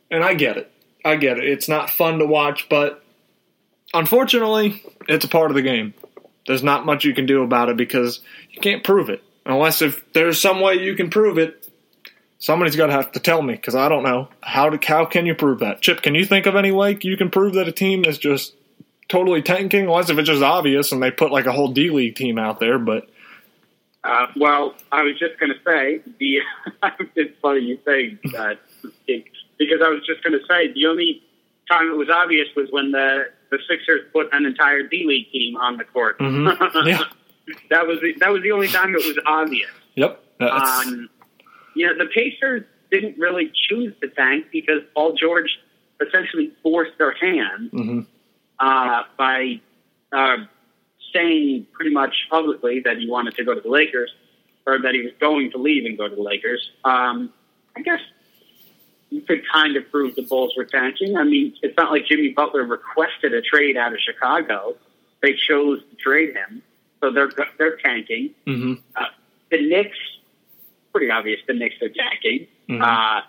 and 0.09 0.23
I 0.23 0.33
get 0.33 0.57
it. 0.57 0.71
I 1.03 1.15
get 1.15 1.37
it. 1.37 1.45
It's 1.45 1.69
not 1.69 1.89
fun 1.89 2.19
to 2.19 2.25
watch, 2.25 2.67
but 2.69 3.03
unfortunately, 3.93 4.81
it's 5.07 5.25
a 5.25 5.29
part 5.29 5.51
of 5.51 5.55
the 5.55 5.61
game. 5.61 5.93
There's 6.47 6.63
not 6.63 6.85
much 6.85 7.03
you 7.03 7.13
can 7.13 7.25
do 7.25 7.43
about 7.43 7.69
it 7.69 7.77
because 7.77 8.21
you 8.49 8.61
can't 8.61 8.83
prove 8.83 9.09
it. 9.09 9.23
Unless 9.45 9.81
if 9.81 10.11
there's 10.13 10.41
some 10.41 10.59
way 10.59 10.75
you 10.75 10.95
can 10.95 11.09
prove 11.09 11.37
it, 11.37 11.69
somebody's 12.39 12.75
got 12.75 12.87
to 12.87 12.93
have 12.93 13.11
to 13.13 13.19
tell 13.19 13.41
me 13.41 13.53
because 13.53 13.75
I 13.75 13.89
don't 13.89 14.03
know 14.03 14.29
how 14.41 14.69
to, 14.69 14.85
how 14.85 15.05
can 15.05 15.25
you 15.25 15.35
prove 15.35 15.59
that. 15.59 15.81
Chip, 15.81 16.01
can 16.01 16.15
you 16.15 16.25
think 16.25 16.45
of 16.45 16.55
any 16.55 16.71
way 16.71 16.97
you 17.01 17.17
can 17.17 17.29
prove 17.29 17.53
that 17.53 17.67
a 17.67 17.71
team 17.71 18.05
is 18.05 18.17
just 18.17 18.53
totally 19.09 19.41
tanking? 19.41 19.85
Unless 19.85 20.09
if 20.09 20.17
it's 20.17 20.27
just 20.29 20.43
obvious 20.43 20.91
and 20.91 21.01
they 21.01 21.11
put 21.11 21.31
like 21.31 21.45
a 21.45 21.51
whole 21.51 21.69
D 21.69 21.89
League 21.89 22.15
team 22.15 22.37
out 22.37 22.59
there, 22.59 22.77
but 22.79 23.07
Uh, 24.03 24.27
well, 24.35 24.73
I 24.91 25.03
was 25.03 25.17
just 25.19 25.39
going 25.39 25.51
to 25.51 25.59
say 25.65 26.01
the. 26.19 26.39
it's 27.15 27.33
funny 27.41 27.61
you 27.61 27.79
say 27.85 28.17
that 28.31 28.59
because 29.57 29.79
I 29.85 29.89
was 29.89 30.05
just 30.05 30.23
going 30.23 30.33
to 30.39 30.45
say 30.47 30.71
the 30.73 30.85
only 30.87 31.21
time 31.69 31.89
it 31.91 31.95
was 31.97 32.09
obvious 32.09 32.47
was 32.55 32.67
when 32.71 32.91
the 32.91 33.25
the 33.49 33.59
Sixers 33.69 34.01
put 34.13 34.27
an 34.33 34.45
entire 34.45 34.83
D 34.83 35.05
League 35.07 35.31
team 35.31 35.55
on 35.57 35.77
the 35.77 35.83
court. 35.85 36.19
Mm-hmm. 36.19 36.87
yeah, 36.87 37.03
that 37.69 37.87
was 37.87 37.99
the, 38.01 38.13
that 38.19 38.29
was 38.31 38.41
the 38.43 38.51
only 38.51 38.67
time 38.67 38.89
it 38.95 39.05
was 39.05 39.17
obvious. 39.25 39.69
yep. 39.95 40.23
That's, 40.39 40.87
Um, 40.87 41.09
you 41.75 41.87
know, 41.87 41.97
the 41.97 42.09
Pacers 42.13 42.63
didn't 42.91 43.17
really 43.17 43.51
choose 43.69 43.93
to 44.01 44.07
tank 44.09 44.45
because 44.51 44.81
Paul 44.93 45.13
George 45.19 45.49
essentially 46.05 46.51
forced 46.63 46.97
their 46.97 47.11
hand 47.13 47.71
Mhm. 47.71 48.05
Uh, 48.59 49.03
by 49.17 49.59
uh, 50.11 50.37
saying 51.13 51.67
pretty 51.73 51.91
much 51.91 52.13
publicly 52.29 52.79
that 52.81 52.97
he 52.97 53.09
wanted 53.09 53.35
to 53.35 53.43
go 53.43 53.53
to 53.53 53.61
the 53.61 53.69
Lakers 53.69 54.11
or 54.65 54.79
that 54.79 54.93
he 54.93 55.01
was 55.01 55.13
going 55.19 55.51
to 55.51 55.57
leave 55.57 55.85
and 55.85 55.97
go 55.97 56.07
to 56.07 56.15
the 56.15 56.21
Lakers. 56.21 56.71
Um, 56.83 57.31
I 57.75 57.81
guess 57.81 58.01
you 59.09 59.21
could 59.21 59.41
kind 59.51 59.77
of 59.77 59.89
prove 59.91 60.15
the 60.15 60.23
Bulls 60.23 60.53
were 60.57 60.65
tanking. 60.65 61.15
I 61.17 61.23
mean, 61.23 61.53
it's 61.61 61.77
not 61.77 61.91
like 61.91 62.05
Jimmy 62.05 62.29
Butler 62.29 62.63
requested 62.63 63.33
a 63.33 63.41
trade 63.41 63.77
out 63.77 63.93
of 63.93 63.99
Chicago; 63.99 64.75
they 65.21 65.33
chose 65.33 65.79
to 65.89 65.95
trade 65.95 66.35
him, 66.35 66.61
so 67.01 67.11
they're 67.11 67.29
they're 67.57 67.77
tanking. 67.77 68.31
mhm. 68.45 68.81
Uh, 68.95 69.05
the 69.49 69.65
Knicks, 69.69 69.97
pretty 70.91 71.09
obvious. 71.09 71.39
The 71.47 71.53
Knicks 71.53 71.75
are 71.81 71.89
tanking. 71.89 72.47
Mhm. 72.67 72.81
Uh, 72.81 73.21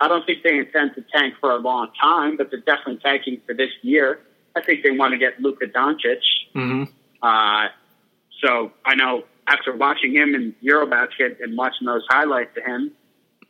I 0.00 0.08
don't 0.08 0.26
think 0.26 0.42
they 0.42 0.58
intend 0.58 0.96
to 0.96 1.04
tank 1.14 1.34
for 1.40 1.52
a 1.52 1.56
long 1.58 1.88
time, 1.98 2.36
but 2.36 2.50
they're 2.50 2.60
definitely 2.60 2.98
tanking 2.98 3.40
for 3.46 3.54
this 3.54 3.70
year. 3.82 4.20
I 4.56 4.62
think 4.62 4.82
they 4.82 4.90
want 4.90 5.12
to 5.12 5.18
get 5.18 5.40
Luka 5.40 5.66
Doncic. 5.66 6.20
Mhm. 6.54 6.88
Uh, 7.22 7.68
so 8.42 8.72
I 8.84 8.94
know 8.94 9.24
after 9.46 9.74
watching 9.74 10.12
him 10.12 10.34
in 10.34 10.54
Eurobasket 10.62 11.42
and 11.42 11.56
watching 11.56 11.86
those 11.86 12.04
highlights 12.08 12.56
of 12.56 12.64
him, 12.64 12.92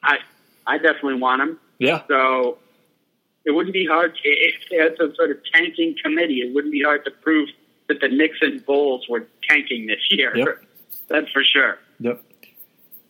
I 0.02 0.18
I 0.66 0.78
definitely 0.78 1.16
want 1.16 1.42
him. 1.42 1.58
Yeah. 1.78 2.02
So 2.08 2.58
it 3.44 3.50
wouldn't 3.50 3.72
be 3.72 3.86
hard 3.86 4.14
to, 4.14 4.28
if 4.28 4.54
they 4.70 4.76
had 4.76 4.96
some 4.96 5.14
sort 5.14 5.30
of 5.30 5.38
tanking 5.52 5.96
committee. 6.02 6.40
It 6.42 6.54
wouldn't 6.54 6.72
be 6.72 6.82
hard 6.82 7.04
to 7.04 7.10
prove 7.10 7.48
that 7.88 8.00
the 8.00 8.08
Knicks 8.08 8.38
and 8.40 8.64
Bulls 8.64 9.06
were 9.08 9.26
tanking 9.48 9.86
this 9.86 10.00
year. 10.10 10.32
Yep. 10.36 10.64
That's 11.08 11.30
for 11.30 11.42
sure. 11.42 11.78
Yep. 12.00 12.22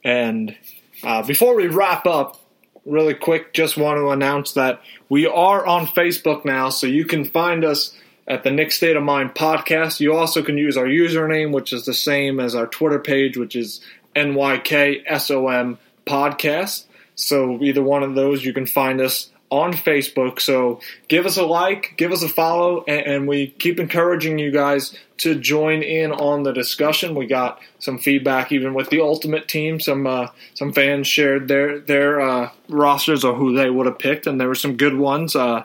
And 0.05 0.57
uh, 1.03 1.22
before 1.22 1.55
we 1.55 1.68
wrap 1.68 2.07
up, 2.07 2.40
really 2.84 3.14
quick, 3.14 3.52
just 3.52 3.76
want 3.76 3.98
to 3.98 4.10
announce 4.10 4.52
that 4.52 4.80
we 5.08 5.26
are 5.26 5.66
on 5.66 5.86
Facebook 5.86 6.44
now, 6.44 6.68
so 6.68 6.86
you 6.86 7.04
can 7.04 7.24
find 7.24 7.64
us 7.64 7.96
at 8.26 8.44
the 8.44 8.50
Knick 8.50 8.70
State 8.72 8.96
of 8.96 9.02
Mind 9.02 9.34
podcast. 9.34 10.00
You 10.00 10.14
also 10.14 10.42
can 10.42 10.56
use 10.56 10.76
our 10.76 10.86
username, 10.86 11.52
which 11.52 11.72
is 11.72 11.84
the 11.84 11.94
same 11.94 12.38
as 12.38 12.54
our 12.54 12.66
Twitter 12.66 13.00
page, 13.00 13.36
which 13.36 13.56
is 13.56 13.80
NYKSOM 14.14 15.78
podcast. 16.06 16.84
So 17.14 17.60
either 17.62 17.82
one 17.82 18.02
of 18.02 18.14
those, 18.14 18.44
you 18.44 18.52
can 18.52 18.66
find 18.66 19.00
us 19.00 19.30
on 19.53 19.74
Facebook. 19.74 20.40
So 20.40 20.80
give 21.09 21.26
us 21.26 21.36
a 21.36 21.44
like, 21.44 21.92
give 21.98 22.11
us 22.11 22.22
a 22.22 22.28
follow, 22.28 22.84
and, 22.88 23.07
and 23.07 23.28
we 23.28 23.48
keep 23.48 23.78
encouraging 23.78 24.38
you 24.38 24.50
guys 24.50 24.98
to 25.18 25.34
join 25.34 25.82
in 25.82 26.11
on 26.11 26.42
the 26.42 26.55
discussion. 26.55 27.14
We 27.14 27.26
got 27.26 27.61
some 27.78 27.98
feedback 27.98 28.50
even 28.50 28.72
with 28.72 28.88
the 28.88 29.03
Ultimate 29.03 29.48
Team. 29.48 29.78
Some 29.78 30.07
uh, 30.07 30.28
some 30.55 30.72
fans 30.72 31.07
shared 31.07 31.48
their 31.48 31.78
their 31.80 32.18
uh, 32.22 32.50
rosters 32.70 33.24
or 33.24 33.34
who 33.34 33.55
they 33.55 33.68
would 33.68 33.84
have 33.84 33.98
picked, 33.98 34.26
and 34.26 34.40
there 34.40 34.48
were 34.48 34.55
some 34.55 34.78
good 34.78 34.96
ones. 34.96 35.36
Uh, 35.36 35.64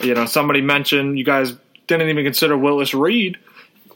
you 0.00 0.14
know, 0.14 0.26
somebody 0.26 0.60
mentioned 0.60 1.18
you 1.18 1.24
guys 1.24 1.56
didn't 1.88 2.08
even 2.08 2.24
consider 2.24 2.56
Willis 2.56 2.94
Reed, 2.94 3.36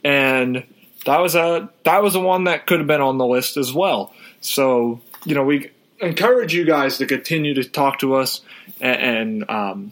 and 0.03 0.65
that 1.05 1.21
was 1.21 1.35
a 1.35 1.69
that 1.85 2.03
was 2.03 2.11
the 2.11 2.19
one 2.19 2.43
that 2.43 2.67
could 2.67 2.79
have 2.79 2.87
been 2.87 2.99
on 2.99 3.17
the 3.17 3.25
list 3.25 3.55
as 3.55 3.71
well. 3.71 4.13
So 4.41 4.99
you 5.23 5.33
know, 5.33 5.45
we 5.45 5.71
encourage 6.01 6.53
you 6.53 6.65
guys 6.65 6.97
to 6.97 7.05
continue 7.05 7.53
to 7.53 7.63
talk 7.63 7.99
to 7.99 8.15
us 8.15 8.41
and, 8.81 9.01
and 9.01 9.49
um, 9.49 9.91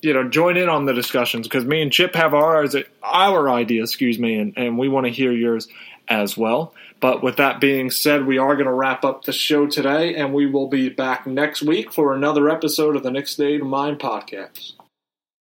you 0.00 0.14
know 0.14 0.28
join 0.28 0.56
in 0.56 0.68
on 0.68 0.86
the 0.86 0.92
discussions 0.92 1.46
because 1.46 1.64
me 1.64 1.82
and 1.82 1.92
Chip 1.92 2.14
have 2.14 2.34
ours 2.34 2.76
our 3.02 3.50
idea, 3.50 3.82
excuse 3.82 4.18
me, 4.18 4.36
and, 4.38 4.54
and 4.56 4.78
we 4.78 4.88
want 4.88 5.06
to 5.06 5.12
hear 5.12 5.32
yours 5.32 5.68
as 6.08 6.36
well. 6.36 6.74
But 7.00 7.22
with 7.22 7.36
that 7.36 7.60
being 7.60 7.90
said, 7.90 8.26
we 8.26 8.38
are 8.38 8.54
going 8.54 8.66
to 8.66 8.72
wrap 8.72 9.04
up 9.04 9.24
the 9.24 9.32
show 9.32 9.66
today, 9.66 10.14
and 10.16 10.34
we 10.34 10.46
will 10.46 10.66
be 10.66 10.88
back 10.88 11.26
next 11.26 11.62
week 11.62 11.92
for 11.92 12.14
another 12.14 12.48
episode 12.48 12.96
of 12.96 13.02
the 13.02 13.10
Knicks 13.10 13.32
State 13.32 13.60
of 13.60 13.66
Mind 13.66 14.00
podcast. 14.00 14.72